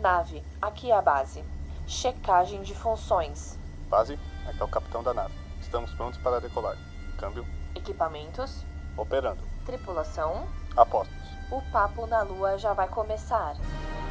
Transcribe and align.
Nave, 0.00 0.42
aqui 0.62 0.90
é 0.90 0.96
a 0.96 1.02
base. 1.02 1.44
Checagem 1.86 2.62
de 2.62 2.74
funções. 2.74 3.58
Base, 3.90 4.18
aqui 4.48 4.58
é 4.58 4.64
o 4.64 4.68
capitão 4.68 5.02
da 5.02 5.12
nave. 5.12 5.34
Estamos 5.60 5.92
prontos 5.92 6.18
para 6.20 6.40
decolar. 6.40 6.74
Câmbio. 7.18 7.46
Equipamentos. 7.74 8.64
Operando. 8.96 9.42
Tripulação. 9.66 10.48
Apostos. 10.74 11.14
O 11.50 11.60
papo 11.70 12.06
na 12.06 12.22
lua 12.22 12.56
já 12.56 12.72
vai 12.72 12.88
começar. 12.88 13.54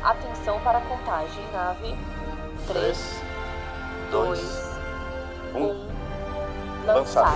Atenção 0.03 0.61
para 0.61 0.77
a 0.77 0.81
contagem, 0.81 1.51
nave. 1.51 1.97
3, 2.67 3.23
2, 4.11 4.39
1. 5.55 6.85
Lançar. 6.85 7.33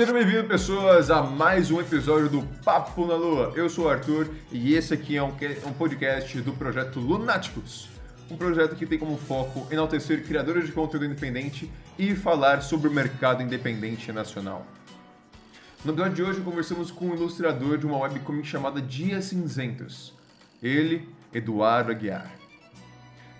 Sejam 0.00 0.14
bem-vindos, 0.14 0.46
pessoas, 0.46 1.10
a 1.10 1.22
mais 1.22 1.70
um 1.70 1.78
episódio 1.78 2.30
do 2.30 2.42
Papo 2.64 3.04
na 3.06 3.14
Lua. 3.16 3.52
Eu 3.54 3.68
sou 3.68 3.84
o 3.84 3.88
Arthur 3.90 4.30
e 4.50 4.72
esse 4.72 4.94
aqui 4.94 5.18
é 5.18 5.22
um, 5.22 5.30
podcast 5.76 6.40
do 6.40 6.54
projeto 6.54 6.98
Lunáticos. 6.98 7.90
Um 8.30 8.34
projeto 8.34 8.76
que 8.76 8.86
tem 8.86 8.98
como 8.98 9.18
foco 9.18 9.70
enaltecer 9.70 10.24
criadores 10.24 10.64
de 10.64 10.72
conteúdo 10.72 11.04
independente 11.04 11.70
e 11.98 12.16
falar 12.16 12.62
sobre 12.62 12.88
o 12.88 12.90
mercado 12.90 13.42
independente 13.42 14.10
nacional. 14.10 14.66
No 15.84 15.92
episódio 15.92 16.14
de 16.14 16.22
hoje, 16.22 16.40
conversamos 16.40 16.90
com 16.90 17.08
um 17.08 17.14
ilustrador 17.14 17.76
de 17.76 17.84
uma 17.84 17.98
webcomic 17.98 18.48
chamada 18.48 18.80
Dias 18.80 19.26
Cinzentos. 19.26 20.14
Ele, 20.62 21.06
Eduardo 21.30 21.90
Aguiar. 21.90 22.32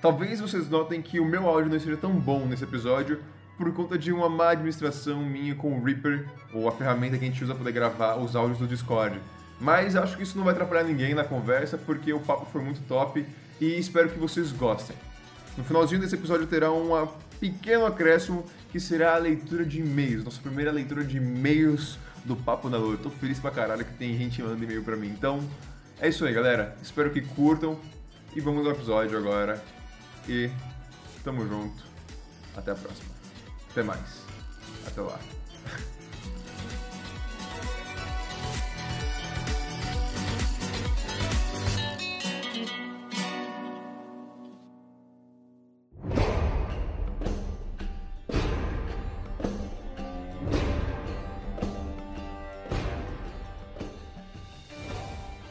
Talvez 0.02 0.40
vocês 0.40 0.68
notem 0.68 1.00
que 1.00 1.20
o 1.20 1.24
meu 1.24 1.48
áudio 1.48 1.70
não 1.70 1.78
esteja 1.78 1.96
tão 1.96 2.12
bom 2.12 2.44
nesse 2.44 2.64
episódio, 2.64 3.18
por 3.60 3.70
conta 3.74 3.98
de 3.98 4.10
uma 4.10 4.26
má 4.26 4.52
administração 4.52 5.22
minha 5.22 5.54
com 5.54 5.78
o 5.78 5.84
Reaper, 5.84 6.26
ou 6.54 6.66
a 6.66 6.72
ferramenta 6.72 7.18
que 7.18 7.24
a 7.26 7.28
gente 7.28 7.44
usa 7.44 7.52
para 7.52 7.58
poder 7.58 7.72
gravar 7.72 8.16
os 8.16 8.34
áudios 8.34 8.58
do 8.58 8.66
Discord. 8.66 9.20
Mas 9.60 9.94
acho 9.94 10.16
que 10.16 10.22
isso 10.22 10.38
não 10.38 10.44
vai 10.44 10.54
atrapalhar 10.54 10.82
ninguém 10.82 11.12
na 11.12 11.24
conversa, 11.24 11.76
porque 11.76 12.10
o 12.10 12.20
papo 12.20 12.46
foi 12.50 12.62
muito 12.62 12.80
top 12.88 13.22
e 13.60 13.78
espero 13.78 14.08
que 14.08 14.18
vocês 14.18 14.50
gostem. 14.50 14.96
No 15.58 15.64
finalzinho 15.64 16.00
desse 16.00 16.14
episódio 16.14 16.46
terá 16.46 16.72
um 16.72 17.06
pequeno 17.38 17.84
acréscimo 17.84 18.46
que 18.72 18.80
será 18.80 19.14
a 19.14 19.18
leitura 19.18 19.62
de 19.62 19.80
e-mails, 19.80 20.24
nossa 20.24 20.40
primeira 20.40 20.72
leitura 20.72 21.04
de 21.04 21.18
e-mails 21.18 21.98
do 22.24 22.34
Papo 22.34 22.70
na 22.70 22.78
Lua. 22.78 22.94
Eu 22.94 22.98
tô 22.98 23.10
feliz 23.10 23.38
pra 23.38 23.50
caralho 23.50 23.84
que 23.84 23.92
tem 23.92 24.16
gente 24.16 24.40
mandando 24.40 24.64
e-mail 24.64 24.82
pra 24.82 24.96
mim. 24.96 25.08
Então, 25.08 25.46
é 26.00 26.08
isso 26.08 26.24
aí, 26.24 26.32
galera. 26.32 26.74
Espero 26.80 27.10
que 27.10 27.20
curtam 27.20 27.78
e 28.34 28.40
vamos 28.40 28.64
ao 28.64 28.72
episódio 28.72 29.18
agora. 29.18 29.62
E 30.26 30.48
tamo 31.22 31.46
junto. 31.46 31.84
Até 32.56 32.70
a 32.70 32.74
próxima. 32.74 33.19
Até 33.70 33.84
mais. 33.84 34.24
Até 34.86 35.00
lá. 35.00 35.18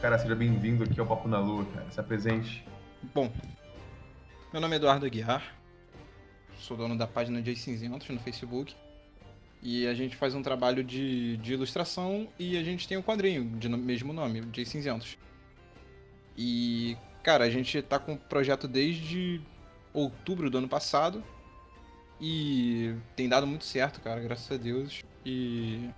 Cara, 0.02 0.18
seja 0.18 0.34
bem-vindo 0.34 0.84
aqui 0.84 0.98
ao 0.98 1.06
Papo 1.06 1.28
na 1.28 1.38
Lua, 1.38 1.64
cara. 1.74 1.90
Se 1.90 2.00
apresente. 2.00 2.66
Bom, 3.14 3.32
meu 4.52 4.60
nome 4.60 4.74
é 4.74 4.76
Eduardo 4.76 5.06
Aguiar, 5.06 5.54
sou 6.60 6.76
dono 6.76 6.96
da 6.96 7.06
página 7.06 7.42
Jay 7.42 7.56
Cinzentos 7.56 8.08
no 8.08 8.20
Facebook. 8.20 8.74
E 9.62 9.86
a 9.86 9.94
gente 9.94 10.16
faz 10.16 10.34
um 10.34 10.42
trabalho 10.42 10.82
de, 10.82 11.36
de 11.38 11.52
ilustração 11.52 12.28
e 12.38 12.56
a 12.56 12.62
gente 12.62 12.88
tem 12.88 12.96
um 12.96 13.02
quadrinho 13.02 13.44
de 13.58 13.68
no, 13.68 13.76
mesmo 13.76 14.12
nome, 14.12 14.42
Jay 14.52 14.64
Cinzentos. 14.64 15.18
E, 16.36 16.96
cara, 17.22 17.44
a 17.44 17.50
gente 17.50 17.82
tá 17.82 17.98
com 17.98 18.14
o 18.14 18.18
projeto 18.18 18.66
desde 18.66 19.40
outubro 19.92 20.48
do 20.48 20.58
ano 20.58 20.68
passado. 20.68 21.22
E 22.20 22.94
tem 23.16 23.28
dado 23.28 23.46
muito 23.46 23.64
certo, 23.64 24.00
cara, 24.00 24.20
graças 24.20 24.50
a 24.50 24.56
Deus. 24.56 25.02
E 25.24 25.88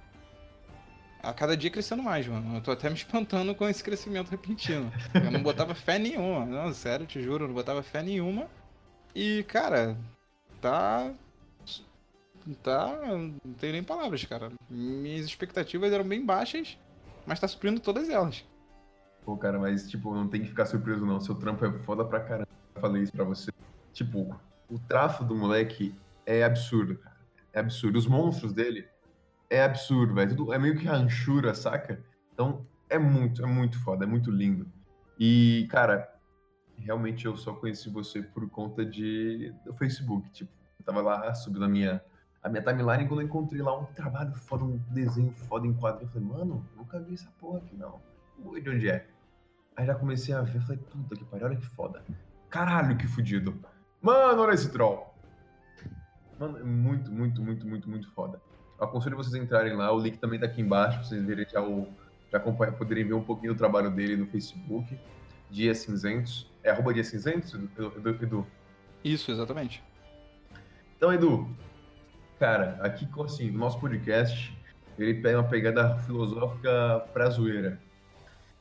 a 1.22 1.32
cada 1.32 1.56
dia 1.56 1.70
crescendo 1.70 2.02
mais, 2.02 2.26
mano. 2.26 2.56
Eu 2.56 2.60
tô 2.60 2.72
até 2.72 2.88
me 2.88 2.96
espantando 2.96 3.54
com 3.54 3.68
esse 3.68 3.82
crescimento 3.82 4.30
repentino. 4.30 4.92
Eu 5.14 5.30
não 5.30 5.42
botava 5.42 5.74
fé 5.74 5.98
nenhuma. 5.98 6.44
Não, 6.44 6.72
sério, 6.72 7.06
te 7.06 7.22
juro, 7.22 7.44
eu 7.44 7.48
não 7.48 7.54
botava 7.54 7.82
fé 7.82 8.02
nenhuma. 8.02 8.48
E, 9.14 9.44
cara, 9.44 9.96
tá. 10.62 11.12
Tá. 12.62 12.98
Não 13.44 13.52
tenho 13.54 13.74
nem 13.74 13.82
palavras, 13.82 14.24
cara. 14.24 14.50
Minhas 14.70 15.26
expectativas 15.26 15.92
eram 15.92 16.04
bem 16.08 16.24
baixas, 16.24 16.78
mas 17.26 17.38
tá 17.38 17.46
suprindo 17.46 17.80
todas 17.80 18.08
elas. 18.08 18.44
Pô, 19.24 19.36
cara, 19.36 19.58
mas, 19.58 19.88
tipo, 19.88 20.14
não 20.14 20.26
tem 20.26 20.40
que 20.40 20.48
ficar 20.48 20.66
surpreso, 20.66 21.04
não. 21.04 21.20
Seu 21.20 21.34
trampo 21.34 21.64
é 21.64 21.72
foda 21.80 22.04
pra 22.04 22.20
caramba. 22.20 22.48
Eu 22.74 22.80
falei 22.80 23.02
isso 23.02 23.12
pra 23.12 23.24
você. 23.24 23.52
Tipo, 23.92 24.34
o 24.68 24.78
tráfego 24.78 25.28
do 25.28 25.36
moleque 25.36 25.94
é 26.24 26.42
absurdo, 26.42 26.96
cara. 26.96 27.16
É 27.52 27.60
absurdo. 27.60 27.98
Os 27.98 28.06
monstros 28.06 28.52
dele 28.52 28.88
é 29.50 29.62
absurdo, 29.62 30.14
velho. 30.14 30.52
É 30.52 30.58
meio 30.58 30.76
que 30.76 30.86
ranchura, 30.86 31.54
saca? 31.54 32.02
Então, 32.32 32.66
é 32.88 32.98
muito, 32.98 33.44
é 33.44 33.46
muito 33.46 33.78
foda, 33.78 34.04
é 34.04 34.08
muito 34.08 34.30
lindo. 34.30 34.66
E, 35.18 35.68
cara, 35.70 36.11
realmente 36.78 37.26
eu 37.26 37.36
só 37.36 37.52
conheci 37.54 37.88
você 37.88 38.22
por 38.22 38.48
conta 38.50 38.84
de 38.84 39.54
do 39.64 39.72
Facebook. 39.72 40.30
Tipo, 40.30 40.50
eu 40.78 40.84
tava 40.84 41.00
lá 41.00 41.34
subindo 41.34 41.64
a 41.64 41.68
minha, 41.68 42.02
a 42.42 42.48
minha 42.48 42.62
timeline 42.62 43.06
quando 43.06 43.20
eu 43.20 43.26
encontrei 43.26 43.62
lá 43.62 43.78
um 43.78 43.84
trabalho 43.86 44.34
foda, 44.34 44.64
um 44.64 44.78
desenho 44.90 45.32
foda 45.32 45.66
em 45.66 45.74
quadrinho. 45.74 46.08
Eu 46.08 46.12
falei, 46.12 46.28
mano, 46.28 46.66
nunca 46.76 47.00
vi 47.00 47.14
essa 47.14 47.30
porra 47.38 47.58
aqui, 47.58 47.76
não. 47.76 48.00
Oi, 48.44 48.60
de 48.60 48.70
onde 48.70 48.88
é? 48.90 49.06
Aí 49.76 49.86
já 49.86 49.94
comecei 49.94 50.34
a 50.34 50.42
ver, 50.42 50.60
falei, 50.60 50.78
puta 50.78 51.16
que 51.16 51.24
pariu, 51.24 51.46
olha 51.46 51.56
que 51.56 51.66
foda. 51.66 52.02
Caralho, 52.50 52.96
que 52.96 53.06
fudido. 53.06 53.58
Mano, 54.00 54.42
olha 54.42 54.52
esse 54.52 54.70
troll. 54.70 55.14
Mano, 56.38 56.58
é 56.58 56.64
muito, 56.64 57.10
muito, 57.10 57.40
muito, 57.40 57.66
muito, 57.66 57.88
muito 57.88 58.10
foda. 58.10 58.40
Eu 58.78 58.84
aconselho 58.84 59.16
vocês 59.16 59.34
entrarem 59.40 59.74
lá, 59.74 59.92
o 59.92 59.98
link 60.00 60.18
também 60.18 60.40
tá 60.40 60.46
aqui 60.46 60.60
embaixo, 60.60 60.98
pra 60.98 61.06
vocês 61.06 61.24
verem 61.24 61.46
já 61.48 61.62
o. 61.62 61.88
Já 62.30 62.38
acompanhar, 62.38 62.72
poderem 62.72 63.06
ver 63.06 63.12
um 63.12 63.22
pouquinho 63.22 63.52
do 63.52 63.58
trabalho 63.58 63.90
dele 63.90 64.16
no 64.16 64.26
Facebook. 64.26 64.98
Dias 65.52 65.78
Cinzentos. 65.78 66.50
É 66.64 66.70
arroba 66.70 66.94
Dias 66.94 67.08
Cinzentos, 67.08 67.54
Edu? 67.54 68.46
Isso, 69.04 69.30
exatamente. 69.30 69.82
Então, 70.96 71.12
Edu, 71.12 71.54
cara, 72.38 72.78
aqui 72.80 73.06
assim, 73.22 73.50
o 73.50 73.58
nosso 73.58 73.78
podcast, 73.78 74.56
ele 74.98 75.20
pega 75.20 75.38
uma 75.38 75.48
pegada 75.48 75.98
filosófica 75.98 77.06
pra 77.12 77.28
zoeira. 77.28 77.78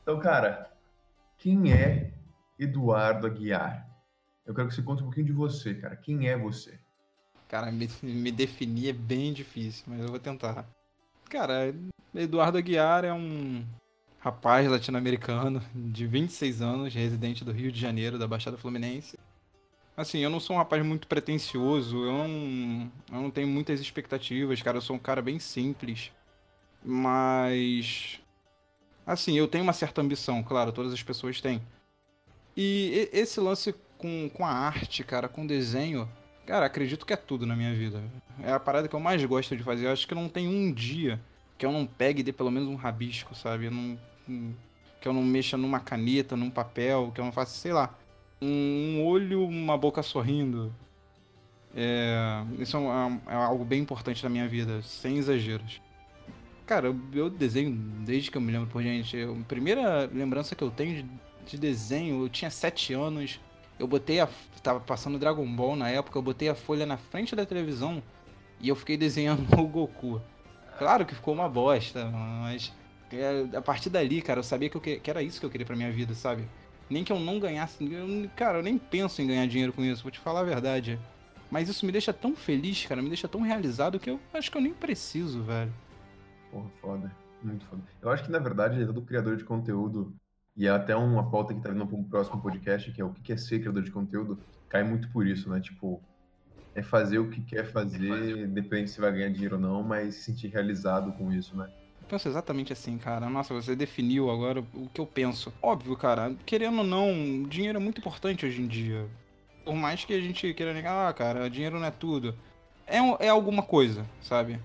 Então, 0.02 0.18
cara, 0.20 0.70
quem 1.38 1.72
é 1.72 2.12
Eduardo 2.58 3.26
Aguiar? 3.26 3.88
Eu 4.44 4.54
quero 4.54 4.68
que 4.68 4.74
você 4.74 4.82
conte 4.82 5.02
um 5.02 5.06
pouquinho 5.06 5.26
de 5.26 5.32
você, 5.32 5.74
cara. 5.74 5.96
Quem 5.96 6.28
é 6.28 6.36
você? 6.36 6.78
Cara, 7.48 7.70
me, 7.70 7.88
me 8.02 8.32
definir 8.32 8.90
é 8.90 8.92
bem 8.92 9.32
difícil, 9.32 9.84
mas 9.86 10.00
eu 10.00 10.08
vou 10.08 10.18
tentar. 10.18 10.66
Cara, 11.30 11.74
Eduardo 12.14 12.58
Aguiar 12.58 13.04
é 13.04 13.12
um 13.12 13.64
rapaz 14.22 14.70
latino-americano 14.70 15.60
de 15.74 16.06
26 16.06 16.62
anos, 16.62 16.94
residente 16.94 17.44
do 17.44 17.50
Rio 17.50 17.72
de 17.72 17.80
Janeiro, 17.80 18.16
da 18.16 18.28
Baixada 18.28 18.56
Fluminense. 18.56 19.18
Assim, 19.96 20.20
eu 20.20 20.30
não 20.30 20.38
sou 20.38 20.54
um 20.54 20.58
rapaz 20.60 20.84
muito 20.86 21.08
pretencioso, 21.08 22.04
eu 22.04 22.12
não, 22.12 22.92
eu 23.12 23.20
não 23.20 23.30
tenho 23.32 23.48
muitas 23.48 23.80
expectativas, 23.80 24.62
cara, 24.62 24.76
eu 24.76 24.80
sou 24.80 24.94
um 24.94 24.98
cara 24.98 25.20
bem 25.20 25.40
simples. 25.40 26.12
Mas. 26.84 28.20
Assim, 29.04 29.36
eu 29.36 29.48
tenho 29.48 29.64
uma 29.64 29.72
certa 29.72 30.00
ambição, 30.00 30.40
claro, 30.40 30.70
todas 30.70 30.92
as 30.92 31.02
pessoas 31.02 31.40
têm. 31.40 31.60
E 32.56 33.08
esse 33.12 33.40
lance 33.40 33.74
com, 33.98 34.30
com 34.32 34.46
a 34.46 34.52
arte, 34.52 35.02
cara, 35.02 35.28
com 35.28 35.44
desenho, 35.44 36.08
cara, 36.46 36.66
acredito 36.66 37.04
que 37.04 37.12
é 37.12 37.16
tudo 37.16 37.44
na 37.44 37.56
minha 37.56 37.74
vida. 37.74 38.00
É 38.40 38.52
a 38.52 38.60
parada 38.60 38.86
que 38.86 38.94
eu 38.94 39.00
mais 39.00 39.22
gosto 39.24 39.56
de 39.56 39.64
fazer. 39.64 39.86
Eu 39.86 39.92
acho 39.92 40.06
que 40.06 40.14
não 40.14 40.28
tem 40.28 40.46
um 40.46 40.72
dia 40.72 41.20
que 41.58 41.66
eu 41.66 41.72
não 41.72 41.84
pegue 41.84 42.20
e 42.20 42.22
dê 42.22 42.32
pelo 42.32 42.50
menos 42.52 42.68
um 42.68 42.76
rabisco, 42.76 43.34
sabe? 43.34 43.66
Eu 43.66 43.70
não, 43.72 43.98
que 45.00 45.08
eu 45.08 45.12
não 45.12 45.22
mexa 45.22 45.56
numa 45.56 45.80
caneta, 45.80 46.36
num 46.36 46.50
papel, 46.50 47.10
que 47.14 47.20
eu 47.20 47.24
não 47.24 47.32
faça, 47.32 47.58
sei 47.58 47.72
lá, 47.72 47.94
um 48.40 49.04
olho, 49.04 49.46
uma 49.46 49.76
boca 49.76 50.02
sorrindo. 50.02 50.72
É, 51.74 52.44
isso 52.58 52.76
é, 52.76 53.32
é 53.32 53.34
algo 53.34 53.64
bem 53.64 53.80
importante 53.80 54.22
na 54.22 54.28
minha 54.28 54.48
vida, 54.48 54.82
sem 54.82 55.18
exageros. 55.18 55.80
Cara, 56.66 56.86
eu, 56.86 56.96
eu 57.12 57.30
desenho 57.30 57.72
desde 58.04 58.30
que 58.30 58.36
eu 58.36 58.40
me 58.40 58.52
lembro, 58.52 58.68
por 58.68 58.82
gente. 58.82 59.16
Eu, 59.16 59.34
a 59.34 59.44
primeira 59.44 60.08
lembrança 60.12 60.54
que 60.54 60.62
eu 60.62 60.70
tenho 60.70 61.02
de, 61.02 61.10
de 61.46 61.58
desenho, 61.58 62.24
eu 62.24 62.28
tinha 62.28 62.50
7 62.50 62.94
anos. 62.94 63.40
Eu 63.78 63.86
botei 63.86 64.20
a. 64.20 64.28
Tava 64.62 64.80
passando 64.80 65.18
Dragon 65.18 65.46
Ball 65.54 65.74
na 65.74 65.90
época, 65.90 66.16
eu 66.16 66.22
botei 66.22 66.48
a 66.48 66.54
folha 66.54 66.86
na 66.86 66.96
frente 66.96 67.34
da 67.34 67.44
televisão 67.44 68.02
e 68.60 68.68
eu 68.68 68.76
fiquei 68.76 68.96
desenhando 68.96 69.44
o 69.58 69.66
Goku. 69.66 70.20
Claro 70.78 71.04
que 71.04 71.14
ficou 71.14 71.34
uma 71.34 71.48
bosta, 71.48 72.06
mas 72.06 72.72
é, 73.12 73.56
a 73.56 73.62
partir 73.62 73.90
dali, 73.90 74.22
cara, 74.22 74.40
eu 74.40 74.44
sabia 74.44 74.68
que, 74.68 74.76
eu 74.76 74.80
que, 74.80 75.00
que 75.00 75.10
era 75.10 75.22
isso 75.22 75.40
que 75.40 75.46
eu 75.46 75.50
queria 75.50 75.66
pra 75.66 75.76
minha 75.76 75.92
vida, 75.92 76.14
sabe? 76.14 76.44
Nem 76.88 77.04
que 77.04 77.12
eu 77.12 77.18
não 77.18 77.38
ganhasse. 77.38 77.84
Eu, 77.84 78.30
cara, 78.36 78.58
eu 78.58 78.62
nem 78.62 78.78
penso 78.78 79.22
em 79.22 79.26
ganhar 79.26 79.46
dinheiro 79.46 79.72
com 79.72 79.82
isso, 79.82 80.02
vou 80.02 80.10
te 80.10 80.18
falar 80.18 80.40
a 80.40 80.44
verdade. 80.44 80.98
Mas 81.50 81.68
isso 81.68 81.84
me 81.84 81.92
deixa 81.92 82.12
tão 82.12 82.34
feliz, 82.34 82.86
cara, 82.86 83.02
me 83.02 83.08
deixa 83.08 83.28
tão 83.28 83.42
realizado 83.42 84.00
que 84.00 84.10
eu 84.10 84.18
acho 84.32 84.50
que 84.50 84.56
eu 84.56 84.62
nem 84.62 84.72
preciso, 84.72 85.42
velho. 85.42 85.72
Porra, 86.50 86.70
foda. 86.80 87.16
Muito 87.42 87.64
foda. 87.66 87.82
Eu 88.00 88.10
acho 88.10 88.24
que, 88.24 88.30
na 88.30 88.38
verdade, 88.38 88.84
todo 88.86 89.02
criador 89.02 89.36
de 89.36 89.44
conteúdo, 89.44 90.14
e 90.56 90.66
é 90.66 90.70
até 90.70 90.94
uma 90.94 91.30
pauta 91.30 91.52
que 91.52 91.60
tá 91.60 91.70
vindo 91.70 91.86
para 91.86 91.96
um 91.96 92.04
próximo 92.04 92.40
podcast, 92.40 92.90
que 92.92 93.00
é 93.00 93.04
o 93.04 93.10
que 93.10 93.32
é 93.32 93.36
ser 93.36 93.58
criador 93.60 93.82
de 93.82 93.90
conteúdo, 93.90 94.38
cai 94.68 94.82
muito 94.82 95.10
por 95.10 95.26
isso, 95.26 95.50
né? 95.50 95.60
Tipo, 95.60 96.00
é 96.74 96.82
fazer 96.82 97.18
o 97.18 97.28
que 97.28 97.42
quer 97.42 97.66
fazer, 97.66 98.46
depende 98.48 98.90
se 98.90 99.00
vai 99.00 99.12
ganhar 99.12 99.28
dinheiro 99.28 99.56
ou 99.56 99.60
não, 99.60 99.82
mas 99.82 100.14
se 100.14 100.22
sentir 100.22 100.48
realizado 100.48 101.12
com 101.12 101.32
isso, 101.32 101.56
né? 101.56 101.70
Penso 102.12 102.28
exatamente 102.28 102.74
assim, 102.74 102.98
cara. 102.98 103.30
Nossa, 103.30 103.54
você 103.54 103.74
definiu 103.74 104.30
agora 104.30 104.62
o 104.74 104.86
que 104.92 105.00
eu 105.00 105.06
penso. 105.06 105.50
Óbvio, 105.62 105.96
cara, 105.96 106.36
querendo 106.44 106.80
ou 106.80 106.84
não, 106.84 107.42
dinheiro 107.48 107.78
é 107.78 107.80
muito 107.80 108.02
importante 108.02 108.44
hoje 108.44 108.60
em 108.60 108.66
dia. 108.66 109.08
Por 109.64 109.74
mais 109.74 110.04
que 110.04 110.12
a 110.12 110.20
gente 110.20 110.52
queira 110.52 110.74
negar, 110.74 111.08
ah, 111.08 111.12
cara, 111.14 111.48
dinheiro 111.48 111.80
não 111.80 111.86
é 111.86 111.90
tudo. 111.90 112.36
É, 112.86 112.98
é 113.24 113.30
alguma 113.30 113.62
coisa, 113.62 114.04
sabe? 114.20 114.60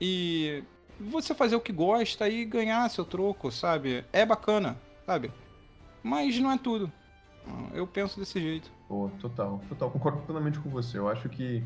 E 0.00 0.64
você 0.98 1.34
fazer 1.34 1.54
o 1.54 1.60
que 1.60 1.70
gosta 1.70 2.26
e 2.30 2.46
ganhar 2.46 2.88
seu 2.88 3.04
troco, 3.04 3.52
sabe? 3.52 4.02
É 4.10 4.24
bacana, 4.24 4.74
sabe? 5.04 5.30
Mas 6.02 6.38
não 6.38 6.50
é 6.50 6.56
tudo. 6.56 6.90
Eu 7.74 7.86
penso 7.86 8.18
desse 8.18 8.40
jeito. 8.40 8.72
Pô, 8.88 9.10
total, 9.20 9.60
total. 9.68 9.90
Concordo 9.90 10.22
plenamente 10.22 10.58
com 10.58 10.70
você. 10.70 10.96
Eu 10.96 11.10
acho 11.10 11.28
que 11.28 11.62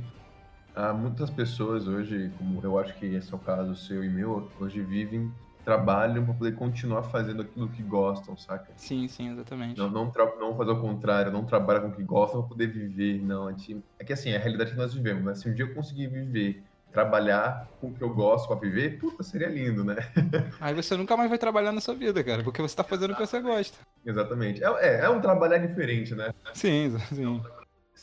há 0.75 0.93
muitas 0.93 1.31
pessoas 1.31 1.87
hoje, 1.87 2.31
como 2.39 2.61
eu 2.63 2.79
acho 2.79 2.95
que 2.95 3.07
esse 3.07 3.33
é 3.33 3.37
o 3.37 3.39
caso 3.39 3.75
seu 3.77 4.05
e 4.05 4.09
meu, 4.09 4.49
hoje 4.61 4.81
vivem, 4.83 5.33
trabalham 5.65 6.25
para 6.25 6.35
poder 6.35 6.55
continuar 6.55 7.05
fazendo 7.05 7.43
aquilo 7.43 7.69
que 7.69 7.83
gostam, 7.83 8.37
saca? 8.37 8.71
Sim, 8.77 9.09
sim, 9.09 9.33
exatamente. 9.33 9.79
Não, 9.79 9.91
não, 9.91 10.13
não 10.39 10.57
fazer 10.57 10.71
o 10.73 10.81
contrário, 10.81 11.33
não 11.33 11.45
trabalhar 11.45 11.81
com 11.81 11.89
o 11.89 11.93
que 11.93 12.03
gostam 12.03 12.41
para 12.41 12.49
poder 12.49 12.67
viver, 12.67 13.23
não. 13.23 13.49
É 13.49 14.05
que 14.05 14.13
assim, 14.13 14.31
é 14.31 14.37
a 14.37 14.41
realidade 14.41 14.73
que 14.73 14.77
nós 14.77 14.93
vivemos, 14.93 15.25
né? 15.25 15.35
Se 15.35 15.49
um 15.49 15.55
dia 15.55 15.65
eu 15.65 15.75
conseguir 15.75 16.09
viver 16.09 16.63
trabalhar 16.93 17.69
com 17.81 17.89
o 17.89 17.93
que 17.93 18.03
eu 18.03 18.15
gosto 18.15 18.47
para 18.47 18.57
viver, 18.57 18.99
puta, 18.99 19.25
seria 19.25 19.49
lindo, 19.49 19.83
né? 19.83 19.97
Aí 20.61 20.73
você 20.73 20.97
nunca 20.97 21.17
mais 21.17 21.29
vai 21.29 21.39
trabalhar 21.39 21.73
na 21.73 21.81
sua 21.81 21.95
vida, 21.95 22.23
cara, 22.23 22.45
porque 22.45 22.63
você 22.63 22.77
tá 22.77 22.85
fazendo 22.85 23.13
o 23.13 23.17
que 23.17 23.27
você 23.27 23.41
gosta. 23.41 23.77
Exatamente. 24.07 24.63
É, 24.63 24.69
é, 24.81 25.01
é 25.01 25.11
um 25.11 25.21
trabalhar 25.21 25.59
diferente, 25.59 26.15
né? 26.15 26.33
Sim, 26.53 26.97
sim. 27.13 27.43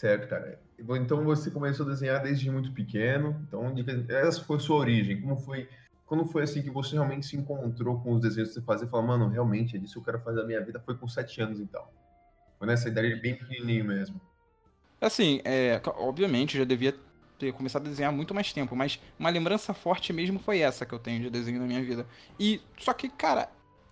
Certo, 0.01 0.27
cara. 0.27 0.59
Então 0.80 1.24
você 1.24 1.51
começou 1.51 1.86
a 1.86 1.89
desenhar 1.89 2.24
desde 2.24 2.50
muito 2.50 2.71
pequeno. 2.71 3.39
Então, 3.48 3.71
essa 4.09 4.42
foi 4.42 4.57
a 4.57 4.59
sua 4.59 4.77
origem. 4.77 5.21
Como 5.21 5.38
foi. 5.38 5.69
Quando 6.07 6.25
foi 6.25 6.42
assim 6.42 6.63
que 6.63 6.71
você 6.71 6.95
realmente 6.95 7.27
se 7.27 7.38
encontrou 7.38 8.01
com 8.01 8.13
os 8.13 8.21
desenhos 8.21 8.50
que 8.50 8.56
você 8.56 8.62
fazia 8.63 8.88
e 8.88 8.89
falou, 8.89 9.06
mano, 9.06 9.27
realmente 9.27 9.77
é 9.77 9.80
disso 9.80 9.94
que 9.94 10.00
eu 10.00 10.03
quero 10.03 10.19
fazer 10.24 10.42
a 10.42 10.44
minha 10.44 10.59
vida? 10.59 10.81
Foi 10.83 10.98
com 10.98 11.07
sete 11.07 11.39
anos, 11.39 11.59
então. 11.59 11.83
Foi 12.57 12.68
nessa 12.68 12.89
idade 12.89 13.13
bem 13.18 13.36
pequenininho 13.36 13.86
mesmo. 13.86 14.19
Assim, 15.00 15.39
é, 15.45 15.80
obviamente 15.86 16.57
já 16.57 16.63
devia 16.63 16.95
ter 17.38 17.53
começado 17.53 17.86
a 17.86 17.89
desenhar 17.89 18.12
muito 18.12 18.33
mais 18.33 18.51
tempo, 18.51 18.75
mas 18.75 19.00
uma 19.19 19.30
lembrança 19.30 19.71
forte 19.71 20.12
mesmo 20.12 20.39
foi 20.39 20.62
essa 20.62 20.83
que 20.83 20.94
eu 20.94 21.00
tenho 21.00 21.21
de 21.21 21.30
desenho 21.30 21.59
na 21.59 21.68
minha 21.68 21.83
vida. 21.83 22.07
E 22.39 22.59
só 22.75 22.92
que, 22.92 23.07
cara, 23.07 23.50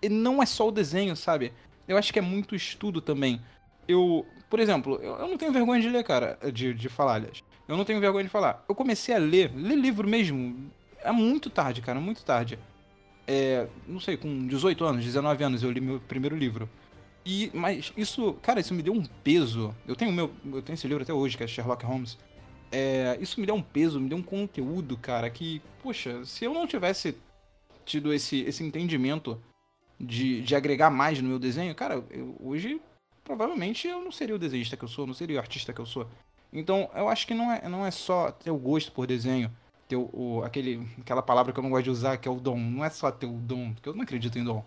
não 0.09 0.41
é 0.41 0.45
só 0.47 0.67
o 0.67 0.71
desenho, 0.71 1.15
sabe? 1.15 1.53
Eu 1.87 1.97
acho 1.97 2.11
que 2.11 2.17
é 2.17 2.21
muito 2.21 2.55
estudo 2.55 2.99
também. 2.99 3.41
Eu, 3.89 4.25
por 4.49 4.59
exemplo, 4.59 4.99
eu, 5.01 5.27
não 5.27 5.37
tenho 5.37 5.51
vergonha 5.51 5.81
de 5.81 5.89
ler, 5.89 6.03
cara, 6.03 6.37
de, 6.53 6.73
de 6.73 6.89
falar, 6.89 7.15
aliás. 7.15 7.43
Eu 7.67 7.75
não 7.75 7.85
tenho 7.85 7.99
vergonha 7.99 8.23
de 8.23 8.29
falar. 8.29 8.63
Eu 8.67 8.75
comecei 8.75 9.15
a 9.15 9.17
ler, 9.17 9.51
ler 9.55 9.75
livro 9.75 10.07
mesmo, 10.07 10.71
é 11.01 11.11
muito 11.11 11.49
tarde, 11.49 11.81
cara, 11.81 11.99
muito 11.99 12.23
tarde. 12.23 12.57
É, 13.27 13.67
não 13.87 13.99
sei, 13.99 14.17
com 14.17 14.47
18 14.47 14.85
anos, 14.85 15.05
19 15.05 15.43
anos 15.43 15.63
eu 15.63 15.71
li 15.71 15.81
meu 15.81 15.99
primeiro 15.99 16.35
livro. 16.35 16.69
E, 17.25 17.51
mas 17.53 17.91
isso, 17.97 18.33
cara, 18.41 18.59
isso 18.59 18.73
me 18.73 18.81
deu 18.81 18.93
um 18.93 19.05
peso. 19.05 19.75
Eu 19.87 19.95
tenho 19.95 20.11
meu, 20.11 20.31
eu 20.45 20.61
tenho 20.61 20.75
esse 20.75 20.87
livro 20.87 21.03
até 21.03 21.13
hoje, 21.13 21.35
que 21.35 21.43
é 21.43 21.47
Sherlock 21.47 21.85
Holmes 21.85 22.17
é, 22.71 23.17
isso 23.19 23.39
me 23.39 23.45
deu 23.45 23.55
um 23.55 23.61
peso, 23.61 23.99
me 23.99 24.09
deu 24.09 24.17
um 24.17 24.23
conteúdo, 24.23 24.97
cara, 24.97 25.29
que, 25.29 25.61
poxa, 25.81 26.23
se 26.25 26.45
eu 26.45 26.53
não 26.53 26.67
tivesse 26.67 27.15
tido 27.85 28.13
esse, 28.13 28.41
esse 28.41 28.63
entendimento 28.63 29.41
de, 29.99 30.41
de 30.41 30.55
agregar 30.55 30.89
mais 30.89 31.21
no 31.21 31.29
meu 31.29 31.39
desenho, 31.39 31.73
cara, 31.73 32.03
eu, 32.11 32.35
hoje 32.39 32.79
provavelmente 33.29 33.87
eu 33.87 34.01
não 34.03 34.11
seria 34.11 34.33
o 34.33 34.39
desenhista 34.39 34.75
que 34.75 34.83
eu 34.83 34.87
sou, 34.87 35.05
não 35.05 35.13
seria 35.13 35.37
o 35.37 35.39
artista 35.39 35.71
que 35.71 35.79
eu 35.79 35.85
sou. 35.85 36.09
Então, 36.51 36.89
eu 36.95 37.07
acho 37.07 37.27
que 37.27 37.35
não 37.35 37.51
é, 37.51 37.69
não 37.69 37.85
é 37.85 37.91
só 37.91 38.31
ter 38.31 38.49
o 38.49 38.57
gosto 38.57 38.91
por 38.91 39.05
desenho, 39.05 39.55
ter 39.87 39.97
o, 39.97 40.09
o, 40.11 40.43
aquele, 40.43 40.89
aquela 40.99 41.21
palavra 41.21 41.53
que 41.53 41.59
eu 41.59 41.61
não 41.61 41.69
gosto 41.69 41.83
de 41.83 41.89
usar, 41.91 42.17
que 42.17 42.27
é 42.27 42.31
o 42.31 42.39
dom. 42.39 42.57
Não 42.57 42.83
é 42.83 42.89
só 42.89 43.11
ter 43.11 43.27
o 43.27 43.33
dom, 43.33 43.71
porque 43.71 43.87
eu 43.87 43.93
não 43.93 44.01
acredito 44.01 44.39
em 44.39 44.43
dom. 44.43 44.65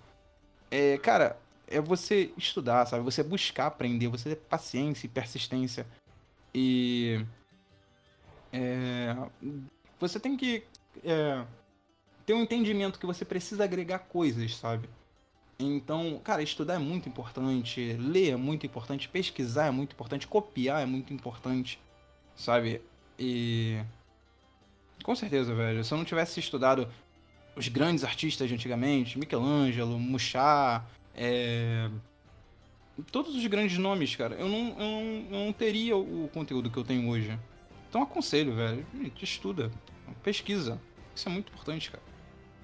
É, 0.70 0.97
cara, 0.99 1.37
é 1.67 1.81
você 1.81 2.31
estudar, 2.37 2.87
sabe? 2.87 3.03
Você 3.03 3.25
buscar 3.25 3.67
aprender, 3.67 4.06
você 4.06 4.29
ter 4.29 4.37
paciência 4.37 5.06
e 5.06 5.11
persistência. 5.11 5.85
E 6.55 7.26
é, 8.53 9.17
você 9.99 10.20
tem 10.20 10.37
que 10.37 10.62
é, 11.03 11.44
ter 12.25 12.35
um 12.35 12.43
entendimento 12.43 13.00
que 13.00 13.06
você 13.06 13.25
precisa 13.25 13.65
agregar 13.65 13.99
coisas, 13.99 14.55
sabe? 14.55 14.88
Então, 15.58 16.20
cara, 16.25 16.43
estudar 16.43 16.75
é 16.75 16.78
muito 16.78 17.08
importante, 17.08 17.93
ler 17.94 18.31
é 18.31 18.37
muito 18.37 18.66
importante, 18.66 19.08
pesquisar 19.08 19.66
é 19.66 19.70
muito 19.70 19.93
importante, 19.93 20.26
copiar 20.26 20.82
é 20.82 20.87
muito 20.87 21.12
importante, 21.12 21.78
sabe? 22.34 22.81
E. 23.19 23.78
Com 25.04 25.14
certeza, 25.14 25.54
velho. 25.54 25.84
Se 25.84 25.93
eu 25.93 25.99
não 25.99 26.04
tivesse 26.04 26.40
estudado 26.40 26.88
os 27.54 27.69
grandes 27.69 28.04
artistas 28.04 28.49
de 28.49 28.54
antigamente, 28.54 29.19
Michelangelo, 29.19 29.99
Muchá, 29.99 30.84
é... 31.14 31.90
todos 33.10 33.34
os 33.34 33.46
grandes 33.46 33.78
nomes, 33.78 34.16
cara, 34.16 34.34
eu 34.37 34.48
não, 34.48 34.69
eu 34.69 34.75
não, 34.78 35.38
eu 35.38 35.46
não 35.46 35.52
teria 35.52 35.96
o 35.96 36.31
conteúdo 36.32 36.70
que 36.70 36.76
eu 36.78 36.84
tenho 36.84 37.08
hoje. 37.08 37.38
Então 37.88 38.02
aconselho, 38.02 38.55
velho. 38.55 38.87
Estuda. 39.20 39.70
Pesquisa. 40.22 40.81
Isso 41.14 41.28
é 41.28 41.32
muito 41.32 41.52
importante, 41.52 41.90
cara. 41.90 42.02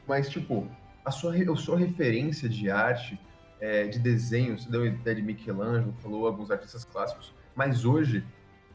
Mas, 0.07 0.31
tipo, 0.31 0.67
a 1.09 1.11
sua, 1.11 1.35
a 1.35 1.57
sua 1.57 1.79
referência 1.79 2.49
de 2.49 2.71
arte, 2.71 3.19
é, 3.61 3.87
de 3.87 3.99
desenho, 3.99 4.59
você 4.59 4.71
deu 4.71 4.87
ideia 4.87 5.17
de 5.17 5.23
Michelangelo, 5.23 5.93
falou 6.03 6.27
alguns 6.27 6.51
artistas 6.51 6.85
clássicos, 6.85 7.35
mas 7.57 7.85
hoje, 7.85 8.23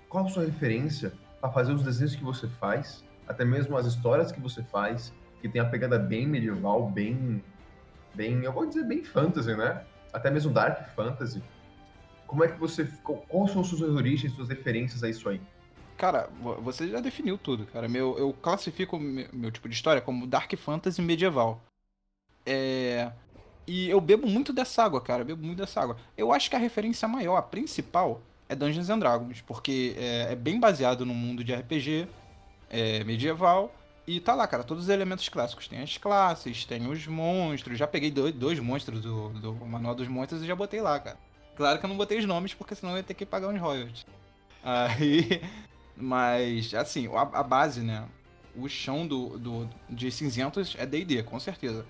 qual 0.10 0.26
a 0.26 0.30
sua 0.30 0.44
referência 0.44 1.14
para 1.40 1.52
fazer 1.52 1.74
os 1.74 1.84
desenhos 1.84 2.16
que 2.16 2.24
você 2.24 2.48
faz, 2.48 3.04
até 3.28 3.46
mesmo 3.46 3.78
as 3.78 3.86
histórias 3.86 4.32
que 4.32 4.42
você 4.42 4.64
faz, 4.64 5.14
que 5.42 5.48
tem 5.48 5.62
a 5.62 5.66
pegada 5.66 6.00
bem 6.00 6.28
medieval, 6.28 6.90
bem, 6.90 7.44
bem, 8.16 8.44
eu 8.44 8.52
vou 8.52 8.66
dizer 8.66 8.84
bem 8.84 9.04
fantasy, 9.04 9.56
né? 9.56 9.84
Até 10.12 10.32
mesmo 10.32 10.52
dark 10.52 10.90
fantasy. 10.96 11.42
Como 12.26 12.44
é 12.44 12.48
que 12.48 12.60
você, 12.60 12.88
quais 13.04 13.52
são 13.52 13.64
suas 13.64 13.82
origens, 13.82 14.34
suas 14.34 14.50
referências 14.50 15.04
a 15.04 15.10
isso 15.10 15.30
aí? 15.30 15.40
Cara, 15.98 16.30
você 16.62 16.88
já 16.88 17.00
definiu 17.00 17.38
tudo, 17.38 17.66
cara. 17.68 17.88
Meu, 17.88 18.18
eu 18.18 18.34
classifico 18.34 19.00
meu, 19.00 19.28
meu 19.32 19.52
tipo 19.52 19.70
de 19.70 19.76
história 19.76 20.02
como 20.02 20.26
Dark 20.26 20.52
Fantasy 20.58 21.02
medieval. 21.02 21.62
É. 22.46 23.12
E 23.66 23.90
eu 23.90 24.02
bebo 24.02 24.28
muito 24.28 24.52
dessa 24.52 24.84
água, 24.84 25.00
cara. 25.00 25.24
bebo 25.24 25.46
muito 25.46 25.60
dessa 25.60 25.82
água. 25.82 25.98
Eu 26.18 26.34
acho 26.34 26.50
que 26.50 26.56
a 26.56 26.60
referência 26.60 27.08
maior, 27.08 27.38
a 27.38 27.42
principal, 27.42 28.22
é 28.50 28.56
Dungeons 28.56 28.90
and 28.90 29.00
Dragons, 29.00 29.42
porque 29.42 29.96
é, 29.98 30.34
é 30.34 30.36
bem 30.36 30.60
baseado 30.60 31.06
no 31.06 31.14
mundo 31.14 31.44
de 31.44 31.54
RPG 31.54 32.08
é, 32.70 33.04
medieval. 33.04 33.74
E 34.06 34.20
tá 34.20 34.36
lá, 34.36 34.46
cara, 34.46 34.64
todos 34.64 34.84
os 34.84 34.90
elementos 34.90 35.30
clássicos. 35.30 35.68
Tem 35.68 35.82
as 35.82 35.98
classes, 35.98 36.66
tem 36.66 36.88
os 36.88 37.08
monstros. 37.08 37.78
Já 37.78 37.88
peguei 37.88 38.12
dois, 38.12 38.34
dois 38.34 38.60
monstros 38.60 39.00
do, 39.02 39.30
do 39.30 39.54
Manual 39.54 39.96
dos 39.96 40.08
Monstros 40.10 40.44
e 40.44 40.46
já 40.46 40.56
botei 40.56 40.82
lá, 40.82 41.00
cara. 41.00 41.18
Claro 41.56 41.80
que 41.80 41.86
eu 41.86 41.90
não 41.90 41.96
botei 41.96 42.20
os 42.20 42.26
nomes, 42.26 42.54
porque 42.54 42.76
senão 42.76 42.94
eu 42.94 42.98
ia 42.98 43.04
ter 43.04 43.14
que 43.14 43.26
pagar 43.26 43.48
uns 43.48 43.62
royalties. 43.62 44.06
Aí. 44.64 45.42
Mas, 45.96 46.74
assim, 46.74 47.08
a, 47.16 47.22
a 47.22 47.44
base, 47.44 47.82
né? 47.82 48.06
O 48.56 48.68
chão 48.68 49.06
do, 49.08 49.38
do, 49.38 49.70
de 49.90 50.12
cinzentos 50.12 50.76
é 50.78 50.86
D&D, 50.86 51.24
com 51.24 51.40
certeza. 51.40 51.86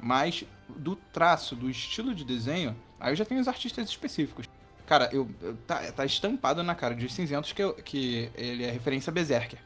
Mas 0.00 0.44
do 0.68 0.96
traço, 0.96 1.54
do 1.56 1.70
estilo 1.70 2.14
de 2.14 2.24
desenho, 2.24 2.76
aí 3.00 3.12
eu 3.12 3.16
já 3.16 3.24
tenho 3.24 3.40
os 3.40 3.48
artistas 3.48 3.88
específicos. 3.88 4.48
Cara, 4.86 5.08
eu, 5.12 5.28
eu 5.42 5.56
tá, 5.66 5.80
tá, 5.92 6.04
estampado 6.04 6.62
na 6.62 6.74
cara 6.74 6.94
de 6.94 7.08
cinzentos 7.08 7.52
que, 7.52 7.62
eu, 7.62 7.74
que 7.74 8.30
ele 8.36 8.64
é 8.64 8.70
referência 8.70 9.10
a 9.10 9.14
Berserker. 9.14 9.58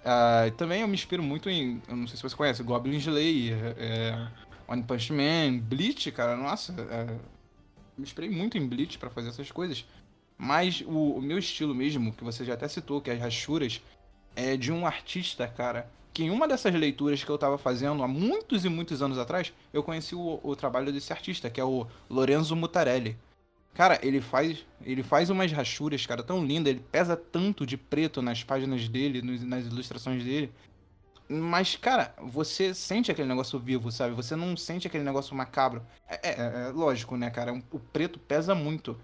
Uh, 0.00 0.50
também 0.56 0.82
eu 0.82 0.88
me 0.88 0.94
inspiro 0.94 1.22
muito 1.22 1.48
em, 1.48 1.80
eu 1.88 1.96
não 1.96 2.06
sei 2.06 2.16
se 2.16 2.22
você 2.22 2.36
conhece, 2.36 2.62
Goblin 2.62 2.98
Slayer, 2.98 3.74
é, 3.78 4.28
One 4.66 4.82
Punch 4.82 5.12
Man, 5.12 5.58
Bleach, 5.58 6.10
cara, 6.12 6.36
nossa, 6.36 6.74
é, 6.90 7.06
me 7.96 8.04
inspirei 8.04 8.28
muito 8.28 8.58
em 8.58 8.66
Bleach 8.66 8.98
para 8.98 9.08
fazer 9.10 9.28
essas 9.28 9.50
coisas. 9.50 9.86
Mas 10.36 10.82
o, 10.82 11.12
o, 11.12 11.22
meu 11.22 11.38
estilo 11.38 11.74
mesmo, 11.74 12.12
que 12.12 12.24
você 12.24 12.44
já 12.44 12.54
até 12.54 12.66
citou, 12.68 13.00
que 13.00 13.10
é 13.10 13.14
as 13.14 13.20
rachuras, 13.20 13.80
é 14.36 14.56
de 14.56 14.72
um 14.72 14.86
artista, 14.86 15.46
cara, 15.46 15.90
que 16.12 16.24
em 16.24 16.30
uma 16.30 16.46
dessas 16.46 16.72
leituras 16.74 17.24
que 17.24 17.30
eu 17.30 17.38
tava 17.38 17.58
fazendo 17.58 18.02
há 18.02 18.08
muitos 18.08 18.64
e 18.64 18.68
muitos 18.68 19.02
anos 19.02 19.18
atrás, 19.18 19.52
eu 19.72 19.82
conheci 19.82 20.14
o, 20.14 20.40
o 20.42 20.54
trabalho 20.54 20.92
desse 20.92 21.12
artista, 21.12 21.50
que 21.50 21.60
é 21.60 21.64
o 21.64 21.86
Lorenzo 22.08 22.54
Mutarelli. 22.54 23.16
Cara, 23.74 23.98
ele 24.02 24.20
faz, 24.20 24.64
ele 24.82 25.02
faz 25.02 25.28
umas 25.28 25.50
rachuras, 25.50 26.06
cara, 26.06 26.22
tão 26.22 26.44
linda, 26.44 26.70
ele 26.70 26.84
pesa 26.92 27.16
tanto 27.16 27.66
de 27.66 27.76
preto 27.76 28.22
nas 28.22 28.44
páginas 28.44 28.88
dele, 28.88 29.20
nas 29.20 29.66
ilustrações 29.66 30.22
dele. 30.22 30.52
Mas, 31.28 31.74
cara, 31.74 32.14
você 32.22 32.72
sente 32.72 33.10
aquele 33.10 33.26
negócio 33.26 33.58
vivo, 33.58 33.90
sabe? 33.90 34.14
Você 34.14 34.36
não 34.36 34.56
sente 34.56 34.86
aquele 34.86 35.02
negócio 35.02 35.34
macabro. 35.34 35.82
É, 36.08 36.30
é, 36.30 36.68
é 36.68 36.68
lógico, 36.68 37.16
né, 37.16 37.30
cara? 37.30 37.52
O 37.72 37.78
preto 37.80 38.18
pesa 38.20 38.54
muito. 38.54 38.96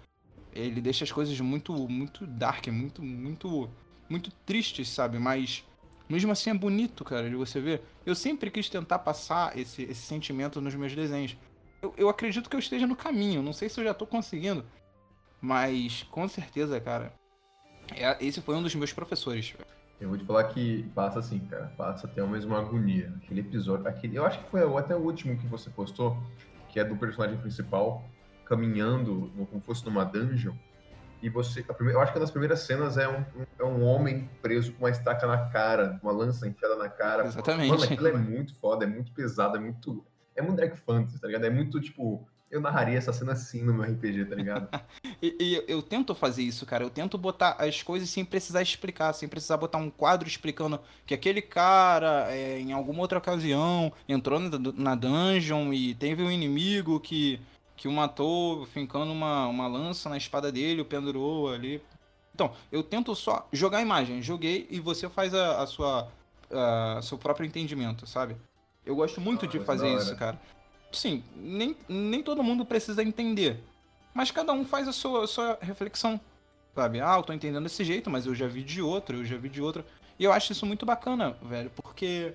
ele 0.53 0.79
deixa 0.79 1.03
as 1.03 1.11
coisas 1.11 1.37
muito, 1.41 1.73
muito 1.89 2.25
dark, 2.25 2.67
muito, 2.67 3.03
muito, 3.03 3.69
muito 4.11 4.31
tristes, 4.45 4.89
sabe? 4.89 5.17
Mas 5.17 5.63
mesmo 6.09 6.31
assim 6.31 6.49
é 6.49 6.53
bonito, 6.53 7.03
cara, 7.05 7.29
de 7.29 7.35
você 7.35 7.59
ver. 7.59 7.81
Eu 8.05 8.13
sempre 8.13 8.51
quis 8.51 8.69
tentar 8.69 8.99
passar 8.99 9.57
esse, 9.57 9.83
esse 9.83 10.01
sentimento 10.01 10.59
nos 10.59 10.75
meus 10.75 10.93
desenhos. 10.93 11.37
Eu, 11.81 11.93
eu 11.97 12.09
acredito 12.09 12.49
que 12.49 12.55
eu 12.55 12.59
esteja 12.59 12.85
no 12.85 12.95
caminho, 12.95 13.41
não 13.41 13.53
sei 13.53 13.69
se 13.69 13.79
eu 13.79 13.85
já 13.85 13.93
tô 13.93 14.05
conseguindo. 14.05 14.65
Mas 15.39 16.03
com 16.03 16.27
certeza, 16.27 16.79
cara. 16.79 17.13
É, 17.95 18.17
esse 18.23 18.41
foi 18.41 18.55
um 18.55 18.61
dos 18.61 18.75
meus 18.75 18.93
professores. 18.93 19.55
Eu 19.99 20.09
vou 20.09 20.17
te 20.17 20.25
falar 20.25 20.45
que 20.45 20.83
passa 20.95 21.19
assim, 21.19 21.39
cara. 21.39 21.73
Passa 21.77 22.07
até 22.07 22.21
mesmo 22.23 22.53
uma 22.53 22.59
agonia. 22.59 23.13
Aquele 23.23 23.41
episódio. 23.41 23.87
Aquele, 23.87 24.17
eu 24.17 24.25
acho 24.25 24.39
que 24.39 24.49
foi 24.49 24.61
até 24.77 24.95
o 24.95 24.99
último 24.99 25.37
que 25.37 25.47
você 25.47 25.69
postou, 25.69 26.17
que 26.69 26.79
é 26.79 26.83
do 26.83 26.95
personagem 26.95 27.39
principal 27.39 28.03
caminhando 28.45 29.31
como 29.49 29.61
fosse 29.61 29.85
numa 29.85 30.03
dungeon. 30.03 30.53
E 31.21 31.29
você. 31.29 31.61
Primeira, 31.61 31.99
eu 31.99 32.01
acho 32.01 32.11
que 32.11 32.17
uma 32.17 32.25
das 32.25 32.31
primeiras 32.31 32.61
cenas 32.61 32.97
é 32.97 33.07
um, 33.07 33.23
é 33.59 33.63
um 33.63 33.83
homem 33.83 34.29
preso 34.41 34.73
com 34.73 34.85
uma 34.85 34.89
estaca 34.89 35.27
na 35.27 35.49
cara, 35.49 35.99
uma 36.01 36.11
lança 36.11 36.47
enfiada 36.47 36.75
na 36.75 36.89
cara. 36.89 37.25
Exatamente. 37.25 37.69
Mano, 37.69 37.83
aquilo 37.83 38.07
é 38.07 38.13
muito 38.13 38.55
foda, 38.55 38.85
é 38.85 38.87
muito 38.87 39.11
pesado, 39.11 39.57
é 39.57 39.59
muito. 39.59 40.03
É 40.35 40.41
muito 40.41 40.57
Dark 40.57 40.75
Fantasy, 40.77 41.19
tá 41.19 41.27
ligado? 41.27 41.45
É 41.45 41.49
muito 41.49 41.79
tipo. 41.79 42.27
Eu 42.49 42.59
narraria 42.59 42.97
essa 42.97 43.13
cena 43.13 43.31
assim 43.31 43.63
no 43.63 43.73
meu 43.73 43.83
RPG, 43.83 44.25
tá 44.25 44.35
ligado? 44.35 44.67
e, 45.21 45.37
e, 45.39 45.63
eu 45.71 45.81
tento 45.81 46.13
fazer 46.13 46.41
isso, 46.41 46.65
cara. 46.65 46.83
Eu 46.83 46.89
tento 46.89 47.17
botar 47.17 47.55
as 47.57 47.81
coisas 47.81 48.09
sem 48.09 48.25
precisar 48.25 48.61
explicar, 48.61 49.13
sem 49.13 49.29
precisar 49.29 49.55
botar 49.55 49.77
um 49.77 49.89
quadro 49.89 50.27
explicando 50.27 50.77
que 51.05 51.13
aquele 51.13 51.41
cara, 51.41 52.27
é, 52.29 52.59
em 52.59 52.73
alguma 52.73 52.99
outra 52.99 53.19
ocasião, 53.19 53.93
entrou 54.07 54.37
na, 54.37 54.49
na 54.75 54.95
dungeon 54.95 55.71
e 55.71 55.95
teve 55.95 56.23
um 56.23 56.31
inimigo 56.31 56.99
que 56.99 57.39
que 57.81 57.87
o 57.87 57.91
matou 57.91 58.63
fincando 58.67 59.11
uma, 59.11 59.47
uma 59.47 59.67
lança 59.67 60.07
na 60.07 60.15
espada 60.15 60.51
dele, 60.51 60.81
o 60.81 60.85
pendurou 60.85 61.51
ali. 61.51 61.81
Então, 62.31 62.53
eu 62.71 62.83
tento 62.83 63.15
só 63.15 63.47
jogar 63.51 63.79
a 63.79 63.81
imagem. 63.81 64.21
Joguei 64.21 64.67
e 64.69 64.79
você 64.79 65.09
faz 65.09 65.33
a, 65.33 65.63
a 65.63 65.65
sua 65.65 66.07
a, 66.51 67.01
seu 67.01 67.17
próprio 67.17 67.43
entendimento, 67.43 68.05
sabe? 68.05 68.37
Eu 68.85 68.95
gosto 68.95 69.19
muito 69.19 69.45
ah, 69.45 69.47
de 69.47 69.59
fazer 69.61 69.91
isso, 69.95 70.15
cara. 70.15 70.39
Sim, 70.91 71.23
nem, 71.35 71.75
nem 71.89 72.21
todo 72.21 72.43
mundo 72.43 72.63
precisa 72.63 73.01
entender. 73.01 73.59
Mas 74.13 74.29
cada 74.29 74.53
um 74.53 74.63
faz 74.63 74.87
a 74.87 74.93
sua, 74.93 75.23
a 75.23 75.27
sua 75.27 75.57
reflexão. 75.59 76.21
Sabe? 76.75 77.01
Ah, 77.01 77.15
eu 77.17 77.23
tô 77.23 77.33
entendendo 77.33 77.63
desse 77.63 77.83
jeito, 77.83 78.11
mas 78.11 78.27
eu 78.27 78.35
já 78.35 78.45
vi 78.45 78.61
de 78.61 78.79
outro, 78.83 79.17
eu 79.17 79.25
já 79.25 79.37
vi 79.37 79.49
de 79.49 79.59
outro. 79.59 79.83
E 80.19 80.23
eu 80.23 80.31
acho 80.31 80.51
isso 80.51 80.67
muito 80.67 80.85
bacana, 80.85 81.35
velho, 81.41 81.71
porque 81.71 82.31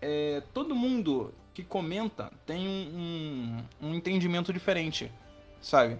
é, 0.00 0.42
todo 0.52 0.74
mundo 0.74 1.32
que 1.54 1.62
comenta 1.62 2.30
tem 2.46 2.66
um, 2.66 3.64
um, 3.80 3.88
um, 3.88 3.94
entendimento 3.94 4.52
diferente, 4.52 5.10
sabe? 5.60 5.98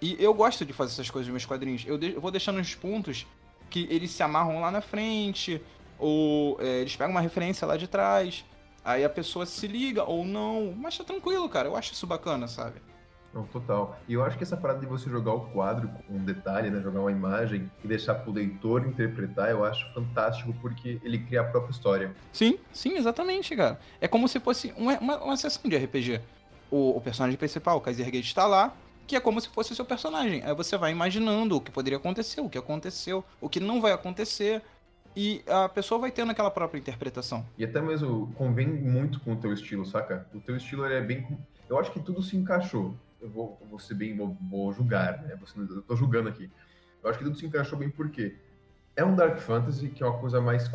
E 0.00 0.16
eu 0.18 0.32
gosto 0.34 0.64
de 0.64 0.72
fazer 0.72 0.92
essas 0.92 1.10
coisas 1.10 1.28
nos 1.28 1.32
meus 1.32 1.46
quadrinhos. 1.46 1.84
Eu, 1.86 1.98
de, 1.98 2.12
eu 2.12 2.20
vou 2.20 2.30
deixando 2.30 2.58
uns 2.58 2.74
pontos 2.74 3.26
que 3.70 3.86
eles 3.90 4.10
se 4.10 4.22
amarram 4.22 4.60
lá 4.60 4.70
na 4.70 4.80
frente, 4.80 5.60
ou 5.98 6.58
é, 6.60 6.80
eles 6.80 6.94
pegam 6.96 7.12
uma 7.12 7.20
referência 7.20 7.66
lá 7.66 7.76
de 7.76 7.86
trás, 7.86 8.44
aí 8.84 9.04
a 9.04 9.08
pessoa 9.08 9.46
se 9.46 9.66
liga 9.66 10.04
ou 10.04 10.24
não, 10.24 10.74
mas 10.76 10.98
tá 10.98 11.04
tranquilo, 11.04 11.48
cara. 11.48 11.68
Eu 11.68 11.76
acho 11.76 11.92
isso 11.92 12.06
bacana, 12.06 12.48
sabe? 12.48 12.80
Não, 13.34 13.44
total. 13.44 13.98
E 14.06 14.12
eu 14.12 14.22
acho 14.22 14.36
que 14.36 14.44
essa 14.44 14.56
parada 14.56 14.80
de 14.80 14.86
você 14.86 15.08
jogar 15.08 15.32
o 15.32 15.40
quadro 15.52 15.88
com 16.06 16.14
um 16.14 16.24
detalhe, 16.24 16.70
né? 16.70 16.80
Jogar 16.82 17.00
uma 17.00 17.10
imagem 17.10 17.70
e 17.82 17.88
deixar 17.88 18.14
pro 18.16 18.30
leitor 18.30 18.86
interpretar, 18.86 19.50
eu 19.50 19.64
acho 19.64 19.90
fantástico 19.94 20.54
porque 20.60 21.00
ele 21.02 21.18
cria 21.18 21.40
a 21.40 21.44
própria 21.44 21.70
história. 21.72 22.14
Sim, 22.32 22.58
sim, 22.72 22.96
exatamente, 22.96 23.56
cara. 23.56 23.80
É 24.00 24.06
como 24.06 24.28
se 24.28 24.38
fosse 24.38 24.74
uma, 24.76 24.98
uma, 24.98 25.24
uma 25.24 25.36
sessão 25.36 25.62
de 25.68 25.76
RPG. 25.76 26.20
O, 26.70 26.96
o 26.96 27.00
personagem 27.00 27.38
principal, 27.38 27.78
o 27.78 27.80
Kaiser 27.80 28.10
Gate, 28.10 28.26
está 28.26 28.46
lá, 28.46 28.74
que 29.06 29.16
é 29.16 29.20
como 29.20 29.40
se 29.40 29.48
fosse 29.48 29.72
o 29.72 29.74
seu 29.74 29.84
personagem. 29.84 30.42
Aí 30.44 30.54
você 30.54 30.76
vai 30.76 30.92
imaginando 30.92 31.56
o 31.56 31.60
que 31.60 31.70
poderia 31.70 31.96
acontecer, 31.96 32.40
o 32.40 32.50
que 32.50 32.58
aconteceu, 32.58 33.24
o 33.40 33.48
que 33.48 33.60
não 33.60 33.80
vai 33.80 33.92
acontecer. 33.92 34.62
E 35.14 35.42
a 35.46 35.68
pessoa 35.68 36.00
vai 36.00 36.10
tendo 36.10 36.32
aquela 36.32 36.50
própria 36.50 36.78
interpretação. 36.78 37.44
E 37.58 37.64
até 37.64 37.80
mesmo 37.82 38.32
convém 38.34 38.66
muito 38.66 39.20
com 39.20 39.34
o 39.34 39.36
teu 39.36 39.52
estilo, 39.52 39.84
saca? 39.84 40.26
O 40.34 40.40
teu 40.40 40.56
estilo 40.56 40.86
é 40.86 41.00
bem. 41.02 41.38
Eu 41.68 41.78
acho 41.78 41.92
que 41.92 42.00
tudo 42.00 42.22
se 42.22 42.36
encaixou 42.36 42.94
eu 43.22 43.30
vou, 43.30 43.58
vou 43.70 43.78
ser 43.78 43.94
bem, 43.94 44.16
vou, 44.16 44.36
vou 44.50 44.72
julgar, 44.72 45.22
né? 45.22 45.38
Eu 45.56 45.82
tô 45.82 45.96
julgando 45.96 46.28
aqui. 46.28 46.50
Eu 47.02 47.08
acho 47.08 47.18
que 47.18 47.24
tudo 47.24 47.36
se 47.36 47.46
encaixou 47.46 47.78
bem 47.78 47.88
porque 47.88 48.36
é 48.96 49.04
um 49.04 49.14
Dark 49.14 49.38
Fantasy 49.38 49.88
que 49.88 50.02
é 50.02 50.06
uma 50.06 50.18
coisa 50.18 50.40
mais 50.40 50.70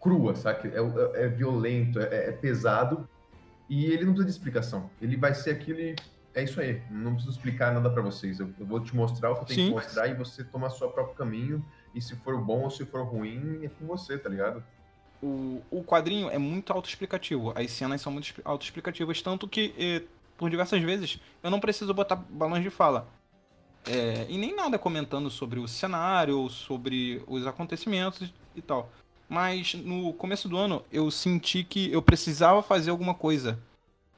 crua, 0.00 0.34
sabe? 0.34 0.68
É, 0.68 0.78
é, 0.78 1.24
é 1.24 1.28
violento, 1.28 1.98
é, 2.00 2.28
é, 2.28 2.32
pesado 2.32 3.08
e 3.68 3.86
ele 3.86 4.04
não 4.04 4.12
precisa 4.12 4.26
de 4.26 4.32
explicação. 4.32 4.90
Ele 5.00 5.16
vai 5.16 5.34
ser 5.34 5.50
aquilo 5.50 5.80
e 5.80 5.96
é 6.34 6.42
isso 6.42 6.60
aí. 6.60 6.82
Não 6.90 7.14
preciso 7.14 7.36
explicar 7.36 7.72
nada 7.72 7.88
para 7.88 8.02
vocês. 8.02 8.38
Eu, 8.38 8.52
eu, 8.58 8.66
vou 8.66 8.80
te 8.80 8.94
mostrar 8.94 9.30
o 9.30 9.34
que 9.36 9.40
eu 9.40 9.46
tenho 9.46 9.60
Sim. 9.60 9.68
que 9.68 9.74
mostrar 9.74 10.08
e 10.08 10.14
você 10.14 10.44
toma 10.44 10.66
o 10.66 10.70
seu 10.70 10.90
próprio 10.90 11.16
caminho. 11.16 11.64
E 11.94 12.00
se 12.00 12.14
for 12.16 12.38
bom 12.38 12.62
ou 12.62 12.70
se 12.70 12.84
for 12.84 13.04
ruim, 13.04 13.64
é 13.64 13.68
com 13.68 13.86
você, 13.86 14.18
tá 14.18 14.28
ligado? 14.28 14.62
O, 15.22 15.62
o 15.70 15.82
quadrinho 15.82 16.28
é 16.28 16.36
muito 16.36 16.72
autoexplicativo. 16.72 17.52
As 17.56 17.70
cenas 17.70 18.02
são 18.02 18.12
muito 18.12 18.34
autoexplicativas, 18.44 19.22
tanto 19.22 19.48
que 19.48 19.74
eh, 19.78 20.02
por 20.36 20.50
diversas 20.50 20.82
vezes, 20.82 21.18
eu 21.42 21.50
não 21.50 21.60
preciso 21.60 21.92
botar 21.94 22.16
balões 22.16 22.62
de 22.62 22.70
fala. 22.70 23.08
É, 23.86 24.26
e 24.28 24.36
nem 24.36 24.54
nada 24.54 24.78
comentando 24.78 25.30
sobre 25.30 25.60
o 25.60 25.68
cenário, 25.68 26.48
sobre 26.50 27.22
os 27.26 27.46
acontecimentos 27.46 28.32
e 28.54 28.60
tal. 28.60 28.90
Mas 29.28 29.74
no 29.74 30.12
começo 30.12 30.48
do 30.48 30.56
ano 30.56 30.84
eu 30.92 31.10
senti 31.10 31.64
que 31.64 31.92
eu 31.92 32.02
precisava 32.02 32.62
fazer 32.62 32.90
alguma 32.90 33.14
coisa 33.14 33.58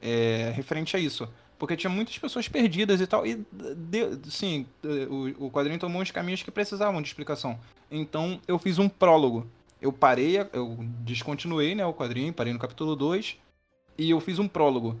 é, 0.01 0.51
referente 0.55 0.95
a 0.95 0.99
isso. 0.99 1.27
Porque 1.57 1.75
tinha 1.75 1.89
muitas 1.89 2.17
pessoas 2.17 2.47
perdidas 2.47 3.01
e 3.01 3.07
tal. 3.07 3.25
E, 3.27 3.35
de, 3.75 4.31
sim, 4.31 4.65
o, 5.09 5.47
o 5.47 5.51
quadrinho 5.51 5.79
tomou 5.79 6.01
uns 6.01 6.09
caminhos 6.09 6.41
que 6.41 6.49
precisavam 6.49 7.01
de 7.01 7.07
explicação. 7.07 7.59
Então 7.91 8.39
eu 8.47 8.57
fiz 8.57 8.79
um 8.79 8.89
prólogo. 8.89 9.45
Eu 9.81 9.93
parei, 9.93 10.39
eu 10.53 10.77
descontinuei 11.01 11.75
né, 11.75 11.85
o 11.85 11.93
quadrinho, 11.93 12.33
parei 12.33 12.53
no 12.53 12.59
capítulo 12.59 12.95
2. 12.95 13.37
E 13.97 14.09
eu 14.09 14.19
fiz 14.19 14.39
um 14.39 14.47
prólogo. 14.47 14.99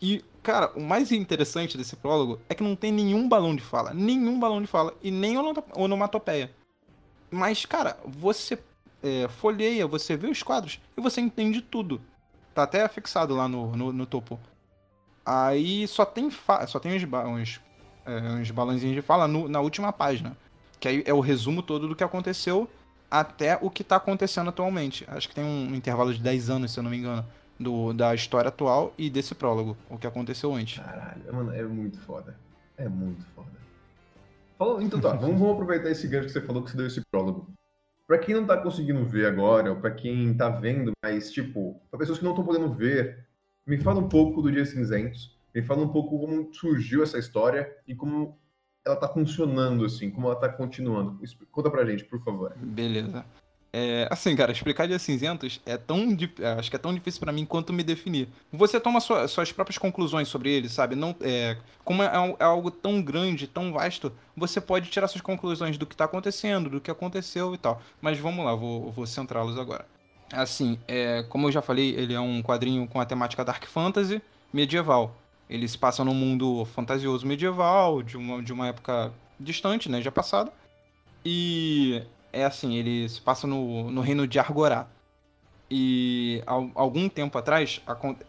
E, 0.00 0.22
cara, 0.42 0.70
o 0.76 0.80
mais 0.80 1.10
interessante 1.10 1.76
desse 1.76 1.96
prólogo 1.96 2.38
é 2.48 2.54
que 2.54 2.62
não 2.62 2.76
tem 2.76 2.92
nenhum 2.92 3.28
balão 3.28 3.54
de 3.56 3.62
fala. 3.62 3.94
Nenhum 3.94 4.38
balão 4.38 4.60
de 4.60 4.66
fala. 4.66 4.94
E 5.02 5.10
nem 5.10 5.36
onomatopeia. 5.74 6.50
Mas, 7.30 7.64
cara, 7.64 7.98
você 8.04 8.58
é, 9.02 9.28
folheia, 9.28 9.86
você 9.86 10.16
vê 10.16 10.28
os 10.28 10.42
quadros 10.42 10.80
e 10.96 11.00
você 11.00 11.20
entende 11.20 11.60
tudo. 11.60 12.00
Tá 12.54 12.62
até 12.62 12.86
fixado 12.88 13.34
lá 13.34 13.48
no, 13.48 13.74
no, 13.76 13.92
no 13.92 14.06
topo. 14.06 14.38
Aí 15.24 15.86
só 15.88 16.04
tem, 16.04 16.30
só 16.68 16.78
tem 16.78 16.96
uns, 16.96 17.02
uns, 17.02 17.60
é, 18.04 18.20
uns 18.40 18.50
balãozinhos 18.50 18.94
de 18.94 19.02
fala 19.02 19.26
no, 19.26 19.48
na 19.48 19.60
última 19.60 19.92
página. 19.92 20.36
Que 20.78 20.88
aí 20.88 21.02
é 21.06 21.12
o 21.12 21.20
resumo 21.20 21.62
todo 21.62 21.88
do 21.88 21.96
que 21.96 22.04
aconteceu 22.04 22.68
até 23.10 23.58
o 23.60 23.70
que 23.70 23.82
tá 23.82 23.96
acontecendo 23.96 24.50
atualmente. 24.50 25.04
Acho 25.08 25.28
que 25.28 25.34
tem 25.34 25.44
um 25.44 25.74
intervalo 25.74 26.12
de 26.12 26.20
10 26.20 26.50
anos, 26.50 26.72
se 26.72 26.78
eu 26.78 26.82
não 26.82 26.90
me 26.90 26.98
engano 26.98 27.24
do, 27.58 27.92
da 27.92 28.14
história 28.14 28.48
atual 28.48 28.92
e 28.96 29.08
desse 29.08 29.34
prólogo, 29.34 29.76
o 29.88 29.98
que 29.98 30.06
aconteceu 30.06 30.54
antes. 30.54 30.78
Caralho, 30.78 31.34
mano, 31.34 31.52
é 31.52 31.62
muito 31.62 31.98
foda. 32.00 32.36
É 32.76 32.88
muito 32.88 33.24
foda. 33.34 33.50
Falou, 34.58 34.80
então 34.80 35.00
tá, 35.00 35.12
vamos, 35.12 35.38
vamos, 35.38 35.54
aproveitar 35.54 35.90
esse 35.90 36.06
gancho 36.08 36.26
que 36.26 36.32
você 36.32 36.40
falou 36.40 36.62
que 36.62 36.70
você 36.70 36.76
deu 36.76 36.86
esse 36.86 37.02
prólogo. 37.10 37.48
Pra 38.06 38.18
quem 38.18 38.34
não 38.34 38.46
tá 38.46 38.56
conseguindo 38.56 39.04
ver 39.04 39.26
agora, 39.26 39.70
ou 39.70 39.76
pra 39.76 39.90
quem 39.90 40.32
tá 40.34 40.48
vendo, 40.48 40.92
mas 41.02 41.30
tipo, 41.30 41.80
pra 41.90 41.98
pessoas 41.98 42.18
que 42.18 42.24
não 42.24 42.32
estão 42.32 42.44
podendo 42.44 42.72
ver, 42.72 43.26
me 43.66 43.78
fala 43.78 44.00
um 44.00 44.08
pouco 44.08 44.40
do 44.40 44.50
Dias 44.50 44.70
Cinzentos, 44.70 45.36
me 45.54 45.62
fala 45.62 45.82
um 45.82 45.88
pouco 45.88 46.18
como 46.18 46.52
surgiu 46.54 47.02
essa 47.02 47.18
história 47.18 47.70
e 47.86 47.94
como 47.94 48.38
ela 48.86 48.96
tá 48.96 49.08
funcionando, 49.08 49.84
assim, 49.84 50.10
como 50.10 50.28
ela 50.28 50.36
tá 50.36 50.48
continuando. 50.48 51.18
Conta 51.50 51.70
pra 51.70 51.84
gente, 51.84 52.04
por 52.04 52.22
favor. 52.22 52.54
Beleza. 52.56 53.24
É, 53.78 54.08
assim, 54.10 54.34
cara, 54.34 54.50
explicar 54.52 54.88
Dias 54.88 55.02
Cinzentos 55.02 55.60
é 55.66 55.76
tão. 55.76 56.16
É, 56.40 56.52
acho 56.58 56.70
que 56.70 56.76
é 56.76 56.78
tão 56.78 56.94
difícil 56.94 57.20
para 57.20 57.30
mim 57.30 57.44
quanto 57.44 57.74
me 57.74 57.82
definir. 57.82 58.26
Você 58.50 58.80
toma 58.80 59.00
sua, 59.00 59.28
suas 59.28 59.52
próprias 59.52 59.76
conclusões 59.76 60.28
sobre 60.28 60.50
ele, 60.50 60.66
sabe? 60.66 60.96
Não, 60.96 61.14
é, 61.20 61.58
como 61.84 62.02
é, 62.02 62.06
é, 62.06 62.42
algo 62.42 62.70
tão 62.70 63.02
grande, 63.02 63.46
tão 63.46 63.74
vasto, 63.74 64.10
você 64.34 64.62
pode 64.62 64.88
tirar 64.88 65.08
suas 65.08 65.20
conclusões 65.20 65.76
do 65.76 65.84
que 65.84 65.94
tá 65.94 66.06
acontecendo, 66.06 66.70
do 66.70 66.80
que 66.80 66.90
aconteceu 66.90 67.54
e 67.54 67.58
tal. 67.58 67.82
Mas 68.00 68.18
vamos 68.18 68.46
lá, 68.46 68.54
vou, 68.54 68.90
vou 68.92 69.06
centrá-los 69.06 69.58
agora. 69.58 69.84
Assim, 70.32 70.78
é, 70.88 71.22
como 71.24 71.48
eu 71.48 71.52
já 71.52 71.60
falei, 71.60 71.94
ele 71.96 72.14
é 72.14 72.20
um 72.20 72.42
quadrinho 72.42 72.88
com 72.88 72.98
a 72.98 73.04
temática 73.04 73.44
Dark 73.44 73.66
Fantasy 73.66 74.22
medieval. 74.54 75.14
Ele 75.50 75.68
se 75.68 75.76
passa 75.76 76.02
num 76.02 76.14
mundo 76.14 76.64
fantasioso 76.64 77.26
medieval, 77.26 78.02
de 78.02 78.16
uma, 78.16 78.42
de 78.42 78.54
uma 78.54 78.68
época 78.68 79.12
distante, 79.38 79.90
né? 79.90 80.00
Já 80.00 80.10
passada. 80.10 80.50
E 81.22 82.02
é 82.36 82.44
assim, 82.44 82.74
ele 82.74 83.08
se 83.08 83.20
passa 83.20 83.46
no, 83.46 83.90
no 83.90 84.00
reino 84.02 84.26
de 84.26 84.38
Argorá. 84.38 84.86
E 85.68 86.42
há 86.46 86.52
algum 86.74 87.08
tempo 87.08 87.36
atrás 87.36 87.80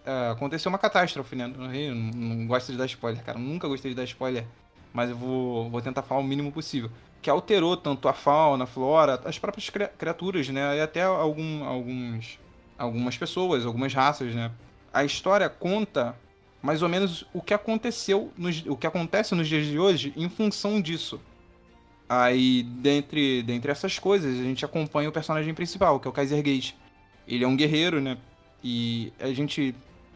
é, 0.06 0.30
aconteceu 0.32 0.70
uma 0.70 0.80
catástrofe 0.80 1.36
né, 1.36 1.46
no 1.46 1.68
reino. 1.68 1.96
Não, 1.96 2.36
não 2.36 2.48
gosto 2.48 2.72
de 2.72 2.78
dar 2.78 2.86
spoiler, 2.86 3.24
cara. 3.24 3.38
Nunca 3.38 3.68
gostei 3.68 3.92
de 3.92 3.98
dar 3.98 4.06
spoiler. 4.06 4.46
Mas 4.94 5.10
eu 5.10 5.16
vou, 5.16 5.70
vou 5.70 5.82
tentar 5.82 6.02
falar 6.02 6.22
o 6.22 6.24
mínimo 6.24 6.52
possível. 6.52 6.90
Que 7.22 7.30
alterou 7.30 7.76
tanto 7.76 8.08
a 8.08 8.14
fauna, 8.14 8.64
a 8.64 8.68
flora, 8.68 9.22
as 9.26 9.38
próprias 9.38 9.70
criaturas, 9.98 10.48
né? 10.50 10.78
E 10.78 10.82
até 10.82 11.04
algum, 11.04 11.64
alguns, 11.66 12.40
algumas 12.78 13.18
pessoas, 13.18 13.66
algumas 13.66 13.94
raças, 13.94 14.34
né? 14.34 14.52
A 14.92 15.04
história 15.04 15.50
conta 15.50 16.16
mais 16.62 16.82
ou 16.82 16.90
menos 16.90 17.26
o 17.34 17.42
que 17.42 17.54
aconteceu, 17.54 18.32
nos, 18.36 18.66
o 18.66 18.76
que 18.76 18.88
acontece 18.88 19.36
nos 19.36 19.48
dias 19.48 19.66
de 19.66 19.78
hoje 19.78 20.12
em 20.16 20.28
função 20.28 20.82
disso 20.82 21.20
Aí, 22.10 22.64
dentre, 22.64 23.44
dentre 23.44 23.72
essas 23.72 24.00
coisas, 24.00 24.40
a 24.40 24.44
gente 24.44 24.64
acompanha 24.64 25.10
o 25.10 25.12
personagem 25.12 25.54
principal, 25.54 26.00
que 26.00 26.08
é 26.08 26.10
o 26.10 26.14
Kaiser 26.14 26.42
Gate. 26.42 26.74
Ele 27.28 27.44
é 27.44 27.48
um 27.48 27.56
guerreiro, 27.58 28.00
né? 28.00 28.18
E 28.64 29.12
a 29.20 29.28
gente 29.34 29.76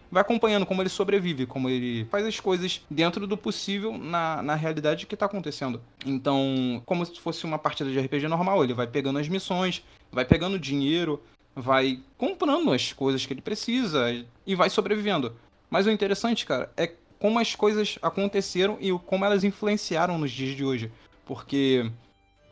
vai 0.10 0.22
acompanhando 0.22 0.66
como 0.66 0.82
ele 0.82 0.90
sobrevive, 0.90 1.46
como 1.46 1.70
ele 1.70 2.06
faz 2.06 2.26
as 2.26 2.40
coisas 2.40 2.82
dentro 2.90 3.26
do 3.26 3.38
possível 3.38 3.98
na, 3.98 4.42
na 4.42 4.56
realidade 4.56 5.06
que 5.06 5.16
tá 5.16 5.26
acontecendo. 5.26 5.82
Então, 6.06 6.82
como 6.86 7.06
se 7.06 7.20
fosse 7.20 7.46
uma 7.46 7.58
partida 7.58 7.90
de 7.90 8.00
RPG 8.00 8.28
normal, 8.28 8.64
ele 8.64 8.74
vai 8.74 8.88
pegando 8.88 9.20
as 9.20 9.30
missões, 9.30 9.84
vai 10.12 10.26
pegando 10.26 10.60
dinheiro, 10.60 11.22
vai 11.56 12.00
comprando 12.18 12.74
as 12.74 12.92
coisas 12.92 13.26
que 13.26 13.34
ele 13.34 13.42
precisa 13.42 14.06
e 14.46 14.56
vai 14.56 14.70
sobrevivendo. 14.70 15.34
Mas 15.70 15.88
o 15.88 15.92
interessante, 15.92 16.46
cara, 16.46 16.72
é 16.76 16.92
como 17.18 17.40
as 17.40 17.56
coisas 17.56 17.98
aconteceram 18.02 18.78
e 18.82 18.92
como 19.06 19.24
elas 19.24 19.44
influenciaram 19.44 20.18
nos 20.18 20.32
dias 20.32 20.56
de 20.56 20.66
hoje. 20.66 20.92
Porque, 21.25 21.92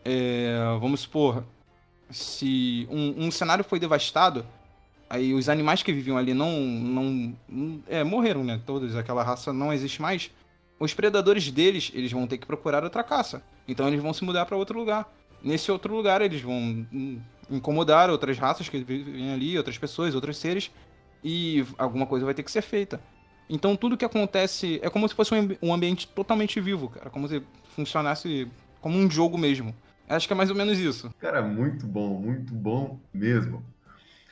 é, 0.05 0.55
vamos 0.79 1.01
supor, 1.01 1.43
se 2.09 2.88
um, 2.89 3.25
um 3.25 3.31
cenário 3.31 3.63
foi 3.63 3.79
devastado, 3.79 4.45
Aí 5.09 5.33
os 5.33 5.49
animais 5.49 5.81
que 5.81 5.91
viviam 5.91 6.17
ali 6.17 6.33
não. 6.35 6.51
não 6.61 7.33
é, 7.88 8.03
morreram, 8.03 8.43
né? 8.43 8.61
Todos, 8.63 8.95
aquela 8.95 9.23
raça 9.23 9.51
não 9.51 9.73
existe 9.73 10.01
mais. 10.01 10.29
Os 10.79 10.93
predadores 10.93 11.49
deles, 11.49 11.91
eles 11.95 12.11
vão 12.11 12.27
ter 12.27 12.38
que 12.38 12.45
procurar 12.45 12.83
outra 12.83 13.03
caça. 13.03 13.41
Então 13.67 13.88
eles 13.88 14.01
vão 14.01 14.13
se 14.13 14.23
mudar 14.23 14.45
para 14.45 14.55
outro 14.55 14.77
lugar. 14.77 15.11
Nesse 15.43 15.71
outro 15.71 15.95
lugar, 15.95 16.21
eles 16.21 16.41
vão 16.41 16.85
incomodar 17.49 18.09
outras 18.09 18.38
raças 18.38 18.69
que 18.69 18.77
vivem 18.83 19.31
ali, 19.31 19.57
outras 19.57 19.77
pessoas, 19.77 20.13
outros 20.13 20.38
seres. 20.38 20.69
E 21.23 21.65
alguma 21.77 22.05
coisa 22.05 22.23
vai 22.23 22.35
ter 22.35 22.43
que 22.43 22.51
ser 22.51 22.61
feita. 22.61 23.01
Então 23.49 23.75
tudo 23.75 23.97
que 23.97 24.05
acontece 24.05 24.79
é 24.83 24.89
como 24.89 25.07
se 25.09 25.15
fosse 25.15 25.33
um 25.61 25.73
ambiente 25.73 26.07
totalmente 26.07 26.61
vivo, 26.61 26.89
cara. 26.89 27.09
Como 27.09 27.27
se 27.27 27.41
funcionasse 27.75 28.47
como 28.79 28.97
um 28.97 29.09
jogo 29.09 29.37
mesmo. 29.37 29.73
Acho 30.07 30.27
que 30.27 30.33
é 30.33 30.35
mais 30.35 30.49
ou 30.49 30.55
menos 30.55 30.77
isso. 30.77 31.13
Cara, 31.19 31.41
muito 31.41 31.85
bom, 31.85 32.19
muito 32.19 32.53
bom 32.53 32.99
mesmo. 33.13 33.63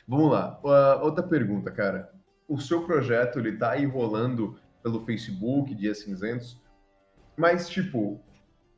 Vamos 0.06 0.30
lá. 0.32 0.58
Uh, 0.62 1.04
outra 1.04 1.22
pergunta, 1.22 1.70
cara. 1.70 2.12
O 2.48 2.58
seu 2.58 2.84
projeto, 2.84 3.38
ele 3.38 3.56
tá 3.56 3.72
aí 3.72 3.84
rolando 3.84 4.58
pelo 4.82 5.04
Facebook, 5.04 5.74
Dias 5.74 5.98
Cinzentos, 5.98 6.58
mas, 7.36 7.68
tipo, 7.68 8.20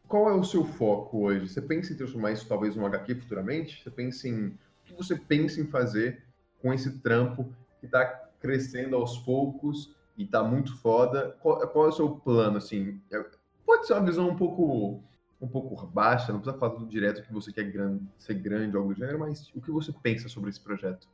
qual 0.06 0.28
é 0.28 0.34
o 0.34 0.44
seu 0.44 0.64
foco 0.64 1.24
hoje? 1.24 1.48
Você 1.48 1.62
pensa 1.62 1.92
em 1.92 1.96
transformar 1.96 2.32
isso 2.32 2.46
talvez 2.46 2.76
num 2.76 2.84
HQ 2.84 3.14
futuramente? 3.14 3.82
Você 3.82 3.90
pensa 3.90 4.28
em... 4.28 4.48
O 4.48 4.84
que 4.84 4.92
você 4.92 5.16
pensa 5.16 5.60
em 5.60 5.66
fazer 5.66 6.24
com 6.60 6.74
esse 6.74 6.98
trampo 6.98 7.54
que 7.80 7.86
tá 7.86 8.04
crescendo 8.40 8.96
aos 8.96 9.18
poucos 9.18 9.94
e 10.16 10.26
tá 10.26 10.42
muito 10.42 10.76
foda? 10.76 11.36
Qual, 11.40 11.58
qual 11.68 11.86
é 11.86 11.88
o 11.88 11.92
seu 11.92 12.10
plano, 12.10 12.58
assim? 12.58 13.00
É, 13.10 13.24
pode 13.64 13.86
ser 13.86 13.94
uma 13.94 14.04
visão 14.04 14.28
um 14.28 14.36
pouco 14.36 15.02
um 15.40 15.48
pouco 15.48 15.86
baixa, 15.86 16.32
não 16.32 16.40
precisa 16.40 16.58
falar 16.58 16.74
tudo 16.74 16.86
direto 16.86 17.22
que 17.22 17.32
você 17.32 17.50
quer 17.50 17.64
grande, 17.64 18.02
ser 18.18 18.34
grande 18.34 18.76
ou 18.76 18.82
algo 18.82 18.94
do 18.94 18.98
gênero, 18.98 19.18
mas 19.18 19.50
o 19.54 19.60
que 19.60 19.70
você 19.70 19.90
pensa 19.90 20.28
sobre 20.28 20.50
esse 20.50 20.60
projeto? 20.60 21.08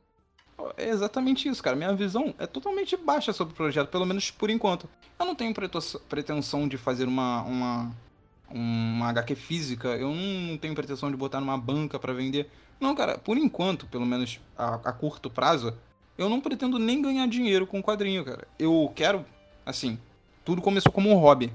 É 0.75 0.89
exatamente 0.89 1.47
isso, 1.47 1.63
cara. 1.63 1.75
Minha 1.75 1.93
visão 1.93 2.33
é 2.37 2.47
totalmente 2.47 2.97
baixa 2.97 3.31
sobre 3.31 3.53
o 3.53 3.55
projeto, 3.55 3.89
pelo 3.89 4.05
menos 4.05 4.31
por 4.31 4.49
enquanto. 4.49 4.89
Eu 5.17 5.25
não 5.25 5.35
tenho 5.35 5.53
pretensão 6.09 6.67
de 6.67 6.77
fazer 6.77 7.05
uma, 7.05 7.43
uma, 7.43 7.91
uma 8.49 9.09
HQ 9.09 9.35
física, 9.35 9.89
eu 9.89 10.13
não 10.13 10.57
tenho 10.57 10.75
pretensão 10.75 11.09
de 11.09 11.15
botar 11.15 11.39
numa 11.39 11.57
banca 11.57 11.99
para 11.99 12.11
vender. 12.11 12.49
Não, 12.79 12.95
cara, 12.95 13.17
por 13.17 13.37
enquanto, 13.37 13.85
pelo 13.87 14.05
menos 14.05 14.39
a, 14.57 14.75
a, 14.75 14.91
curto 14.91 15.29
prazo, 15.29 15.73
eu 16.17 16.29
não 16.29 16.41
pretendo 16.41 16.79
nem 16.79 17.01
ganhar 17.01 17.27
dinheiro 17.27 17.67
com 17.67 17.81
quadrinho, 17.81 18.25
cara. 18.25 18.47
Eu 18.57 18.91
quero, 18.95 19.25
assim, 19.65 19.99
tudo 20.43 20.61
começou 20.61 20.91
como 20.91 21.09
um 21.09 21.15
hobby. 21.15 21.51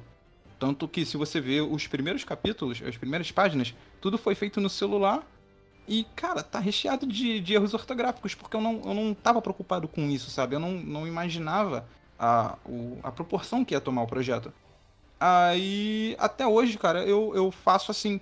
Tanto 0.58 0.86
que 0.86 1.04
se 1.04 1.16
você 1.16 1.40
ver 1.40 1.62
os 1.62 1.86
primeiros 1.86 2.22
capítulos, 2.22 2.80
as 2.86 2.96
primeiras 2.96 3.32
páginas, 3.32 3.74
tudo 4.00 4.16
foi 4.16 4.34
feito 4.34 4.60
no 4.60 4.70
celular 4.70 5.26
e, 5.88 6.06
cara, 6.14 6.42
tá 6.42 6.60
recheado 6.60 7.06
de, 7.06 7.40
de, 7.40 7.54
erros 7.54 7.74
ortográficos, 7.74 8.34
porque 8.34 8.56
eu 8.56 8.60
não, 8.60 8.80
eu 8.84 8.94
não 8.94 9.12
tava 9.12 9.42
preocupado 9.42 9.88
com 9.88 10.08
isso, 10.08 10.30
sabe? 10.30 10.54
Eu 10.54 10.60
não, 10.60 10.70
não 10.72 11.06
imaginava 11.06 11.84
a, 12.18 12.56
o, 12.64 12.98
a 13.02 13.10
proporção 13.10 13.64
que 13.64 13.74
ia 13.74 13.80
tomar 13.80 14.02
o 14.02 14.06
projeto. 14.06 14.52
Aí, 15.18 16.16
até 16.18 16.46
hoje, 16.46 16.78
cara, 16.78 17.04
eu, 17.04 17.32
eu 17.34 17.50
faço 17.50 17.90
assim. 17.90 18.20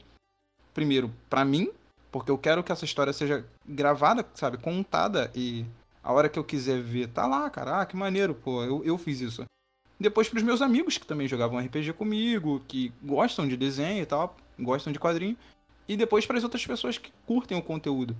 Primeiro, 0.72 1.12
para 1.28 1.44
mim, 1.44 1.70
porque 2.10 2.30
eu 2.30 2.38
quero 2.38 2.62
que 2.62 2.72
essa 2.72 2.84
história 2.84 3.12
seja 3.12 3.44
gravada, 3.66 4.26
sabe? 4.34 4.56
Contada 4.56 5.30
e 5.34 5.64
a 6.02 6.12
hora 6.12 6.28
que 6.28 6.38
eu 6.38 6.44
quiser 6.44 6.80
ver, 6.80 7.08
tá 7.08 7.26
lá, 7.26 7.48
cara. 7.50 7.80
Ah, 7.80 7.86
que 7.86 7.96
maneiro, 7.96 8.34
pô, 8.34 8.62
eu, 8.64 8.84
eu 8.84 8.96
fiz 8.98 9.20
isso. 9.20 9.44
Depois 9.98 10.28
pros 10.28 10.42
meus 10.42 10.62
amigos 10.62 10.96
que 10.96 11.06
também 11.06 11.28
jogavam 11.28 11.58
RPG 11.58 11.92
comigo, 11.92 12.62
que 12.66 12.90
gostam 13.02 13.46
de 13.46 13.56
desenho 13.56 14.02
e 14.02 14.06
tal, 14.06 14.34
gostam 14.58 14.92
de 14.92 14.98
quadrinho 14.98 15.36
e 15.86 15.96
depois 15.96 16.24
para 16.24 16.38
as 16.38 16.44
outras 16.44 16.64
pessoas 16.64 16.96
que 16.96 17.12
curtem 17.26 17.58
o 17.58 17.62
conteúdo, 17.62 18.16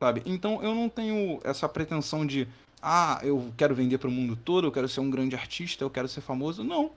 sabe? 0.00 0.22
Então 0.26 0.60
eu 0.62 0.74
não 0.74 0.88
tenho 0.88 1.38
essa 1.44 1.68
pretensão 1.68 2.26
de, 2.26 2.48
ah, 2.82 3.20
eu 3.22 3.52
quero 3.56 3.74
vender 3.74 3.98
para 3.98 4.08
o 4.08 4.10
mundo 4.10 4.34
todo, 4.34 4.66
eu 4.66 4.72
quero 4.72 4.88
ser 4.88 5.00
um 5.00 5.10
grande 5.10 5.36
artista, 5.36 5.84
eu 5.84 5.90
quero 5.90 6.08
ser 6.08 6.20
famoso. 6.20 6.64
Não, 6.64 6.90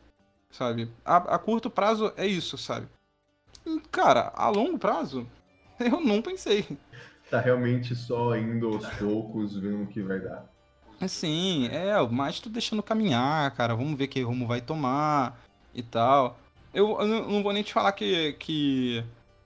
sabe? 0.50 0.90
A, 1.06 1.36
a 1.36 1.38
curto 1.38 1.70
prazo 1.70 2.12
é 2.18 2.26
isso, 2.26 2.58
sabe? 2.58 2.88
Cara, 3.92 4.32
a 4.36 4.50
longo 4.50 4.80
prazo, 4.80 5.28
eu 5.80 6.00
não 6.02 6.22
pensei. 6.22 6.66
Tá 7.34 7.42
realmente 7.42 7.96
só 7.96 8.38
indo 8.38 8.68
aos 8.68 8.86
poucos, 8.90 9.58
vendo 9.58 9.82
o 9.82 9.88
que 9.88 10.04
vai 10.04 10.20
dar. 10.20 10.46
Sim, 11.08 11.68
é, 11.72 12.00
mas 12.12 12.40
tô 12.40 12.48
deixando 12.48 12.84
caminhar, 12.84 13.50
cara. 13.56 13.74
Vamos 13.76 13.98
ver 13.98 14.06
que 14.06 14.22
rumo 14.22 14.46
vai 14.46 14.62
tomar 14.62 15.42
e 15.74 15.82
tal. 15.82 16.38
Eu, 16.72 16.96
eu 17.02 17.08
não 17.08 17.42
vou 17.42 17.52
nem 17.52 17.64
te 17.64 17.74
falar 17.74 17.92
que, 17.94 18.34
que 18.34 19.04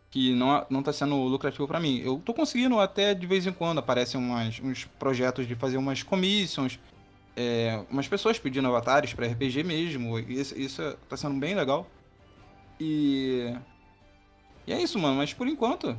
que 0.09 0.35
não, 0.35 0.65
não 0.69 0.83
tá 0.83 0.91
sendo 0.91 1.15
lucrativo 1.15 1.65
para 1.65 1.79
mim. 1.79 2.01
Eu 2.03 2.21
tô 2.25 2.33
conseguindo 2.33 2.77
até 2.77 3.13
de 3.13 3.25
vez 3.25 3.47
em 3.47 3.53
quando, 3.53 3.77
aparecem 3.77 4.19
umas, 4.19 4.59
uns 4.59 4.83
projetos 4.83 5.47
de 5.47 5.55
fazer 5.55 5.77
umas 5.77 6.03
commissions, 6.03 6.77
é, 7.37 7.85
umas 7.89 8.09
pessoas 8.09 8.37
pedindo 8.37 8.67
avatares 8.67 9.13
para 9.13 9.27
RPG 9.27 9.63
mesmo, 9.63 10.19
isso, 10.19 10.59
isso 10.59 10.97
tá 11.07 11.15
sendo 11.15 11.39
bem 11.39 11.55
legal. 11.55 11.87
E... 12.81 13.55
E 14.67 14.73
é 14.73 14.81
isso, 14.81 14.99
mano, 14.99 15.15
mas 15.15 15.33
por 15.33 15.47
enquanto 15.47 15.97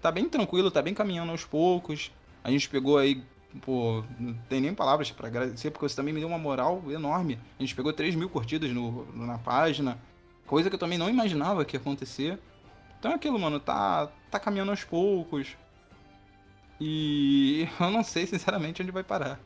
tá 0.00 0.10
bem 0.10 0.28
tranquilo, 0.28 0.70
tá 0.70 0.82
bem 0.82 0.94
caminhando 0.94 1.32
aos 1.32 1.44
poucos. 1.44 2.12
A 2.42 2.50
gente 2.50 2.68
pegou 2.68 2.98
aí, 2.98 3.22
pô, 3.62 4.04
não 4.18 4.34
tem 4.48 4.60
nem 4.60 4.74
palavras 4.74 5.10
para 5.10 5.28
agradecer, 5.28 5.70
porque 5.70 5.88
você 5.88 5.96
também 5.96 6.14
me 6.14 6.20
deu 6.20 6.28
uma 6.28 6.38
moral 6.38 6.82
enorme. 6.88 7.38
A 7.58 7.62
gente 7.62 7.74
pegou 7.74 7.92
3 7.92 8.14
mil 8.14 8.28
curtidas 8.28 8.70
no, 8.70 9.06
na 9.14 9.38
página, 9.38 9.98
coisa 10.46 10.68
que 10.68 10.74
eu 10.74 10.80
também 10.80 10.98
não 10.98 11.10
imaginava 11.10 11.64
que 11.64 11.76
ia 11.76 11.80
acontecer. 11.80 12.38
Então 12.98 13.12
é 13.12 13.14
aquilo, 13.14 13.38
mano, 13.38 13.60
tá, 13.60 14.10
tá 14.30 14.40
caminhando 14.40 14.70
aos 14.70 14.84
poucos. 14.84 15.56
E 16.80 17.68
eu 17.80 17.90
não 17.90 18.02
sei, 18.02 18.26
sinceramente, 18.26 18.82
onde 18.82 18.90
vai 18.90 19.04
parar. 19.04 19.40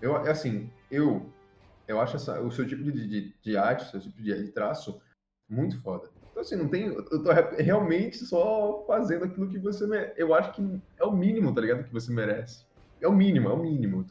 Eu, 0.00 0.16
é 0.26 0.30
assim, 0.30 0.70
eu 0.90 1.32
eu 1.86 2.00
acho 2.00 2.16
essa, 2.16 2.40
o 2.40 2.50
seu 2.50 2.66
tipo 2.66 2.82
de, 2.82 3.06
de, 3.06 3.34
de 3.42 3.56
arte, 3.56 3.84
o 3.84 3.90
seu 3.90 4.00
tipo 4.00 4.22
de, 4.22 4.34
de, 4.42 4.52
traço 4.52 5.00
muito 5.48 5.80
foda. 5.82 6.10
Então, 6.34 6.42
assim, 6.42 6.56
não 6.56 6.66
tem. 6.66 6.86
Eu 6.86 7.22
tô 7.22 7.30
realmente 7.56 8.18
só 8.18 8.82
fazendo 8.88 9.24
aquilo 9.24 9.48
que 9.48 9.56
você 9.60 9.86
merece. 9.86 10.14
Eu 10.16 10.34
acho 10.34 10.50
que 10.50 10.80
é 10.98 11.04
o 11.04 11.12
mínimo, 11.12 11.54
tá 11.54 11.60
ligado? 11.60 11.84
Que 11.84 11.92
você 11.92 12.12
merece. 12.12 12.66
É 13.00 13.06
o 13.06 13.12
mínimo, 13.12 13.48
é 13.48 13.52
o 13.52 13.56
mínimo. 13.56 14.04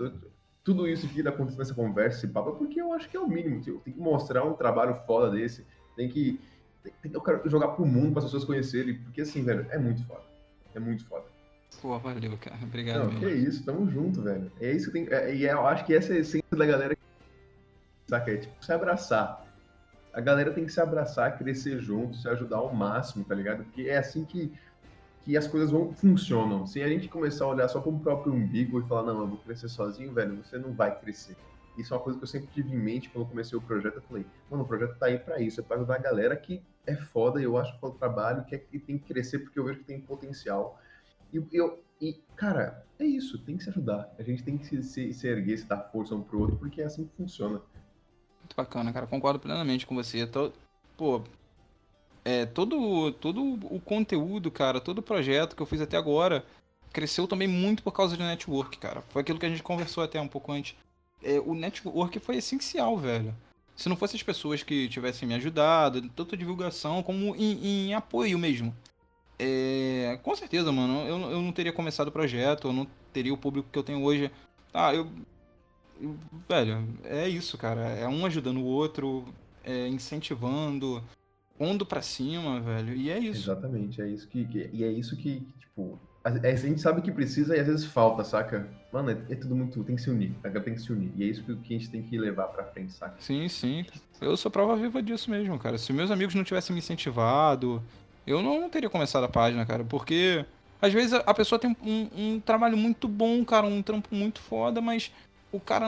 Tudo 0.63 0.87
isso 0.87 1.05
que 1.09 1.21
tá 1.21 1.31
acontecendo 1.31 1.59
nessa 1.59 1.73
conversa, 1.73 2.19
esse 2.19 2.27
papo, 2.29 2.51
é 2.51 2.53
porque 2.53 2.79
eu 2.79 2.93
acho 2.93 3.09
que 3.09 3.17
é 3.17 3.19
o 3.19 3.27
mínimo. 3.27 3.61
Tem 3.61 3.93
que 3.93 3.99
mostrar 3.99 4.45
um 4.45 4.53
trabalho 4.53 4.95
foda 5.05 5.29
desse. 5.31 5.67
Tem 5.97 6.07
que 6.07 6.39
eu 7.11 7.21
quero 7.21 7.49
jogar 7.49 7.69
pro 7.69 7.85
mundo 7.85 8.11
para 8.11 8.19
as 8.19 8.25
pessoas 8.25 8.45
conhecerem, 8.45 8.95
porque 8.95 9.21
assim, 9.21 9.43
velho, 9.43 9.65
é 9.69 9.77
muito 9.77 10.05
foda. 10.05 10.23
É 10.73 10.79
muito 10.79 11.05
foda. 11.05 11.25
Pô, 11.81 11.99
valeu, 11.99 12.37
cara. 12.37 12.57
Obrigado. 12.63 13.11
Não, 13.11 13.19
que 13.19 13.27
isso, 13.27 13.65
tamo 13.65 13.89
junto, 13.89 14.21
velho. 14.21 14.49
É 14.61 14.71
isso 14.71 14.91
que 14.91 14.93
tem. 14.93 15.07
É, 15.13 15.35
e 15.35 15.45
é, 15.45 15.51
eu 15.51 15.67
acho 15.67 15.85
que 15.85 15.93
essa 15.93 16.13
é 16.13 16.17
a 16.17 16.19
essência 16.19 16.57
da 16.57 16.65
galera. 16.65 16.95
Saca? 18.07 18.31
É 18.31 18.37
tipo, 18.37 18.63
se 18.63 18.71
abraçar. 18.71 19.42
A 20.13 20.21
galera 20.21 20.53
tem 20.53 20.65
que 20.65 20.71
se 20.71 20.79
abraçar, 20.79 21.37
crescer 21.37 21.79
junto, 21.79 22.15
se 22.15 22.29
ajudar 22.29 22.57
ao 22.57 22.73
máximo, 22.73 23.25
tá 23.25 23.33
ligado? 23.33 23.63
Porque 23.63 23.83
é 23.83 23.97
assim 23.97 24.23
que, 24.23 24.53
que 25.23 25.35
as 25.35 25.47
coisas 25.47 25.71
vão 25.71 25.91
funcionam. 25.91 26.67
Se 26.67 26.81
a 26.83 26.87
gente 26.87 27.09
começar 27.09 27.45
a 27.45 27.47
olhar 27.47 27.67
só 27.67 27.81
pro 27.81 27.91
próprio 27.99 28.33
umbigo 28.33 28.79
e 28.79 28.87
falar, 28.87 29.11
não, 29.11 29.21
eu 29.21 29.27
vou 29.27 29.37
crescer 29.39 29.69
sozinho, 29.69 30.13
velho, 30.13 30.37
você 30.43 30.57
não 30.57 30.71
vai 30.71 30.97
crescer. 30.99 31.35
Isso 31.77 31.93
é 31.93 31.97
uma 31.97 32.03
coisa 32.03 32.19
que 32.19 32.23
eu 32.23 32.27
sempre 32.27 32.49
tive 32.53 32.71
em 32.71 32.77
mente 32.77 33.09
quando 33.09 33.27
comecei 33.27 33.57
o 33.57 33.61
projeto. 33.61 33.95
Eu 33.95 34.01
falei, 34.03 34.25
mano, 34.49 34.63
o 34.63 34.67
projeto 34.67 34.95
tá 34.99 35.07
aí 35.07 35.17
para 35.17 35.39
isso, 35.39 35.59
é 35.59 35.63
para 35.63 35.77
ajudar 35.77 35.95
a 35.95 35.99
galera 35.99 36.35
que 36.35 36.61
é 36.85 36.95
foda, 36.95 37.41
eu 37.41 37.57
acho 37.57 37.77
foda 37.79 37.95
o 37.95 37.97
trabalho, 37.97 38.45
que, 38.45 38.53
é, 38.53 38.57
que 38.59 38.77
tem 38.77 38.97
que 38.97 39.05
crescer 39.05 39.39
porque 39.39 39.57
eu 39.57 39.65
vejo 39.65 39.79
que 39.79 39.85
tem 39.85 39.99
potencial. 39.99 40.79
E, 41.33 41.43
eu, 41.51 41.83
e, 41.99 42.21
cara, 42.35 42.85
é 42.99 43.05
isso, 43.05 43.43
tem 43.43 43.57
que 43.57 43.63
se 43.63 43.69
ajudar. 43.69 44.13
A 44.19 44.23
gente 44.23 44.43
tem 44.43 44.57
que 44.57 44.67
se, 44.67 44.83
se, 44.83 45.13
se 45.13 45.27
erguer, 45.27 45.57
se 45.57 45.65
dar 45.65 45.79
força 45.91 46.13
um 46.13 46.21
pro 46.21 46.39
outro, 46.39 46.57
porque 46.57 46.81
é 46.81 46.85
assim 46.85 47.05
que 47.05 47.15
funciona. 47.15 47.59
Muito 48.43 48.55
bacana, 48.55 48.93
cara. 48.93 49.07
Concordo 49.07 49.39
plenamente 49.39 49.87
com 49.87 49.95
você. 49.95 50.27
Tô, 50.27 50.51
pô, 50.95 51.23
é, 52.23 52.45
todo, 52.45 53.11
todo 53.13 53.41
o 53.41 53.79
conteúdo, 53.79 54.51
cara, 54.51 54.79
todo 54.79 54.99
o 54.99 55.03
projeto 55.03 55.55
que 55.55 55.61
eu 55.61 55.65
fiz 55.65 55.81
até 55.81 55.97
agora 55.97 56.45
cresceu 56.91 57.27
também 57.27 57.47
muito 57.47 57.81
por 57.81 57.91
causa 57.91 58.15
do 58.15 58.23
network, 58.23 58.77
cara. 58.77 59.01
Foi 59.09 59.21
aquilo 59.21 59.39
que 59.39 59.45
a 59.45 59.49
gente 59.49 59.63
conversou 59.63 60.03
até 60.03 60.21
um 60.21 60.27
pouco 60.27 60.51
antes 60.51 60.75
é, 61.23 61.39
o 61.39 61.55
network 61.55 62.19
foi 62.19 62.37
essencial, 62.37 62.97
velho. 62.97 63.33
se 63.75 63.89
não 63.89 63.95
fossem 63.95 64.17
as 64.17 64.23
pessoas 64.23 64.61
que 64.61 64.87
tivessem 64.89 65.27
me 65.27 65.33
ajudado, 65.33 66.07
tanto 66.09 66.37
divulgação 66.37 67.01
como 67.01 67.35
em, 67.35 67.87
em 67.87 67.93
apoio 67.93 68.37
mesmo. 68.37 68.75
É, 69.39 70.19
com 70.21 70.35
certeza, 70.35 70.71
mano, 70.71 71.07
eu, 71.07 71.31
eu 71.31 71.41
não 71.41 71.51
teria 71.51 71.73
começado 71.73 72.09
o 72.09 72.11
projeto, 72.11 72.67
eu 72.67 72.73
não 72.73 72.87
teria 73.11 73.33
o 73.33 73.37
público 73.37 73.69
que 73.71 73.79
eu 73.79 73.83
tenho 73.83 74.03
hoje. 74.03 74.29
Ah, 74.73 74.93
eu. 74.93 75.09
Velho, 76.49 76.87
é 77.03 77.27
isso, 77.27 77.57
cara. 77.57 77.81
É 77.81 78.07
um 78.07 78.25
ajudando 78.25 78.57
o 78.57 78.65
outro, 78.65 79.25
é, 79.63 79.87
incentivando, 79.87 81.03
pondo 81.57 81.85
pra 81.85 82.01
cima, 82.01 82.59
velho. 82.59 82.93
E 82.95 83.09
é 83.09 83.19
isso. 83.19 83.41
Exatamente, 83.51 84.01
é 84.01 84.07
isso 84.07 84.27
que. 84.27 84.45
que- 84.45 84.69
E 84.73 84.83
é 84.83 84.91
isso 84.91 85.15
que, 85.15 85.39
que, 85.41 85.59
tipo. 85.59 85.99
A, 86.23 86.29
a 86.29 86.55
gente 86.55 86.79
sabe 86.79 87.01
que 87.01 87.11
precisa 87.11 87.55
e 87.55 87.59
às 87.59 87.67
vezes 87.67 87.85
falta, 87.85 88.23
saca? 88.23 88.65
Mano, 88.93 89.09
é, 89.11 89.17
é 89.33 89.35
tudo 89.35 89.55
muito. 89.55 89.83
Tem 89.83 89.95
que 89.95 90.01
se 90.01 90.09
unir. 90.09 90.31
A 90.39 90.47
galera 90.47 90.61
tem 90.63 90.73
que 90.73 90.81
se 90.81 90.91
unir. 90.91 91.11
E 91.17 91.23
é 91.23 91.27
isso 91.27 91.43
que, 91.43 91.53
que 91.57 91.75
a 91.75 91.77
gente 91.77 91.89
tem 91.91 92.01
que 92.01 92.17
levar 92.17 92.47
pra 92.47 92.63
frente, 92.63 92.93
saca? 92.93 93.15
Sim, 93.19 93.47
sim. 93.49 93.85
Eu 94.21 94.37
sou 94.37 94.49
prova 94.49 94.75
viva 94.77 95.01
disso 95.03 95.29
mesmo, 95.29 95.59
cara. 95.59 95.77
Se 95.77 95.91
meus 95.91 96.09
amigos 96.11 96.33
não 96.33 96.43
tivessem 96.45 96.73
me 96.73 96.79
incentivado, 96.79 97.83
eu 98.25 98.41
não 98.41 98.69
teria 98.69 98.89
começado 98.89 99.25
a 99.25 99.27
página, 99.27 99.65
cara. 99.65 99.83
Porque 99.83 100.45
às 100.81 100.93
vezes 100.93 101.11
a 101.13 101.17
a 101.25 101.33
pessoa 101.33 101.59
tem 101.59 101.75
um, 101.83 102.07
um 102.15 102.39
trabalho 102.39 102.77
muito 102.77 103.05
bom, 103.07 103.43
cara, 103.43 103.67
um 103.67 103.81
trampo 103.81 104.15
muito 104.15 104.39
foda, 104.39 104.79
mas 104.79 105.11
o 105.53 105.59
cara, 105.59 105.87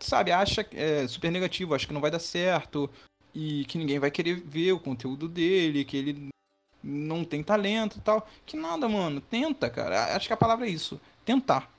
sabe, 0.00 0.30
acha 0.32 0.66
é 0.72 1.06
super 1.06 1.30
negativo, 1.30 1.74
acha 1.74 1.86
que 1.86 1.92
não 1.92 2.00
vai 2.00 2.10
dar 2.10 2.18
certo 2.18 2.88
e 3.34 3.64
que 3.64 3.78
ninguém 3.78 3.98
vai 3.98 4.10
querer 4.10 4.36
ver 4.36 4.72
o 4.72 4.80
conteúdo 4.80 5.28
dele, 5.28 5.84
que 5.84 5.96
ele 5.96 6.28
não 6.82 7.24
tem 7.24 7.42
talento 7.42 7.98
e 7.98 8.00
tal. 8.00 8.26
Que 8.44 8.56
nada, 8.56 8.88
mano. 8.88 9.20
Tenta, 9.20 9.70
cara. 9.70 10.16
Acho 10.16 10.26
que 10.26 10.32
a 10.32 10.36
palavra 10.36 10.66
é 10.66 10.70
isso. 10.70 11.00
Tentar. 11.24 11.70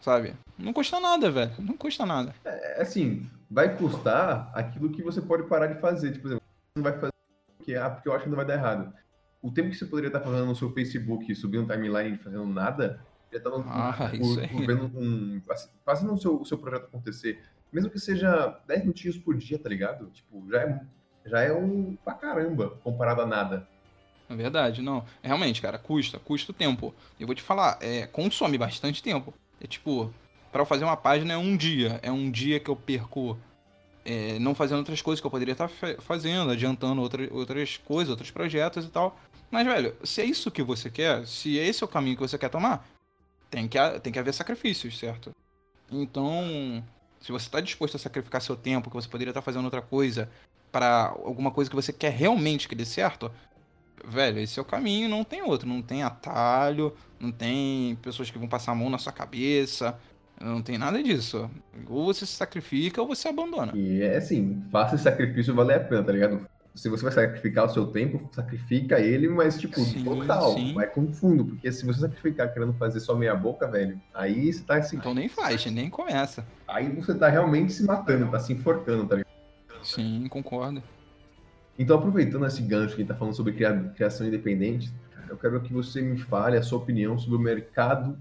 Sabe? 0.00 0.34
Não 0.58 0.72
custa 0.72 0.98
nada, 1.00 1.30
velho. 1.30 1.52
Não 1.58 1.76
custa 1.76 2.04
nada. 2.04 2.34
É 2.44 2.82
assim, 2.82 3.28
vai 3.50 3.76
custar 3.76 4.50
aquilo 4.54 4.90
que 4.90 5.02
você 5.02 5.20
pode 5.20 5.44
parar 5.44 5.68
de 5.68 5.80
fazer. 5.80 6.12
Tipo, 6.12 6.22
por 6.22 6.28
exemplo, 6.28 6.44
você 6.44 6.76
não 6.76 6.82
vai 6.82 6.92
fazer 6.92 7.12
porque, 7.56 7.74
ah, 7.76 7.90
porque 7.90 8.08
eu 8.08 8.12
acho 8.12 8.24
que 8.24 8.30
não 8.30 8.36
vai 8.36 8.44
dar 8.44 8.54
errado. 8.54 8.92
O 9.40 9.50
tempo 9.50 9.70
que 9.70 9.76
você 9.76 9.86
poderia 9.86 10.08
estar 10.08 10.20
fazendo 10.20 10.46
no 10.46 10.56
seu 10.56 10.72
Facebook, 10.72 11.32
subindo 11.34 11.72
timeline 11.72 12.16
e 12.16 12.18
fazendo 12.18 12.46
nada, 12.46 13.00
já 13.32 13.40
tá 13.40 13.50
no, 13.50 13.64
Ah, 13.66 14.10
vendo 14.66 14.90
um, 14.98 15.40
assim, 15.50 15.68
fazendo 15.84 16.12
o 16.12 16.18
seu, 16.18 16.40
o 16.40 16.44
seu 16.44 16.58
projeto 16.58 16.84
acontecer. 16.84 17.42
Mesmo 17.72 17.90
que 17.90 17.98
seja 17.98 18.58
10 18.66 18.82
minutinhos 18.82 19.16
por 19.16 19.36
dia, 19.36 19.58
tá 19.58 19.68
ligado? 19.68 20.06
Tipo, 20.10 20.46
já 20.50 20.60
é, 20.62 20.80
já 21.24 21.40
é 21.42 21.52
um 21.52 21.96
pra 22.04 22.14
caramba 22.14 22.78
comparado 22.84 23.22
a 23.22 23.26
nada. 23.26 23.66
É 24.28 24.34
verdade, 24.34 24.82
não. 24.82 25.04
Realmente, 25.22 25.60
cara, 25.60 25.78
custa, 25.78 26.18
custa 26.18 26.52
tempo. 26.52 26.94
Eu 27.18 27.26
vou 27.26 27.34
te 27.34 27.42
falar, 27.42 27.78
é, 27.80 28.06
consome 28.06 28.58
bastante 28.58 29.02
tempo. 29.02 29.32
É 29.60 29.66
tipo, 29.66 30.12
pra 30.50 30.62
eu 30.62 30.66
fazer 30.66 30.84
uma 30.84 30.96
página 30.96 31.32
é 31.34 31.36
um 31.36 31.56
dia. 31.56 31.98
É 32.02 32.10
um 32.10 32.30
dia 32.30 32.60
que 32.60 32.70
eu 32.70 32.76
perco 32.76 33.38
é, 34.04 34.38
não 34.38 34.54
fazendo 34.54 34.78
outras 34.78 35.00
coisas 35.00 35.20
que 35.20 35.26
eu 35.26 35.30
poderia 35.30 35.52
estar 35.52 35.68
fa- 35.68 35.96
fazendo, 36.00 36.50
adiantando 36.50 37.00
outra, 37.00 37.28
outras 37.32 37.76
coisas, 37.78 38.10
outros 38.10 38.30
projetos 38.30 38.84
e 38.84 38.88
tal. 38.88 39.18
Mas, 39.50 39.66
velho, 39.66 39.94
se 40.02 40.20
é 40.22 40.24
isso 40.24 40.50
que 40.50 40.62
você 40.62 40.90
quer, 40.90 41.26
se 41.26 41.56
esse 41.58 41.82
é 41.82 41.86
o 41.86 41.88
caminho 41.88 42.16
que 42.16 42.22
você 42.22 42.38
quer 42.38 42.48
tomar, 42.48 42.86
tem 43.52 43.68
que, 43.68 43.78
tem 44.00 44.12
que 44.12 44.18
haver 44.18 44.32
sacrifícios, 44.32 44.98
certo? 44.98 45.30
Então, 45.90 46.82
se 47.20 47.30
você 47.30 47.46
está 47.46 47.60
disposto 47.60 47.96
a 47.96 48.00
sacrificar 48.00 48.40
seu 48.40 48.56
tempo, 48.56 48.88
que 48.88 48.96
você 48.96 49.06
poderia 49.06 49.30
estar 49.30 49.42
fazendo 49.42 49.66
outra 49.66 49.82
coisa, 49.82 50.30
para 50.72 51.14
alguma 51.22 51.50
coisa 51.50 51.68
que 51.68 51.76
você 51.76 51.92
quer 51.92 52.12
realmente 52.12 52.66
que 52.66 52.74
dê 52.74 52.86
certo, 52.86 53.30
velho, 54.02 54.38
esse 54.38 54.58
é 54.58 54.62
o 54.62 54.64
caminho, 54.64 55.06
não 55.06 55.22
tem 55.22 55.42
outro. 55.42 55.68
Não 55.68 55.82
tem 55.82 56.02
atalho, 56.02 56.96
não 57.20 57.30
tem 57.30 57.94
pessoas 57.96 58.30
que 58.30 58.38
vão 58.38 58.48
passar 58.48 58.72
a 58.72 58.74
mão 58.74 58.88
na 58.88 58.96
sua 58.96 59.12
cabeça, 59.12 59.98
não 60.40 60.62
tem 60.62 60.78
nada 60.78 61.02
disso. 61.02 61.50
Ou 61.86 62.06
você 62.06 62.24
se 62.24 62.32
sacrifica 62.32 63.02
ou 63.02 63.06
você 63.06 63.28
abandona. 63.28 63.72
E 63.76 64.00
é 64.00 64.16
assim, 64.16 64.64
faça 64.72 64.94
esse 64.94 65.04
sacrifício 65.04 65.54
valer 65.54 65.76
a 65.76 65.80
pena, 65.80 66.02
tá 66.02 66.12
ligado? 66.12 66.40
Se 66.74 66.88
você 66.88 67.02
vai 67.04 67.12
sacrificar 67.12 67.66
o 67.66 67.68
seu 67.68 67.86
tempo, 67.88 68.28
sacrifica 68.34 68.98
ele, 68.98 69.28
mas 69.28 69.58
tipo, 69.60 69.78
Sim, 69.80 70.04
total, 70.04 70.54
sim. 70.54 70.72
vai 70.74 70.86
com 70.86 71.12
fundo, 71.12 71.44
porque 71.44 71.70
se 71.70 71.84
você 71.84 72.00
sacrificar 72.00 72.52
querendo 72.52 72.72
fazer 72.74 73.00
só 73.00 73.14
meia 73.14 73.34
boca, 73.34 73.66
velho, 73.70 74.00
aí 74.14 74.50
você 74.52 74.62
tá 74.64 74.76
assim, 74.76 74.96
Então 74.96 75.12
nem 75.12 75.28
faz, 75.28 75.66
nem 75.66 75.90
começa. 75.90 76.44
aí 76.66 76.88
você 76.88 77.14
tá 77.14 77.28
realmente 77.28 77.72
se 77.74 77.84
matando, 77.84 78.30
tá 78.30 78.38
se 78.40 78.54
enforcando, 78.54 79.06
tá 79.06 79.16
ligado? 79.16 79.84
Sim, 79.84 80.26
concordo. 80.30 80.82
Então, 81.78 81.98
aproveitando 81.98 82.46
esse 82.46 82.62
gancho 82.62 82.94
que 82.94 83.02
a 83.02 83.04
gente 83.04 83.08
tá 83.08 83.14
falando 83.14 83.34
sobre 83.34 83.52
cria- 83.52 83.92
criação 83.94 84.26
independente, 84.26 84.90
eu 85.28 85.36
quero 85.36 85.60
que 85.60 85.72
você 85.72 86.00
me 86.00 86.18
fale 86.18 86.56
a 86.56 86.62
sua 86.62 86.78
opinião 86.78 87.18
sobre 87.18 87.36
o 87.36 87.40
mercado, 87.40 88.18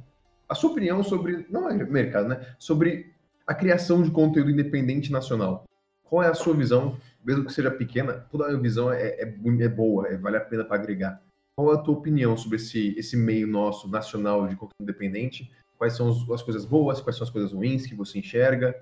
a 0.47 0.55
sua 0.55 0.71
opinião 0.71 1.03
sobre, 1.03 1.45
não 1.49 1.69
é 1.69 1.73
mercado, 1.85 2.29
né? 2.29 2.55
Sobre 2.59 3.13
a 3.47 3.53
criação 3.53 4.01
de 4.01 4.11
conteúdo 4.11 4.51
independente 4.51 5.11
nacional. 5.11 5.63
Qual 6.11 6.21
é 6.21 6.27
a 6.27 6.33
sua 6.33 6.53
visão, 6.53 6.97
mesmo 7.23 7.45
que 7.45 7.53
seja 7.53 7.71
pequena, 7.71 8.27
toda 8.29 8.45
a 8.45 8.57
visão 8.57 8.91
é, 8.91 9.01
é, 9.01 9.21
é 9.21 9.69
boa, 9.69 10.09
é, 10.09 10.17
vale 10.17 10.35
a 10.35 10.41
pena 10.41 10.65
para 10.65 10.75
agregar. 10.75 11.21
Qual 11.55 11.71
é 11.71 11.75
a 11.75 11.81
tua 11.81 11.95
opinião 11.95 12.35
sobre 12.35 12.57
esse, 12.57 12.93
esse 12.97 13.15
meio 13.15 13.47
nosso 13.47 13.87
nacional 13.87 14.45
de 14.45 14.57
conteúdo 14.57 14.81
independente? 14.81 15.49
Quais 15.77 15.93
são 15.93 16.09
as 16.33 16.41
coisas 16.41 16.65
boas, 16.65 16.99
quais 16.99 17.15
são 17.15 17.23
as 17.23 17.31
coisas 17.31 17.53
ruins 17.53 17.87
que 17.87 17.95
você 17.95 18.19
enxerga? 18.19 18.75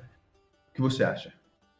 O 0.71 0.73
que 0.73 0.81
você 0.81 1.03
acha? 1.03 1.31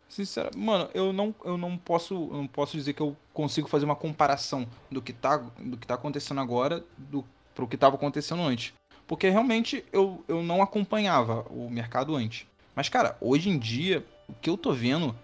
Sinceramente, 0.07 0.59
mano, 0.59 0.87
eu 0.93 1.11
não, 1.11 1.33
eu 1.43 1.57
não 1.57 1.75
posso, 1.79 2.13
eu 2.13 2.37
não 2.37 2.47
posso 2.47 2.77
dizer 2.77 2.93
que 2.93 3.01
eu 3.01 3.17
consigo 3.33 3.67
fazer 3.67 3.85
uma 3.85 3.95
comparação 3.95 4.67
do 4.91 5.01
que 5.01 5.13
tá, 5.13 5.37
do 5.37 5.77
que 5.77 5.87
tá 5.87 5.95
acontecendo 5.95 6.41
agora 6.41 6.83
do 6.95 7.25
pro 7.55 7.67
que 7.67 7.75
tava 7.75 7.95
acontecendo 7.95 8.43
antes. 8.43 8.71
Porque 9.07 9.27
realmente 9.29 9.83
eu, 9.91 10.23
eu 10.27 10.43
não 10.43 10.61
acompanhava 10.61 11.41
o 11.49 11.71
mercado 11.71 12.15
antes. 12.15 12.45
Mas, 12.75 12.87
cara, 12.87 13.17
hoje 13.19 13.49
em 13.49 13.57
dia, 13.57 14.05
o 14.27 14.33
que 14.33 14.47
eu 14.49 14.55
tô 14.55 14.71
vendo, 14.71 15.15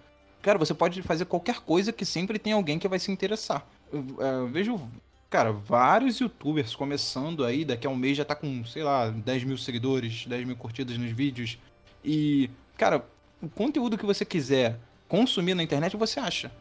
cara, 0.45 0.59
você 0.59 0.75
pode 0.75 1.01
fazer 1.01 1.25
qualquer 1.25 1.59
coisa 1.61 1.91
que 1.91 2.05
sempre 2.05 2.37
tem 2.37 2.53
alguém 2.53 2.77
que 2.77 2.87
vai 2.87 2.99
se 2.99 3.11
interessar. 3.11 3.65
Eu, 3.91 4.05
é, 4.19 4.35
eu 4.35 4.47
vejo, 4.47 4.79
cara, 5.27 5.51
vários 5.51 6.19
youtubers 6.19 6.75
começando 6.75 7.43
aí, 7.43 7.65
daqui 7.65 7.87
a 7.87 7.89
um 7.89 7.95
mês 7.95 8.15
já 8.15 8.23
tá 8.23 8.35
com, 8.35 8.63
sei 8.63 8.83
lá, 8.83 9.09
10 9.09 9.43
mil 9.43 9.57
seguidores, 9.57 10.27
10 10.27 10.45
mil 10.45 10.55
curtidas 10.55 10.99
nos 10.99 11.09
vídeos. 11.09 11.57
E, 12.03 12.51
cara, 12.77 13.03
o 13.41 13.49
conteúdo 13.49 13.97
que 13.97 14.05
você 14.05 14.23
quiser 14.23 14.77
consumir 15.09 15.55
na 15.55 15.63
internet, 15.63 15.97
você 15.97 16.19
acha. 16.19 16.51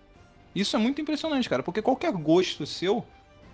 Isso 0.54 0.74
é 0.74 0.78
muito 0.78 1.02
impressionante, 1.02 1.46
cara, 1.46 1.62
porque 1.62 1.82
qualquer 1.82 2.12
gosto 2.12 2.64
seu, 2.64 3.04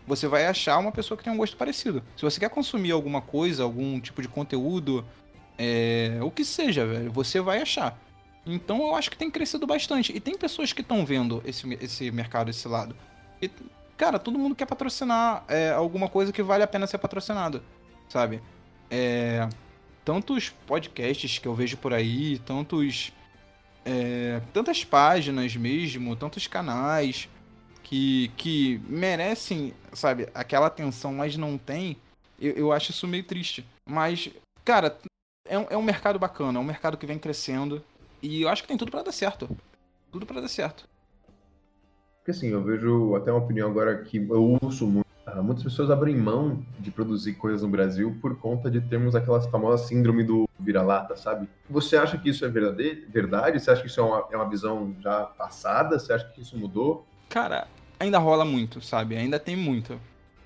você 0.06 0.28
vai 0.28 0.46
achar 0.46 0.78
uma 0.78 0.92
pessoa 0.92 1.18
que 1.18 1.24
tem 1.24 1.32
um 1.32 1.36
gosto 1.36 1.56
parecido. 1.56 2.04
Se 2.16 2.22
você 2.22 2.38
quer 2.38 2.50
consumir 2.50 2.92
alguma 2.92 3.20
coisa, 3.20 3.64
algum 3.64 3.98
tipo 3.98 4.22
de 4.22 4.28
conteúdo, 4.28 5.04
é, 5.58 6.20
o 6.22 6.30
que 6.30 6.44
seja, 6.44 6.86
velho, 6.86 7.10
você 7.10 7.40
vai 7.40 7.60
achar. 7.60 7.98
Então 8.46 8.78
eu 8.88 8.94
acho 8.94 9.10
que 9.10 9.16
tem 9.16 9.30
crescido 9.30 9.66
bastante. 9.66 10.14
E 10.16 10.20
tem 10.20 10.36
pessoas 10.36 10.72
que 10.72 10.80
estão 10.80 11.04
vendo 11.04 11.42
esse, 11.44 11.66
esse 11.80 12.10
mercado, 12.10 12.50
esse 12.50 12.66
lado. 12.66 12.96
E, 13.40 13.50
cara, 13.96 14.18
todo 14.18 14.38
mundo 14.38 14.54
quer 14.54 14.66
patrocinar 14.66 15.44
é, 15.48 15.70
alguma 15.70 16.08
coisa 16.08 16.32
que 16.32 16.42
vale 16.42 16.62
a 16.62 16.66
pena 16.66 16.86
ser 16.86 16.98
patrocinado, 16.98 17.62
sabe? 18.08 18.40
É, 18.90 19.48
tantos 20.04 20.50
podcasts 20.66 21.38
que 21.38 21.46
eu 21.46 21.54
vejo 21.54 21.76
por 21.76 21.92
aí, 21.94 22.38
tantos. 22.40 23.12
é, 23.84 24.40
tantas 24.52 24.84
páginas 24.84 25.54
mesmo, 25.56 26.16
tantos 26.16 26.46
canais 26.46 27.28
que, 27.82 28.30
que 28.36 28.80
merecem, 28.88 29.74
sabe, 29.92 30.28
aquela 30.34 30.66
atenção, 30.66 31.12
mas 31.14 31.36
não 31.36 31.56
tem. 31.58 31.96
Eu, 32.40 32.52
eu 32.52 32.72
acho 32.72 32.90
isso 32.90 33.06
meio 33.06 33.24
triste. 33.24 33.64
Mas, 33.86 34.30
cara, 34.64 34.96
é, 35.46 35.58
um- 35.58 35.66
é 35.70 35.76
um 35.76 35.82
mercado 35.82 36.18
bacana, 36.18 36.58
é 36.58 36.62
um 36.62 36.64
mercado 36.64 36.96
que 36.96 37.06
vem 37.06 37.18
crescendo. 37.18 37.84
E 38.22 38.42
eu 38.42 38.48
acho 38.48 38.62
que 38.62 38.68
tem 38.68 38.76
tudo 38.76 38.90
pra 38.90 39.02
dar 39.02 39.12
certo. 39.12 39.48
Tudo 40.12 40.26
pra 40.26 40.40
dar 40.40 40.48
certo. 40.48 40.88
Porque 42.18 42.32
assim, 42.32 42.48
eu 42.48 42.62
vejo 42.62 43.14
até 43.14 43.32
uma 43.32 43.40
opinião 43.42 43.70
agora 43.70 44.02
que 44.02 44.18
eu 44.18 44.58
ouço 44.62 44.86
muito. 44.86 45.06
ah, 45.24 45.40
Muitas 45.42 45.64
pessoas 45.64 45.90
abrem 45.90 46.16
mão 46.16 46.62
de 46.78 46.90
produzir 46.90 47.34
coisas 47.34 47.62
no 47.62 47.68
Brasil 47.68 48.16
por 48.20 48.36
conta 48.38 48.70
de 48.70 48.80
termos 48.80 49.14
aquela 49.14 49.40
famosa 49.40 49.84
síndrome 49.86 50.22
do 50.22 50.48
vira-lata, 50.58 51.16
sabe? 51.16 51.48
Você 51.68 51.96
acha 51.96 52.18
que 52.18 52.28
isso 52.28 52.44
é 52.44 52.48
verdade? 52.48 53.06
verdade? 53.08 53.58
Você 53.58 53.70
acha 53.70 53.80
que 53.80 53.88
isso 53.88 54.00
é 54.00 54.02
uma, 54.02 54.28
é 54.30 54.36
uma 54.36 54.48
visão 54.48 54.94
já 55.00 55.24
passada? 55.24 55.98
Você 55.98 56.12
acha 56.12 56.26
que 56.28 56.42
isso 56.42 56.58
mudou? 56.58 57.06
Cara, 57.30 57.66
ainda 57.98 58.18
rola 58.18 58.44
muito, 58.44 58.82
sabe? 58.82 59.16
Ainda 59.16 59.38
tem 59.38 59.56
muito. 59.56 59.98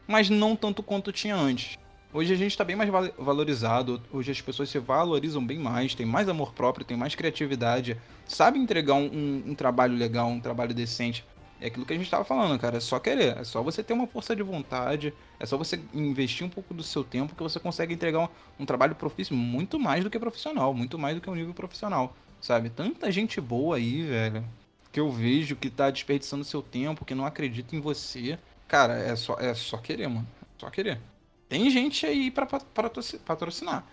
Mas 0.06 0.30
não 0.30 0.54
tanto 0.54 0.82
quanto 0.82 1.10
tinha 1.10 1.34
antes. 1.34 1.76
Hoje 2.14 2.32
a 2.32 2.36
gente 2.36 2.56
tá 2.56 2.62
bem 2.62 2.76
mais 2.76 2.88
val- 2.88 3.10
valorizado, 3.18 4.00
hoje 4.12 4.30
as 4.30 4.40
pessoas 4.40 4.70
se 4.70 4.78
valorizam 4.78 5.44
bem 5.44 5.58
mais, 5.58 5.96
tem 5.96 6.06
mais 6.06 6.28
amor 6.28 6.52
próprio, 6.52 6.86
tem 6.86 6.96
mais 6.96 7.16
criatividade, 7.16 7.96
sabe 8.24 8.56
entregar 8.56 8.94
um, 8.94 9.06
um- 9.06 9.42
um 9.48 9.54
trabalho 9.56 9.96
legal, 9.96 10.28
um 10.28 10.38
trabalho 10.40 10.72
decente. 10.72 11.24
É 11.60 11.66
aquilo 11.66 11.84
que 11.84 11.92
a 11.92 11.96
gente 11.98 12.08
tava 12.08 12.24
falando, 12.24 12.56
cara, 12.60 12.76
é 12.76 12.80
só 12.80 13.00
querer, 13.00 13.36
é 13.38 13.42
só 13.42 13.62
você 13.64 13.82
ter 13.82 13.94
uma 13.94 14.06
força 14.06 14.36
de 14.36 14.44
vontade, 14.44 15.12
é 15.40 15.46
só 15.46 15.58
você 15.58 15.80
investir 15.92 16.46
um 16.46 16.48
pouco 16.50 16.72
do 16.72 16.84
seu 16.84 17.02
tempo 17.02 17.34
que 17.34 17.42
você 17.42 17.58
consegue 17.58 17.94
entregar 17.94 18.20
um, 18.20 18.28
um 18.60 18.64
trabalho 18.64 18.94
profissional 18.94 19.42
muito 19.44 19.76
mais 19.80 20.04
do 20.04 20.10
que 20.10 20.18
profissional, 20.18 20.72
muito 20.72 20.96
mais 20.96 21.16
do 21.16 21.20
que 21.20 21.28
um 21.28 21.34
nível 21.34 21.52
profissional, 21.54 22.14
sabe? 22.40 22.70
Tanta 22.70 23.10
gente 23.10 23.40
boa 23.40 23.74
aí, 23.76 24.02
velho, 24.02 24.44
que 24.92 25.00
eu 25.00 25.10
vejo 25.10 25.56
que 25.56 25.68
tá 25.68 25.90
desperdiçando 25.90 26.44
seu 26.44 26.62
tempo, 26.62 27.04
que 27.04 27.14
não 27.14 27.26
acredita 27.26 27.74
em 27.74 27.80
você. 27.80 28.38
Cara, 28.68 28.94
é 28.94 29.16
só, 29.16 29.36
é 29.40 29.52
só 29.54 29.78
querer, 29.78 30.06
mano. 30.06 30.26
É 30.42 30.60
só 30.60 30.70
querer. 30.70 31.00
Tem 31.48 31.70
gente 31.70 32.04
aí 32.06 32.30
pra 32.30 32.46
pa- 32.46 32.60
patroci- 32.74 33.18
patrocinar. 33.18 33.84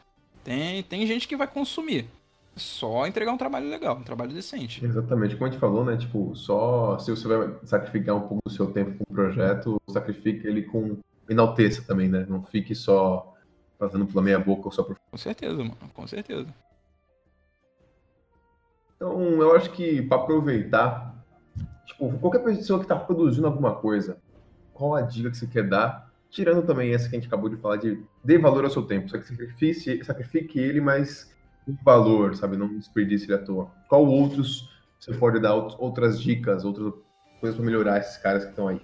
Tem, 0.43 0.81
tem 0.83 1.05
gente 1.05 1.27
que 1.27 1.35
vai 1.35 1.47
consumir. 1.47 2.07
Só 2.55 3.07
entregar 3.07 3.31
um 3.31 3.37
trabalho 3.37 3.69
legal, 3.69 3.95
um 3.95 4.03
trabalho 4.03 4.33
decente. 4.33 4.83
Exatamente, 4.83 5.35
como 5.35 5.47
a 5.47 5.51
gente 5.51 5.59
falou, 5.59 5.85
né? 5.85 5.95
Tipo, 5.95 6.35
só 6.35 6.99
se 6.99 7.09
você 7.11 7.27
vai 7.27 7.55
sacrificar 7.63 8.15
um 8.15 8.27
pouco 8.27 8.39
do 8.45 8.51
seu 8.51 8.71
tempo 8.71 8.97
com 8.97 9.03
o 9.09 9.15
projeto, 9.15 9.79
sacrifique 9.89 10.45
ele 10.45 10.63
com 10.63 10.97
enalteça 11.29 11.81
também, 11.83 12.09
né? 12.09 12.25
Não 12.27 12.43
fique 12.43 12.75
só 12.75 13.33
fazendo 13.79 14.05
pela 14.05 14.21
meia 14.21 14.37
boca 14.39 14.63
ou 14.65 14.71
só 14.71 14.83
por. 14.83 14.97
Com 15.09 15.17
certeza, 15.17 15.55
mano, 15.57 15.77
com 15.93 16.05
certeza. 16.07 16.47
Então, 18.95 19.19
eu 19.41 19.55
acho 19.55 19.71
que 19.71 20.01
para 20.01 20.21
aproveitar, 20.21 21.15
tipo, 21.85 22.11
qualquer 22.19 22.39
pessoa 22.43 22.79
que 22.79 22.85
está 22.85 22.95
produzindo 22.95 23.47
alguma 23.47 23.75
coisa, 23.75 24.17
qual 24.73 24.95
a 24.95 25.01
dica 25.01 25.31
que 25.31 25.37
você 25.37 25.47
quer 25.47 25.67
dar? 25.67 26.10
Tirando 26.31 26.65
também 26.65 26.93
essa 26.93 27.09
que 27.09 27.15
a 27.15 27.19
gente 27.19 27.27
acabou 27.27 27.49
de 27.49 27.57
falar 27.57 27.77
de 27.77 28.01
dê 28.23 28.37
valor 28.37 28.63
ao 28.63 28.71
seu 28.71 28.83
tempo, 28.83 29.09
sacrifique, 29.09 30.03
sacrifique 30.03 30.57
ele, 30.57 30.81
mas 30.81 31.31
com 31.65 31.75
valor, 31.83 32.35
sabe? 32.35 32.57
Não 32.57 32.67
desperdice 32.77 33.25
ele 33.25 33.35
à 33.35 33.37
toa. 33.37 33.69
Qual 33.87 34.05
outros 34.05 34.69
você 34.99 35.13
pode 35.13 35.39
dar 35.39 35.53
outras 35.53 36.21
dicas, 36.21 36.63
outras 36.63 36.93
coisas 37.39 37.57
para 37.57 37.65
melhorar 37.65 37.99
esses 37.99 38.17
caras 38.17 38.43
que 38.43 38.51
estão 38.51 38.67
aí? 38.67 38.79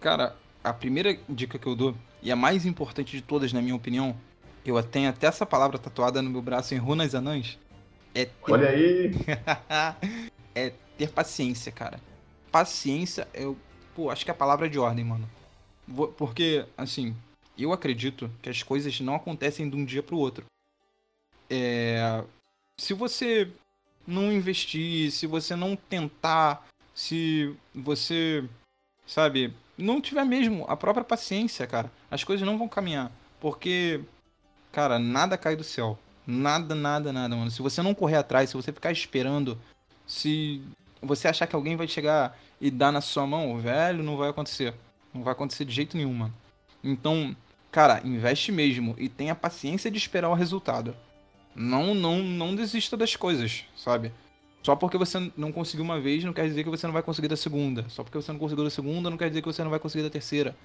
Cara, 0.00 0.36
a 0.62 0.72
primeira 0.72 1.16
dica 1.28 1.58
que 1.58 1.66
eu 1.66 1.74
dou, 1.74 1.94
e 2.22 2.30
a 2.30 2.36
mais 2.36 2.66
importante 2.66 3.16
de 3.16 3.22
todas, 3.22 3.52
na 3.52 3.62
minha 3.62 3.74
opinião, 3.74 4.16
eu 4.64 4.82
tenho 4.82 5.08
até 5.08 5.28
essa 5.28 5.46
palavra 5.46 5.78
tatuada 5.78 6.20
no 6.20 6.28
meu 6.28 6.42
braço 6.42 6.74
em 6.74 6.78
runas 6.78 7.14
anãs, 7.14 7.58
é 8.14 8.24
ter... 8.24 8.32
Olha 8.52 8.68
aí! 8.68 9.12
é 10.54 10.72
ter 10.98 11.10
paciência, 11.10 11.70
cara. 11.70 12.00
Paciência, 12.50 13.28
eu. 13.32 13.56
Pô, 13.94 14.10
acho 14.10 14.24
que 14.24 14.30
é 14.30 14.34
a 14.34 14.36
palavra 14.36 14.68
de 14.68 14.78
ordem, 14.78 15.04
mano. 15.04 15.28
Porque, 16.16 16.66
assim, 16.76 17.14
eu 17.58 17.72
acredito 17.72 18.30
que 18.42 18.48
as 18.48 18.62
coisas 18.62 19.00
não 19.00 19.14
acontecem 19.14 19.68
de 19.68 19.76
um 19.76 19.84
dia 19.84 20.02
pro 20.02 20.18
outro. 20.18 20.44
É. 21.48 22.22
Se 22.76 22.92
você 22.92 23.48
não 24.06 24.32
investir, 24.32 25.10
se 25.10 25.26
você 25.26 25.56
não 25.56 25.74
tentar, 25.76 26.66
se 26.94 27.54
você, 27.74 28.44
sabe, 29.06 29.52
não 29.78 30.00
tiver 30.00 30.24
mesmo 30.24 30.64
a 30.68 30.76
própria 30.76 31.04
paciência, 31.04 31.66
cara, 31.66 31.90
as 32.10 32.22
coisas 32.22 32.46
não 32.46 32.58
vão 32.58 32.68
caminhar. 32.68 33.10
Porque, 33.40 34.00
cara, 34.72 34.98
nada 34.98 35.38
cai 35.38 35.56
do 35.56 35.64
céu. 35.64 35.98
Nada, 36.26 36.74
nada, 36.74 37.12
nada, 37.12 37.36
mano. 37.36 37.50
Se 37.50 37.62
você 37.62 37.80
não 37.82 37.94
correr 37.94 38.16
atrás, 38.16 38.50
se 38.50 38.56
você 38.56 38.72
ficar 38.72 38.90
esperando, 38.90 39.58
se 40.06 40.60
você 41.00 41.28
achar 41.28 41.46
que 41.46 41.54
alguém 41.54 41.76
vai 41.76 41.86
chegar 41.86 42.36
e 42.60 42.70
dar 42.70 42.90
na 42.90 43.00
sua 43.00 43.26
mão, 43.26 43.58
velho, 43.58 44.02
não 44.02 44.16
vai 44.16 44.30
acontecer. 44.30 44.74
Não 45.16 45.24
vai 45.24 45.32
acontecer 45.32 45.64
de 45.64 45.72
jeito 45.72 45.96
nenhum, 45.96 46.12
mano. 46.12 46.34
Então, 46.82 47.36
cara, 47.70 48.00
investe 48.04 48.52
mesmo 48.52 48.94
e 48.98 49.08
tenha 49.08 49.34
paciência 49.34 49.90
de 49.90 49.98
esperar 49.98 50.28
o 50.28 50.34
resultado. 50.34 50.96
Não, 51.54 51.94
não, 51.94 52.18
não 52.18 52.54
desista 52.54 52.96
das 52.96 53.16
coisas, 53.16 53.64
sabe? 53.76 54.12
Só 54.62 54.76
porque 54.76 54.98
você 54.98 55.32
não 55.36 55.52
conseguiu 55.52 55.84
uma 55.84 56.00
vez 56.00 56.22
não 56.24 56.32
quer 56.32 56.46
dizer 56.46 56.64
que 56.64 56.70
você 56.70 56.86
não 56.86 56.92
vai 56.92 57.02
conseguir 57.02 57.28
da 57.28 57.36
segunda. 57.36 57.86
Só 57.88 58.02
porque 58.02 58.18
você 58.18 58.32
não 58.32 58.38
conseguiu 58.38 58.64
da 58.64 58.70
segunda 58.70 59.08
não 59.08 59.16
quer 59.16 59.28
dizer 59.28 59.40
que 59.40 59.48
você 59.48 59.62
não 59.62 59.70
vai 59.70 59.78
conseguir 59.78 60.02
da 60.02 60.10
terceira 60.10 60.56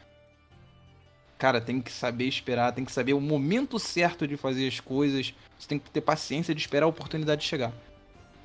cara, 1.42 1.60
tem 1.60 1.82
que 1.82 1.92
saber 1.92 2.26
esperar, 2.26 2.72
tem 2.72 2.86
que 2.86 2.92
saber 2.92 3.14
o 3.14 3.20
momento 3.20 3.80
certo 3.80 4.28
de 4.28 4.38
fazer 4.38 4.68
as 4.68 4.80
coisas. 4.80 5.34
Você 5.58 5.68
tem 5.68 5.80
que 5.80 5.90
ter 5.90 6.02
paciência 6.02 6.54
de 6.54 6.62
esperar 6.62 6.86
a 6.86 6.88
oportunidade 6.88 7.44
chegar. 7.44 7.74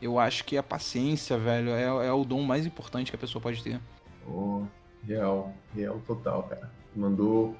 Eu 0.00 0.18
acho 0.18 0.44
que 0.44 0.56
a 0.56 0.62
paciência, 0.62 1.36
velho, 1.36 1.72
é, 1.72 2.06
é 2.06 2.12
o 2.12 2.24
dom 2.24 2.40
mais 2.40 2.64
importante 2.64 3.10
que 3.12 3.16
a 3.16 3.18
pessoa 3.18 3.42
pode 3.42 3.62
ter. 3.62 3.78
Oh, 4.26 4.62
real, 5.06 5.52
real 5.74 6.00
total, 6.06 6.44
cara. 6.44 6.70
Mandou, 6.94 7.54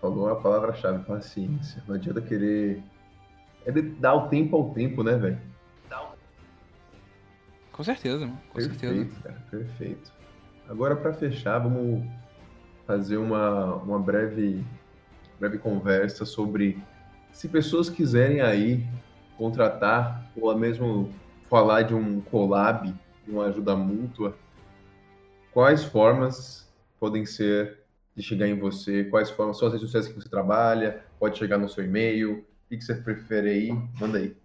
falou 0.00 0.28
a 0.30 0.36
palavra-chave, 0.36 1.04
paciência. 1.04 1.82
Não 1.86 1.94
adianta 1.94 2.20
querer. 2.20 2.82
É 3.64 3.72
dar 3.72 4.14
o 4.14 4.28
tempo 4.28 4.56
ao 4.56 4.70
tempo, 4.70 5.02
né, 5.02 5.16
velho? 5.16 5.38
Com 7.72 7.82
certeza, 7.82 8.20
mano. 8.20 8.38
Com 8.50 8.54
perfeito, 8.54 8.80
certeza. 8.80 9.22
cara, 9.22 9.44
perfeito. 9.50 10.12
Agora, 10.68 10.94
para 10.94 11.12
fechar, 11.14 11.58
vamos 11.58 12.06
fazer 12.86 13.16
uma, 13.16 13.76
uma 13.76 13.98
breve 13.98 14.64
breve 15.40 15.58
conversa 15.58 16.24
sobre 16.24 16.80
se 17.32 17.48
pessoas 17.48 17.90
quiserem 17.90 18.40
aí 18.40 18.86
contratar 19.36 20.30
ou 20.36 20.56
mesmo 20.56 21.10
falar 21.48 21.82
de 21.82 21.94
um 21.94 22.20
collab, 22.20 22.94
de 23.24 23.30
uma 23.30 23.46
ajuda 23.46 23.74
mútua, 23.74 24.36
quais 25.52 25.82
formas 25.82 26.70
podem 27.02 27.26
ser 27.26 27.80
de 28.16 28.22
chegar 28.22 28.46
em 28.46 28.56
você? 28.56 29.02
Quais 29.02 29.28
formas 29.28 29.58
são 29.58 29.66
as 29.66 29.74
redes 29.74 29.90
sociais 29.90 30.06
que 30.06 30.14
você 30.14 30.28
trabalha? 30.28 31.04
Pode 31.18 31.36
chegar 31.36 31.58
no 31.58 31.68
seu 31.68 31.82
e-mail? 31.82 32.46
O 32.70 32.76
que 32.76 32.80
você 32.80 32.94
prefere 32.94 33.50
aí? 33.50 33.72
Manda 33.98 34.18
aí. 34.18 34.36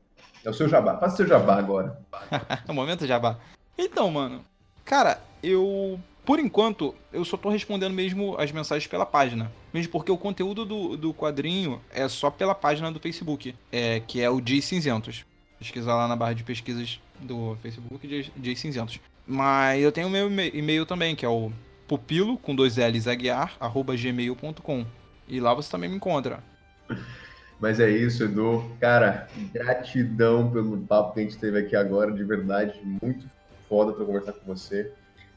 É 0.44 0.50
o 0.50 0.54
seu 0.56 0.68
jabá. 0.68 0.98
Faça 0.98 1.14
o 1.14 1.18
seu 1.18 1.28
jabá 1.28 1.56
agora. 1.56 2.02
o 2.68 2.74
momento 2.74 3.06
jabá. 3.06 3.38
Então, 3.78 4.10
mano, 4.10 4.44
cara, 4.84 5.22
eu 5.44 6.00
por 6.26 6.40
enquanto, 6.40 6.96
eu 7.14 7.24
só 7.24 7.38
tô 7.38 7.48
respondendo 7.48 7.94
mesmo 7.94 8.36
as 8.40 8.52
mensagens 8.52 8.88
pela 8.88 9.06
página. 9.06 9.52
Mesmo 9.72 9.92
porque 9.92 10.12
o 10.12 10.18
conteúdo 10.18 10.66
do, 10.66 10.98
do 10.98 11.14
quadrinho 11.14 11.80
é 11.94 12.08
só 12.10 12.32
pela 12.32 12.56
página 12.56 12.92
do 12.92 13.00
Facebook, 13.00 13.54
é, 13.72 14.00
que 14.00 14.20
é 14.20 14.30
o 14.32 14.42
Dias 14.42 14.66
Cinzentos. 14.66 15.26
Pesquisar 15.60 15.96
lá 15.96 16.08
na 16.08 16.16
barra 16.16 16.34
de 16.34 16.44
pesquisas 16.44 17.00
do 17.20 17.56
Facebook, 17.62 18.32
Dias 18.36 18.60
Cinzentos. 18.60 19.00
Mas 19.28 19.80
eu 19.84 19.92
tenho 19.92 20.08
o 20.08 20.10
meu 20.10 20.28
e-mail 20.28 20.88
também, 20.88 21.16
que 21.16 21.26
é 21.26 21.30
o 21.30 21.52
pupilo, 21.88 22.38
com 22.38 22.56
dois 22.56 22.78
L's, 22.78 23.08
aguiar, 23.08 23.56
arroba 23.60 23.96
gmail.com. 23.96 24.86
E 25.28 25.40
lá 25.40 25.54
você 25.54 25.70
também 25.70 25.90
me 25.90 25.96
encontra. 25.96 26.44
Mas 27.60 27.80
é 27.80 27.90
isso, 27.90 28.24
Edu. 28.24 28.64
Cara, 28.80 29.28
gratidão 29.52 30.52
pelo 30.52 30.78
papo 30.78 31.14
que 31.14 31.22
a 31.22 31.24
gente 31.24 31.38
teve 31.38 31.60
aqui 31.60 31.76
agora, 31.76 32.12
de 32.12 32.24
verdade. 32.24 32.80
Muito 32.84 33.26
foda 33.68 33.94
pra 33.94 34.06
conversar 34.06 34.34
com 34.34 34.46
você. 34.46 34.92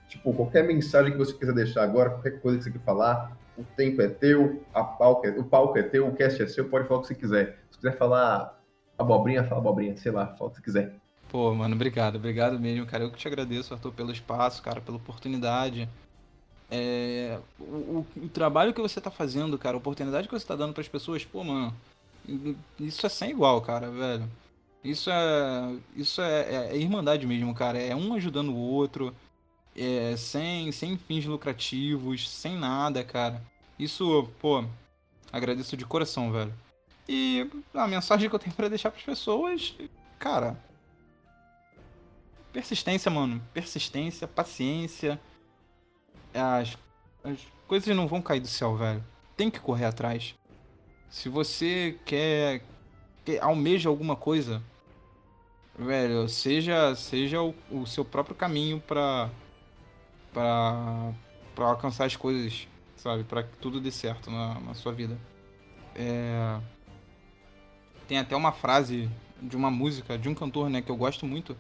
Tipo, 0.08 0.34
qualquer 0.34 0.64
mensagem 0.64 1.12
que 1.12 1.18
você 1.18 1.32
quiser 1.32 1.54
deixar 1.54 1.82
agora, 1.82 2.10
qualquer 2.10 2.40
coisa 2.40 2.58
que 2.58 2.64
você 2.64 2.70
quer 2.72 2.84
falar, 2.84 3.36
o 3.56 3.64
tempo 3.76 4.02
é 4.02 4.08
teu, 4.08 4.62
a 4.74 4.82
palco 4.82 5.26
é, 5.26 5.30
o 5.30 5.44
palco 5.44 5.78
é 5.78 5.82
teu, 5.82 6.08
o 6.08 6.14
cast 6.14 6.42
é 6.42 6.46
seu, 6.46 6.68
pode 6.68 6.88
falar 6.88 7.00
o 7.00 7.02
que 7.02 7.08
você 7.08 7.14
quiser. 7.14 7.58
Se 7.70 7.78
quiser 7.78 7.96
falar 7.96 8.60
abobrinha, 8.98 9.44
fala 9.44 9.60
abobrinha, 9.60 9.96
sei 9.96 10.12
lá, 10.12 10.26
fala 10.26 10.50
o 10.50 10.50
que 10.50 10.56
você 10.56 10.62
quiser. 10.62 10.94
Pô, 11.28 11.54
mano, 11.54 11.76
obrigado, 11.76 12.16
obrigado 12.16 12.58
mesmo, 12.58 12.84
cara. 12.86 13.04
Eu 13.04 13.10
que 13.10 13.18
te 13.18 13.28
agradeço, 13.28 13.72
Arthur, 13.72 13.92
pelo 13.92 14.10
espaço, 14.10 14.60
cara, 14.62 14.80
pela 14.80 14.96
oportunidade. 14.96 15.88
É, 16.70 17.38
o, 17.58 18.06
o, 18.16 18.28
trabalho 18.32 18.72
que 18.72 18.80
você 18.80 19.00
tá 19.00 19.10
fazendo, 19.10 19.58
cara, 19.58 19.76
a 19.76 19.78
oportunidade 19.78 20.28
que 20.28 20.34
você 20.34 20.46
tá 20.46 20.54
dando 20.54 20.72
para 20.72 20.82
as 20.82 20.88
pessoas, 20.88 21.24
pô, 21.24 21.42
mano, 21.42 21.74
isso 22.78 23.04
é 23.04 23.08
sem 23.08 23.30
igual, 23.30 23.60
cara, 23.60 23.90
velho. 23.90 24.30
Isso 24.82 25.10
é, 25.10 25.76
isso 25.96 26.22
é, 26.22 26.40
é, 26.42 26.68
é 26.72 26.76
irmandade 26.76 27.26
mesmo, 27.26 27.54
cara. 27.54 27.78
É 27.78 27.94
um 27.94 28.14
ajudando 28.14 28.50
o 28.50 28.56
outro 28.56 29.14
é, 29.76 30.16
sem, 30.16 30.70
sem 30.72 30.96
fins 30.96 31.26
lucrativos, 31.26 32.28
sem 32.28 32.56
nada, 32.56 33.02
cara. 33.02 33.42
Isso, 33.78 34.28
pô, 34.40 34.64
agradeço 35.32 35.76
de 35.76 35.84
coração, 35.84 36.30
velho. 36.30 36.54
E 37.08 37.50
a 37.74 37.88
mensagem 37.88 38.28
que 38.28 38.34
eu 38.34 38.38
tenho 38.38 38.54
para 38.54 38.68
deixar 38.68 38.90
para 38.90 39.00
as 39.00 39.04
pessoas, 39.04 39.74
cara, 40.18 40.56
persistência, 42.52 43.10
mano, 43.10 43.42
persistência, 43.52 44.28
paciência. 44.28 45.20
As, 46.34 46.76
as 47.24 47.38
coisas 47.66 47.94
não 47.96 48.06
vão 48.06 48.22
cair 48.22 48.40
do 48.40 48.48
céu, 48.48 48.76
velho. 48.76 49.04
Tem 49.36 49.50
que 49.50 49.60
correr 49.60 49.86
atrás. 49.86 50.34
Se 51.08 51.28
você 51.28 51.98
quer, 52.04 52.62
quer 53.24 53.42
almeja 53.42 53.88
alguma 53.88 54.14
coisa, 54.14 54.62
velho, 55.76 56.28
seja 56.28 56.94
seja 56.94 57.42
o, 57.42 57.54
o 57.70 57.86
seu 57.86 58.04
próprio 58.04 58.36
caminho 58.36 58.80
para 58.80 59.30
para 60.32 61.12
para 61.54 61.66
alcançar 61.66 62.04
as 62.04 62.16
coisas, 62.16 62.68
sabe? 62.96 63.24
Para 63.24 63.42
que 63.42 63.56
tudo 63.56 63.80
dê 63.80 63.90
certo 63.90 64.30
na, 64.30 64.60
na 64.60 64.74
sua 64.74 64.92
vida. 64.92 65.18
É... 65.94 66.60
Tem 68.06 68.18
até 68.18 68.34
uma 68.36 68.52
frase 68.52 69.10
de 69.40 69.56
uma 69.56 69.70
música 69.70 70.18
de 70.18 70.28
um 70.28 70.34
cantor, 70.34 70.68
né, 70.68 70.82
que 70.82 70.90
eu 70.90 70.96
gosto 70.96 71.26
muito, 71.26 71.56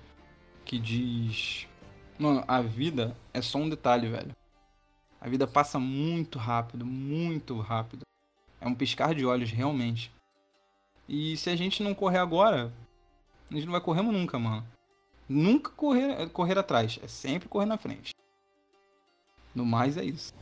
que 0.64 0.78
diz: 0.78 1.66
Mano, 2.18 2.44
a 2.46 2.60
vida 2.60 3.16
é 3.32 3.42
só 3.42 3.58
um 3.58 3.68
detalhe, 3.68 4.08
velho. 4.08 4.32
A 5.20 5.28
vida 5.28 5.46
passa 5.46 5.78
muito 5.78 6.38
rápido, 6.38 6.86
muito 6.86 7.58
rápido. 7.60 8.02
É 8.60 8.66
um 8.66 8.74
piscar 8.74 9.14
de 9.14 9.26
olhos, 9.26 9.50
realmente. 9.50 10.10
E 11.08 11.36
se 11.36 11.50
a 11.50 11.56
gente 11.56 11.82
não 11.82 11.94
correr 11.94 12.18
agora, 12.18 12.72
a 13.50 13.54
gente 13.54 13.66
não 13.66 13.72
vai 13.72 13.80
correr 13.80 14.02
nunca, 14.02 14.38
mano. 14.38 14.64
Nunca 15.28 15.70
correr, 15.70 16.28
correr 16.30 16.58
atrás, 16.58 16.98
é 17.02 17.06
sempre 17.06 17.48
correr 17.48 17.66
na 17.66 17.76
frente. 17.76 18.12
No 19.54 19.66
mais 19.66 19.96
é 19.96 20.04
isso. 20.04 20.32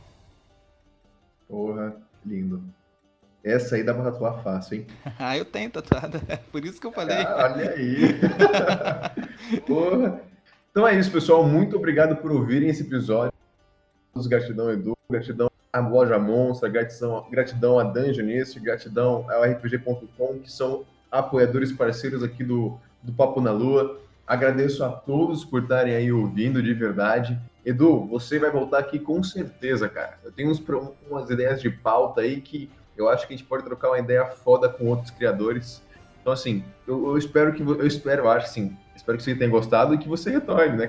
Porra, 1.47 1.95
lindo. 2.25 2.63
Essa 3.43 3.75
aí 3.75 3.83
dá 3.83 3.93
pra 3.93 4.11
tatuar 4.11 4.43
fácil, 4.43 4.77
hein? 4.77 4.87
ah, 5.17 5.37
eu 5.37 5.45
tenho 5.45 5.69
tatuada. 5.69 6.19
Por 6.51 6.63
isso 6.63 6.79
que 6.79 6.87
eu 6.87 6.91
falei. 6.91 7.17
Ah, 7.17 7.51
olha 7.51 7.71
aí. 7.71 8.19
Porra. 9.65 10.21
Então 10.71 10.87
é 10.87 10.97
isso, 10.99 11.11
pessoal. 11.11 11.43
Muito 11.43 11.75
obrigado 11.75 12.15
por 12.17 12.31
ouvirem 12.31 12.69
esse 12.69 12.83
episódio. 12.83 13.33
Gratidão, 14.27 14.71
Edu. 14.71 14.93
Gratidão 15.09 15.49
à 15.71 15.79
Loja 15.79 16.19
Monstra. 16.19 16.69
Gratidão, 16.69 17.25
gratidão 17.29 17.79
a 17.79 17.83
Dungeonist. 17.83 18.59
Gratidão 18.59 19.25
ao 19.29 19.43
RPG.com, 19.43 20.39
que 20.39 20.51
são 20.51 20.85
apoiadores 21.11 21.71
parceiros 21.71 22.23
aqui 22.23 22.43
do 22.43 22.79
do 23.01 23.11
Papo 23.13 23.41
na 23.41 23.51
Lua. 23.51 23.99
Agradeço 24.27 24.83
a 24.83 24.89
todos 24.89 25.43
por 25.43 25.63
estarem 25.63 25.95
aí 25.95 26.11
ouvindo 26.11 26.61
de 26.61 26.73
verdade. 26.73 27.39
Edu, 27.65 28.05
você 28.05 28.39
vai 28.39 28.51
voltar 28.51 28.79
aqui 28.79 28.99
com 28.99 29.23
certeza, 29.23 29.89
cara. 29.89 30.17
Eu 30.23 30.31
tenho 30.31 30.49
uns, 30.49 30.63
umas 31.09 31.29
ideias 31.29 31.61
de 31.61 31.69
pauta 31.69 32.21
aí 32.21 32.39
que 32.39 32.69
eu 32.95 33.09
acho 33.09 33.27
que 33.27 33.33
a 33.33 33.37
gente 33.37 33.47
pode 33.47 33.63
trocar 33.63 33.89
uma 33.89 33.99
ideia 33.99 34.25
foda 34.25 34.69
com 34.69 34.85
outros 34.85 35.11
criadores. 35.11 35.81
Então, 36.21 36.33
assim, 36.33 36.63
eu, 36.87 37.07
eu 37.07 37.17
espero 37.17 37.53
que 37.53 37.61
eu 37.61 37.87
espero, 37.87 38.23
eu 38.23 38.29
acho 38.29 38.49
sim, 38.49 38.77
espero 38.95 39.17
que 39.17 39.23
você 39.23 39.33
tenha 39.35 39.49
gostado 39.49 39.93
e 39.93 39.97
que 39.97 40.07
você 40.07 40.29
retorne, 40.29 40.77
né? 40.77 40.87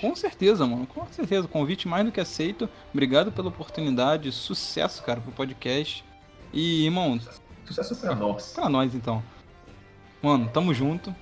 Com 0.00 0.14
certeza, 0.14 0.66
mano, 0.66 0.86
com 0.86 1.06
certeza. 1.10 1.48
Convite 1.48 1.88
mais 1.88 2.04
do 2.04 2.12
que 2.12 2.20
aceito. 2.20 2.68
Obrigado 2.92 3.32
pela 3.32 3.48
oportunidade. 3.48 4.32
Sucesso, 4.32 5.02
cara, 5.02 5.20
pro 5.20 5.32
podcast. 5.32 6.04
E, 6.52 6.84
irmão. 6.84 7.18
Sucesso 7.64 7.96
pra 7.96 8.14
nós. 8.14 8.52
Pra 8.52 8.68
nós, 8.68 8.94
então. 8.94 9.22
Mano, 10.22 10.48
tamo 10.52 10.72
junto. 10.72 11.14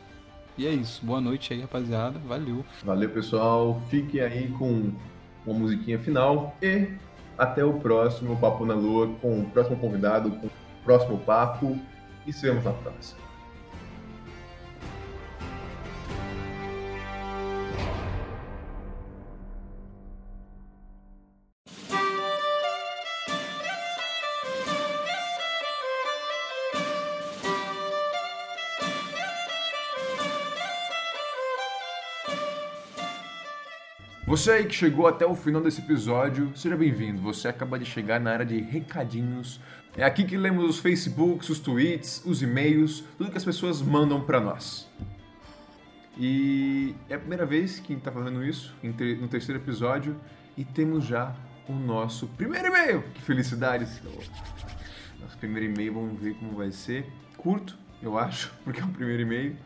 E 0.57 0.67
é 0.67 0.71
isso. 0.71 1.05
Boa 1.05 1.21
noite 1.21 1.53
aí, 1.53 1.61
rapaziada. 1.61 2.19
Valeu. 2.27 2.65
Valeu, 2.85 3.11
pessoal. 3.11 3.81
Fiquem 3.89 4.21
aí 4.21 4.49
com 4.51 4.93
uma 5.47 5.59
musiquinha 5.59 5.99
final. 5.99 6.57
E 6.63 6.89
até 7.39 7.65
o 7.65 7.75
próximo 7.75 8.37
Papo 8.37 8.67
na 8.67 8.75
Lua 8.75 9.09
com 9.21 9.41
o 9.41 9.51
próximo 9.51 9.77
convidado, 9.77 10.31
com 10.31 10.47
o 10.47 10.51
próximo 10.85 11.19
papo. 11.19 11.79
E 12.27 12.33
se 12.33 12.43
vemos 12.43 12.65
na 12.65 12.73
próxima. 12.73 13.22
Você 34.33 34.51
aí 34.51 34.65
que 34.65 34.75
chegou 34.75 35.07
até 35.07 35.27
o 35.27 35.35
final 35.35 35.61
desse 35.61 35.83
episódio, 35.83 36.57
seja 36.57 36.75
bem-vindo. 36.75 37.21
Você 37.21 37.49
acaba 37.49 37.79
de 37.79 37.85
chegar 37.85 38.19
na 38.19 38.33
área 38.33 38.47
de 38.47 38.63
recadinhos. 38.63 39.61
É 39.95 40.05
aqui 40.05 40.25
que 40.25 40.39
lemos 40.39 40.65
os 40.65 40.79
Facebooks, 40.79 41.51
os 41.51 41.61
tweets, 41.61 42.23
os 42.25 42.41
e-mails, 42.41 43.05
tudo 43.19 43.31
que 43.31 43.37
as 43.37 43.45
pessoas 43.45 43.83
mandam 43.83 44.23
para 44.23 44.41
nós. 44.41 44.89
E 46.17 46.95
é 47.11 47.17
a 47.17 47.19
primeira 47.19 47.45
vez 47.45 47.79
que 47.79 47.93
está 47.93 48.11
fazendo 48.11 48.43
isso 48.43 48.75
no 49.21 49.29
terceiro 49.29 49.61
episódio 49.61 50.19
e 50.57 50.65
temos 50.65 51.05
já 51.05 51.37
o 51.69 51.75
nosso 51.75 52.27
primeiro 52.29 52.69
e-mail. 52.69 53.03
Que 53.13 53.21
felicidade! 53.21 53.87
Nosso 55.21 55.37
primeiro 55.37 55.71
e-mail, 55.71 55.93
vamos 55.93 56.19
ver 56.19 56.33
como 56.37 56.53
vai 56.53 56.73
ser. 56.73 57.05
Curto, 57.37 57.77
eu 58.03 58.17
acho, 58.17 58.51
porque 58.65 58.81
é 58.81 58.85
o 58.85 58.89
primeiro 58.89 59.25
e-mail. 59.25 59.59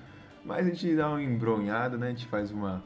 Mas 0.45 0.67
a 0.67 0.71
gente 0.71 0.97
dá 0.97 1.09
uma 1.09 1.23
embronhada, 1.23 1.97
né? 1.97 2.09
A 2.09 2.11
gente 2.11 2.27
faz 2.27 2.51
uma 2.51 2.83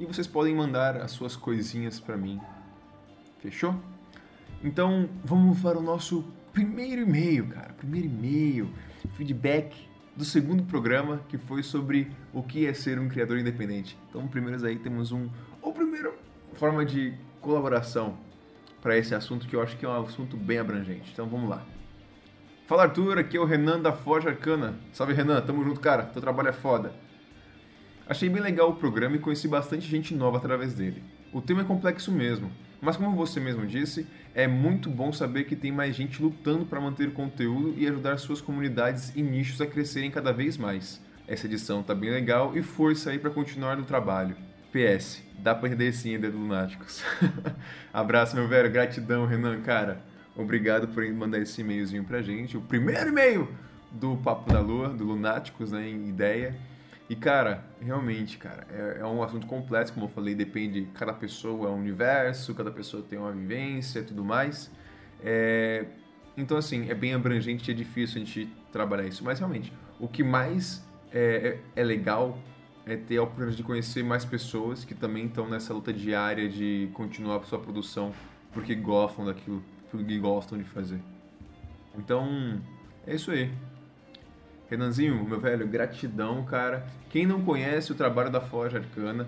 E 0.00 0.06
vocês 0.06 0.26
podem 0.26 0.54
mandar 0.54 0.96
as 0.96 1.10
suas 1.10 1.36
coisinhas 1.36 2.00
para 2.00 2.16
mim. 2.16 2.40
Fechou? 3.38 3.78
Então, 4.64 5.10
vamos 5.22 5.60
para 5.60 5.78
o 5.78 5.82
nosso 5.82 6.24
primeiro 6.54 7.02
e-mail, 7.02 7.48
cara. 7.48 7.74
Primeiro 7.74 8.06
e-mail, 8.06 8.70
feedback 9.12 9.76
do 10.16 10.24
segundo 10.24 10.62
programa, 10.62 11.20
que 11.28 11.36
foi 11.36 11.62
sobre 11.62 12.10
o 12.32 12.42
que 12.42 12.66
é 12.66 12.72
ser 12.72 12.98
um 12.98 13.10
criador 13.10 13.38
independente. 13.38 13.94
Então, 14.08 14.26
primeiros 14.26 14.64
aí 14.64 14.78
temos 14.78 15.12
um 15.12 15.28
ou 15.60 15.70
primeiro 15.70 16.14
forma 16.54 16.82
de 16.82 17.12
colaboração 17.42 18.16
para 18.80 18.96
esse 18.96 19.14
assunto 19.14 19.46
que 19.46 19.54
eu 19.54 19.60
acho 19.60 19.76
que 19.76 19.84
é 19.84 19.88
um 19.90 20.02
assunto 20.02 20.34
bem 20.34 20.60
abrangente. 20.60 21.10
Então, 21.12 21.28
vamos 21.28 21.50
lá. 21.50 21.62
Fala 22.66 22.84
Arthur, 22.84 23.18
aqui 23.18 23.36
é 23.36 23.40
o 23.40 23.44
Renan 23.44 23.78
da 23.78 23.92
Forja 23.92 24.30
Arcana. 24.30 24.76
Salve 24.94 25.12
Renan, 25.12 25.42
tamo 25.42 25.62
junto, 25.62 25.78
cara. 25.78 26.04
Teu 26.04 26.22
trabalho 26.22 26.48
é 26.48 26.54
foda. 26.54 26.90
Achei 28.10 28.28
bem 28.28 28.42
legal 28.42 28.70
o 28.70 28.74
programa 28.74 29.14
e 29.14 29.20
conheci 29.20 29.46
bastante 29.46 29.86
gente 29.86 30.16
nova 30.16 30.38
através 30.38 30.74
dele. 30.74 31.00
O 31.32 31.40
tema 31.40 31.60
é 31.60 31.64
complexo 31.64 32.10
mesmo, 32.10 32.50
mas 32.80 32.96
como 32.96 33.14
você 33.14 33.38
mesmo 33.38 33.64
disse, 33.64 34.04
é 34.34 34.48
muito 34.48 34.90
bom 34.90 35.12
saber 35.12 35.44
que 35.44 35.54
tem 35.54 35.70
mais 35.70 35.94
gente 35.94 36.20
lutando 36.20 36.66
para 36.66 36.80
manter 36.80 37.06
o 37.06 37.12
conteúdo 37.12 37.72
e 37.78 37.86
ajudar 37.86 38.18
suas 38.18 38.40
comunidades 38.40 39.12
e 39.14 39.22
nichos 39.22 39.60
a 39.60 39.66
crescerem 39.66 40.10
cada 40.10 40.32
vez 40.32 40.56
mais. 40.56 41.00
Essa 41.28 41.46
edição 41.46 41.84
tá 41.84 41.94
bem 41.94 42.10
legal 42.10 42.58
e 42.58 42.64
força 42.64 43.10
aí 43.10 43.18
para 43.20 43.30
continuar 43.30 43.76
no 43.76 43.84
trabalho. 43.84 44.34
PS, 44.72 45.22
dá 45.38 45.54
pra 45.54 45.68
entender 45.68 45.92
sim, 45.92 46.16
ainda 46.16 46.32
do 46.32 46.36
Lunáticos. 46.36 47.04
Abraço, 47.94 48.34
meu 48.34 48.48
velho, 48.48 48.72
gratidão, 48.72 49.24
Renan, 49.24 49.60
cara. 49.60 50.02
Obrigado 50.34 50.88
por 50.88 51.08
mandar 51.12 51.38
esse 51.38 51.60
e-mailzinho 51.60 52.02
pra 52.02 52.22
gente. 52.22 52.56
O 52.56 52.60
primeiro 52.60 53.10
e-mail 53.10 53.48
do 53.92 54.16
Papo 54.16 54.52
da 54.52 54.58
Lua, 54.58 54.88
do 54.88 55.04
Lunáticos, 55.04 55.70
né, 55.70 55.88
em 55.88 56.08
ideia. 56.08 56.56
E, 57.10 57.16
cara, 57.16 57.64
realmente, 57.80 58.38
cara, 58.38 58.64
é, 58.70 59.00
é, 59.00 59.04
um 59.04 59.20
assunto 59.20 59.44
complexo, 59.44 59.92
como 59.92 60.06
eu 60.06 60.10
falei, 60.10 60.32
depende, 60.32 60.86
cada 60.94 61.12
pessoa 61.12 61.68
é 61.68 61.72
um 61.72 61.80
universo, 61.80 62.54
cada 62.54 62.70
pessoa 62.70 63.02
tem 63.02 63.18
uma 63.18 63.32
vivência 63.32 63.98
e 63.98 64.04
tudo 64.04 64.24
mais. 64.24 64.70
É, 65.20 65.86
então, 66.36 66.56
assim, 66.56 66.88
é 66.88 66.94
bem 66.94 67.12
abrangente 67.12 67.68
e 67.68 67.74
é 67.74 67.76
difícil 67.76 68.22
a 68.22 68.24
gente 68.24 68.48
trabalhar 68.70 69.08
isso. 69.08 69.24
Mas, 69.24 69.40
realmente, 69.40 69.72
o 69.98 70.06
que 70.06 70.22
mais 70.22 70.86
é, 71.12 71.58
é, 71.74 71.80
é 71.80 71.82
legal 71.82 72.38
é 72.86 72.94
ter 72.94 73.16
a 73.16 73.24
oportunidade 73.24 73.56
de 73.56 73.64
conhecer 73.64 74.04
mais 74.04 74.24
pessoas 74.24 74.84
que 74.84 74.94
também 74.94 75.26
estão 75.26 75.48
nessa 75.48 75.74
luta 75.74 75.92
diária 75.92 76.48
de 76.48 76.90
continuar 76.94 77.38
a 77.38 77.42
sua 77.42 77.58
produção 77.58 78.12
porque 78.52 78.72
gostam 78.76 79.24
daquilo, 79.24 79.64
porque 79.90 80.16
gostam 80.16 80.56
de 80.56 80.64
fazer. 80.64 81.00
Então, 81.98 82.62
é 83.04 83.16
isso 83.16 83.32
aí. 83.32 83.50
Renanzinho, 84.70 85.24
meu 85.24 85.40
velho, 85.40 85.66
gratidão, 85.66 86.44
cara. 86.44 86.86
Quem 87.08 87.26
não 87.26 87.42
conhece 87.42 87.90
o 87.90 87.94
trabalho 87.96 88.30
da 88.30 88.40
Forja 88.40 88.78
Arcana, 88.78 89.26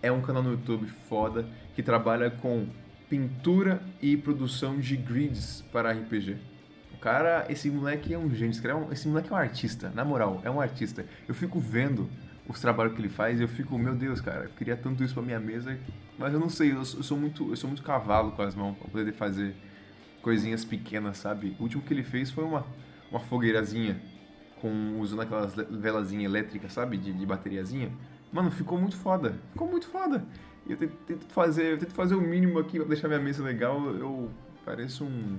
é 0.00 0.12
um 0.12 0.20
canal 0.20 0.44
no 0.44 0.52
YouTube 0.52 0.86
foda 1.08 1.44
que 1.74 1.82
trabalha 1.82 2.30
com 2.30 2.68
pintura 3.10 3.82
e 4.00 4.16
produção 4.16 4.78
de 4.78 4.96
grids 4.96 5.64
para 5.72 5.90
RPG. 5.90 6.36
O 6.94 6.98
cara, 6.98 7.46
esse 7.48 7.68
moleque 7.68 8.14
é 8.14 8.18
um 8.18 8.32
gênio, 8.32 8.54
esse 8.92 9.08
moleque 9.08 9.28
é 9.28 9.32
um 9.32 9.36
artista, 9.36 9.90
na 9.92 10.04
moral, 10.04 10.40
é 10.44 10.50
um 10.50 10.60
artista. 10.60 11.04
Eu 11.26 11.34
fico 11.34 11.58
vendo 11.58 12.08
os 12.48 12.60
trabalhos 12.60 12.94
que 12.94 13.00
ele 13.00 13.08
faz 13.08 13.40
e 13.40 13.42
eu 13.42 13.48
fico, 13.48 13.76
meu 13.76 13.96
Deus, 13.96 14.20
cara, 14.20 14.44
eu 14.44 14.50
queria 14.50 14.76
tanto 14.76 15.02
isso 15.02 15.14
pra 15.14 15.22
minha 15.22 15.40
mesa, 15.40 15.76
mas 16.16 16.32
eu 16.32 16.38
não 16.38 16.48
sei, 16.48 16.70
eu 16.70 16.84
sou 16.84 17.18
muito, 17.18 17.50
eu 17.50 17.56
sou 17.56 17.68
muito 17.68 17.82
cavalo 17.82 18.30
com 18.32 18.42
as 18.42 18.54
mãos 18.54 18.76
pra 18.78 18.88
poder 18.88 19.12
fazer 19.14 19.56
coisinhas 20.22 20.64
pequenas, 20.64 21.18
sabe? 21.18 21.56
O 21.58 21.64
último 21.64 21.82
que 21.82 21.92
ele 21.92 22.04
fez 22.04 22.30
foi 22.30 22.44
uma, 22.44 22.64
uma 23.10 23.18
fogueirazinha 23.18 24.00
com 24.60 24.98
usando 25.00 25.22
aquelas 25.22 25.54
velazinhas 25.54 26.24
elétricas, 26.24 26.72
sabe? 26.72 26.96
De, 26.96 27.12
de 27.12 27.26
bateriazinha. 27.26 27.90
Mano, 28.32 28.50
ficou 28.50 28.78
muito 28.78 28.96
foda. 28.96 29.38
Ficou 29.52 29.68
muito 29.68 29.86
foda. 29.86 30.24
E 30.66 30.72
eu 30.72 30.76
tento 30.76 31.26
fazer, 31.28 31.72
eu 31.72 31.78
tento 31.78 31.94
fazer 31.94 32.14
o 32.14 32.20
mínimo 32.20 32.58
aqui 32.58 32.78
pra 32.78 32.88
deixar 32.88 33.08
minha 33.08 33.20
mesa 33.20 33.42
legal. 33.42 33.80
Eu 33.94 34.30
pareço 34.64 35.04
um, 35.04 35.38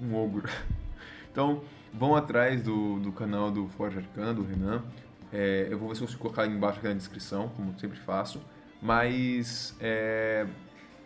um 0.00 0.14
ogro. 0.14 0.48
Então, 1.30 1.62
vão 1.94 2.16
atrás 2.16 2.62
do, 2.62 2.98
do 2.98 3.12
canal 3.12 3.48
do 3.48 3.68
Forge 3.68 3.98
Arcana, 3.98 4.34
do 4.34 4.42
Renan. 4.42 4.82
É, 5.32 5.68
eu 5.70 5.78
vou 5.78 5.88
ver 5.88 5.94
se 5.94 6.00
eu 6.00 6.06
consigo 6.06 6.22
colocar 6.22 6.46
embaixo 6.46 6.78
aqui 6.78 6.88
na 6.88 6.94
descrição, 6.94 7.48
como 7.50 7.78
sempre 7.78 7.96
faço. 7.98 8.40
Mas 8.82 9.76
é, 9.78 10.46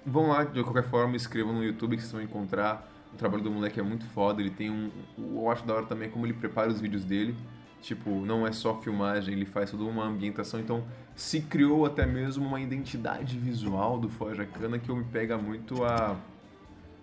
vão 0.07 0.29
lá, 0.29 0.45
de 0.45 0.63
qualquer 0.63 0.85
forma, 0.85 1.17
escrevam 1.17 1.53
no 1.53 1.63
YouTube 1.63 1.97
que 1.97 2.03
vocês 2.03 2.13
vão 2.13 2.23
encontrar 2.23 2.89
o 3.13 3.17
trabalho 3.17 3.43
do 3.43 3.51
moleque 3.51 3.79
é 3.79 3.83
muito 3.83 4.05
foda, 4.07 4.41
ele 4.41 4.51
tem 4.51 4.71
um. 4.71 4.91
Eu 5.19 5.51
acho 5.51 5.67
da 5.67 5.75
hora 5.75 5.87
também 5.87 6.11
como 6.11 6.27
ele 6.27 6.35
prepara 6.35 6.71
os 6.71 6.81
vídeos 6.81 7.05
dele. 7.05 7.37
Tipo, 7.81 8.11
não 8.25 8.47
é 8.47 8.53
só 8.53 8.81
filmagem, 8.81 9.35
ele 9.35 9.45
faz 9.45 9.71
toda 9.73 9.83
uma 9.83 10.05
ambientação. 10.05 10.61
Então, 10.61 10.85
se 11.17 11.41
criou 11.41 11.85
até 11.85 12.07
mesmo 12.07 12.47
uma 12.47 12.61
identidade 12.61 13.37
visual 13.37 13.99
do 13.99 14.09
Forja 14.09 14.47
Cana 14.47 14.79
que 14.79 14.89
eu 14.89 14.95
me 14.95 15.05
pega 15.05 15.37
muito 15.37 15.85
a 15.85 16.17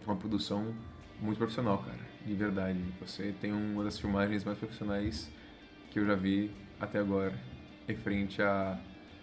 uma 0.08 0.16
produção 0.16 0.74
muito 1.22 1.38
profissional, 1.38 1.80
cara. 1.80 2.00
De 2.26 2.34
verdade. 2.34 2.80
Você 3.02 3.34
tem 3.40 3.52
uma 3.52 3.84
das 3.84 4.00
filmagens 4.00 4.44
mais 4.44 4.58
profissionais 4.58 5.30
que 5.92 6.00
eu 6.00 6.06
já 6.06 6.16
vi 6.16 6.52
até 6.80 7.00
agora, 7.00 7.34
referente 7.88 8.42
a 8.42 8.80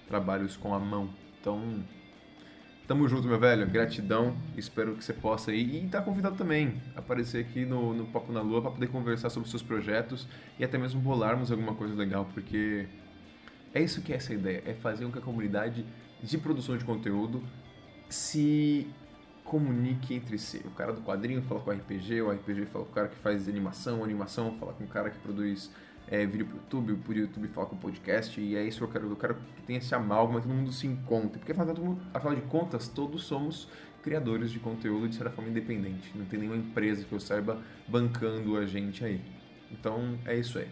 trabalhos 0.06 0.56
com 0.56 0.74
a 0.74 0.78
mão. 0.78 1.08
Então, 1.40 1.82
tamo 2.86 3.08
junto, 3.08 3.26
meu 3.26 3.38
velho. 3.38 3.66
Gratidão. 3.66 4.36
Espero 4.56 4.94
que 4.94 5.04
você 5.04 5.12
possa 5.12 5.52
ir. 5.52 5.84
E 5.84 5.88
tá 5.88 6.00
convidado 6.00 6.36
também 6.36 6.80
a 6.94 7.00
aparecer 7.00 7.44
aqui 7.44 7.64
no, 7.64 7.92
no 7.92 8.06
Papo 8.06 8.32
na 8.32 8.40
Lua 8.40 8.62
para 8.62 8.70
poder 8.70 8.88
conversar 8.88 9.30
sobre 9.30 9.48
seus 9.48 9.62
projetos 9.62 10.26
e 10.58 10.64
até 10.64 10.78
mesmo 10.78 11.00
bolarmos 11.00 11.50
alguma 11.50 11.74
coisa 11.74 11.94
legal, 11.94 12.28
porque 12.32 12.86
é 13.74 13.82
isso 13.82 14.00
que 14.02 14.12
é 14.12 14.16
essa 14.16 14.32
ideia, 14.32 14.62
é 14.66 14.72
fazer 14.72 15.04
com 15.04 15.12
que 15.12 15.18
a 15.18 15.22
comunidade 15.22 15.84
de 16.22 16.38
produção 16.38 16.76
de 16.78 16.84
conteúdo 16.84 17.42
se 18.08 18.86
comunique 19.44 20.14
entre 20.14 20.38
si. 20.38 20.62
O 20.64 20.70
cara 20.70 20.92
do 20.92 21.02
quadrinho 21.02 21.42
fala 21.42 21.60
com 21.60 21.70
o 21.70 21.72
RPG, 21.74 22.22
o 22.22 22.30
RPG 22.30 22.66
fala 22.66 22.84
com 22.84 22.90
o 22.90 22.94
cara 22.94 23.08
que 23.08 23.16
faz 23.16 23.48
animação, 23.48 24.00
a 24.00 24.04
animação 24.04 24.56
fala 24.58 24.72
com 24.72 24.84
o 24.84 24.88
cara 24.88 25.10
que 25.10 25.18
produz 25.18 25.70
é, 26.08 26.26
pro 26.26 26.38
YouTube, 26.38 26.92
o 26.92 27.12
YouTube 27.12 27.48
fala 27.48 27.66
com 27.66 27.76
o 27.76 27.78
podcast, 27.78 28.40
e 28.40 28.56
é 28.56 28.64
isso 28.64 28.78
que 28.78 28.84
eu 28.84 28.88
quero. 28.88 29.10
Eu 29.10 29.16
quero 29.16 29.34
que 29.56 29.62
tenha 29.62 29.78
esse 29.78 29.94
amálgama, 29.94 30.40
todo 30.40 30.52
mundo 30.52 30.72
se 30.72 30.86
encontre. 30.86 31.38
Porque 31.38 31.52
afinal, 31.52 31.98
afinal 32.14 32.34
de 32.34 32.42
contas, 32.42 32.88
todos 32.88 33.24
somos 33.24 33.68
criadores 34.02 34.52
de 34.52 34.60
conteúdo 34.60 35.08
de 35.08 35.16
certa 35.16 35.32
forma 35.32 35.50
independente. 35.50 36.12
Não 36.14 36.24
tem 36.24 36.38
nenhuma 36.38 36.58
empresa 36.58 37.04
que 37.04 37.12
eu 37.12 37.18
saiba 37.18 37.60
bancando 37.88 38.56
a 38.56 38.64
gente 38.64 39.04
aí. 39.04 39.20
Então 39.70 40.16
é 40.24 40.36
isso 40.36 40.58
aí. 40.58 40.68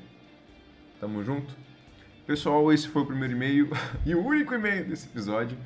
Tamo 1.00 1.24
junto? 1.24 1.52
Pessoal, 2.26 2.72
esse 2.72 2.86
foi 2.88 3.02
o 3.02 3.06
primeiro 3.06 3.34
e-mail 3.34 3.68
e 4.06 4.14
o 4.14 4.24
único 4.24 4.54
e-mail 4.54 4.84
desse 4.84 5.08
episódio. 5.08 5.58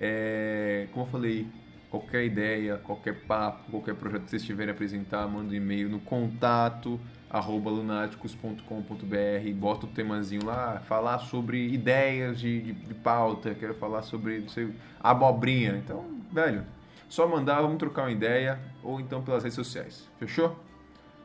É, 0.00 0.88
como 0.92 1.06
eu 1.06 1.10
falei, 1.10 1.46
qualquer 1.88 2.24
ideia, 2.24 2.76
qualquer 2.78 3.20
papo, 3.24 3.70
qualquer 3.70 3.94
projeto 3.94 4.24
que 4.24 4.30
vocês 4.30 4.42
tiverem 4.42 4.72
a 4.72 4.74
apresentar, 4.74 5.28
manda 5.28 5.52
um 5.52 5.54
e-mail 5.54 5.88
no 5.88 6.00
contato 6.00 7.00
arroba 7.32 7.70
lunáticos.com.br, 7.70 9.54
bota 9.54 9.86
o 9.86 9.88
temazinho 9.88 10.44
lá, 10.44 10.82
falar 10.86 11.18
sobre 11.18 11.72
ideias 11.72 12.38
de, 12.38 12.60
de, 12.60 12.72
de 12.74 12.94
pauta, 12.94 13.54
quero 13.54 13.74
falar 13.74 14.02
sobre 14.02 14.46
sei, 14.50 14.74
abobrinha. 15.00 15.78
Então, 15.78 16.04
velho, 16.30 16.66
só 17.08 17.26
mandar, 17.26 17.62
vamos 17.62 17.78
trocar 17.78 18.02
uma 18.02 18.10
ideia, 18.10 18.60
ou 18.82 19.00
então 19.00 19.22
pelas 19.22 19.42
redes 19.42 19.56
sociais. 19.56 20.06
Fechou? 20.18 20.54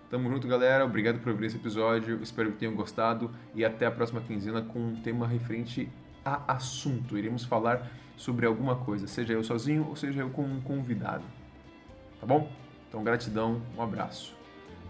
Tamo 0.09 0.29
junto, 0.29 0.47
galera. 0.47 0.85
Obrigado 0.85 1.19
por 1.19 1.33
ouvir 1.33 1.47
esse 1.47 1.57
episódio. 1.57 2.23
Espero 2.23 2.53
que 2.53 2.59
tenham 2.59 2.73
gostado. 2.73 3.29
E 3.53 3.65
até 3.65 3.85
a 3.85 3.91
próxima 3.91 4.21
quinzena 4.21 4.61
com 4.61 4.79
um 4.79 4.95
tema 5.01 5.27
referente 5.27 5.89
a 6.23 6.53
assunto. 6.53 7.17
Iremos 7.17 7.43
falar 7.43 7.85
sobre 8.15 8.45
alguma 8.45 8.77
coisa, 8.77 9.05
seja 9.05 9.33
eu 9.33 9.43
sozinho 9.43 9.85
ou 9.89 9.97
seja 9.97 10.21
eu 10.21 10.29
com 10.29 10.43
um 10.43 10.61
convidado. 10.61 11.25
Tá 12.21 12.25
bom? 12.25 12.49
Então, 12.87 13.03
gratidão, 13.03 13.61
um 13.77 13.81
abraço 13.81 14.36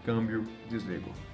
câmbio, 0.08 0.42
desligo. 0.70 1.27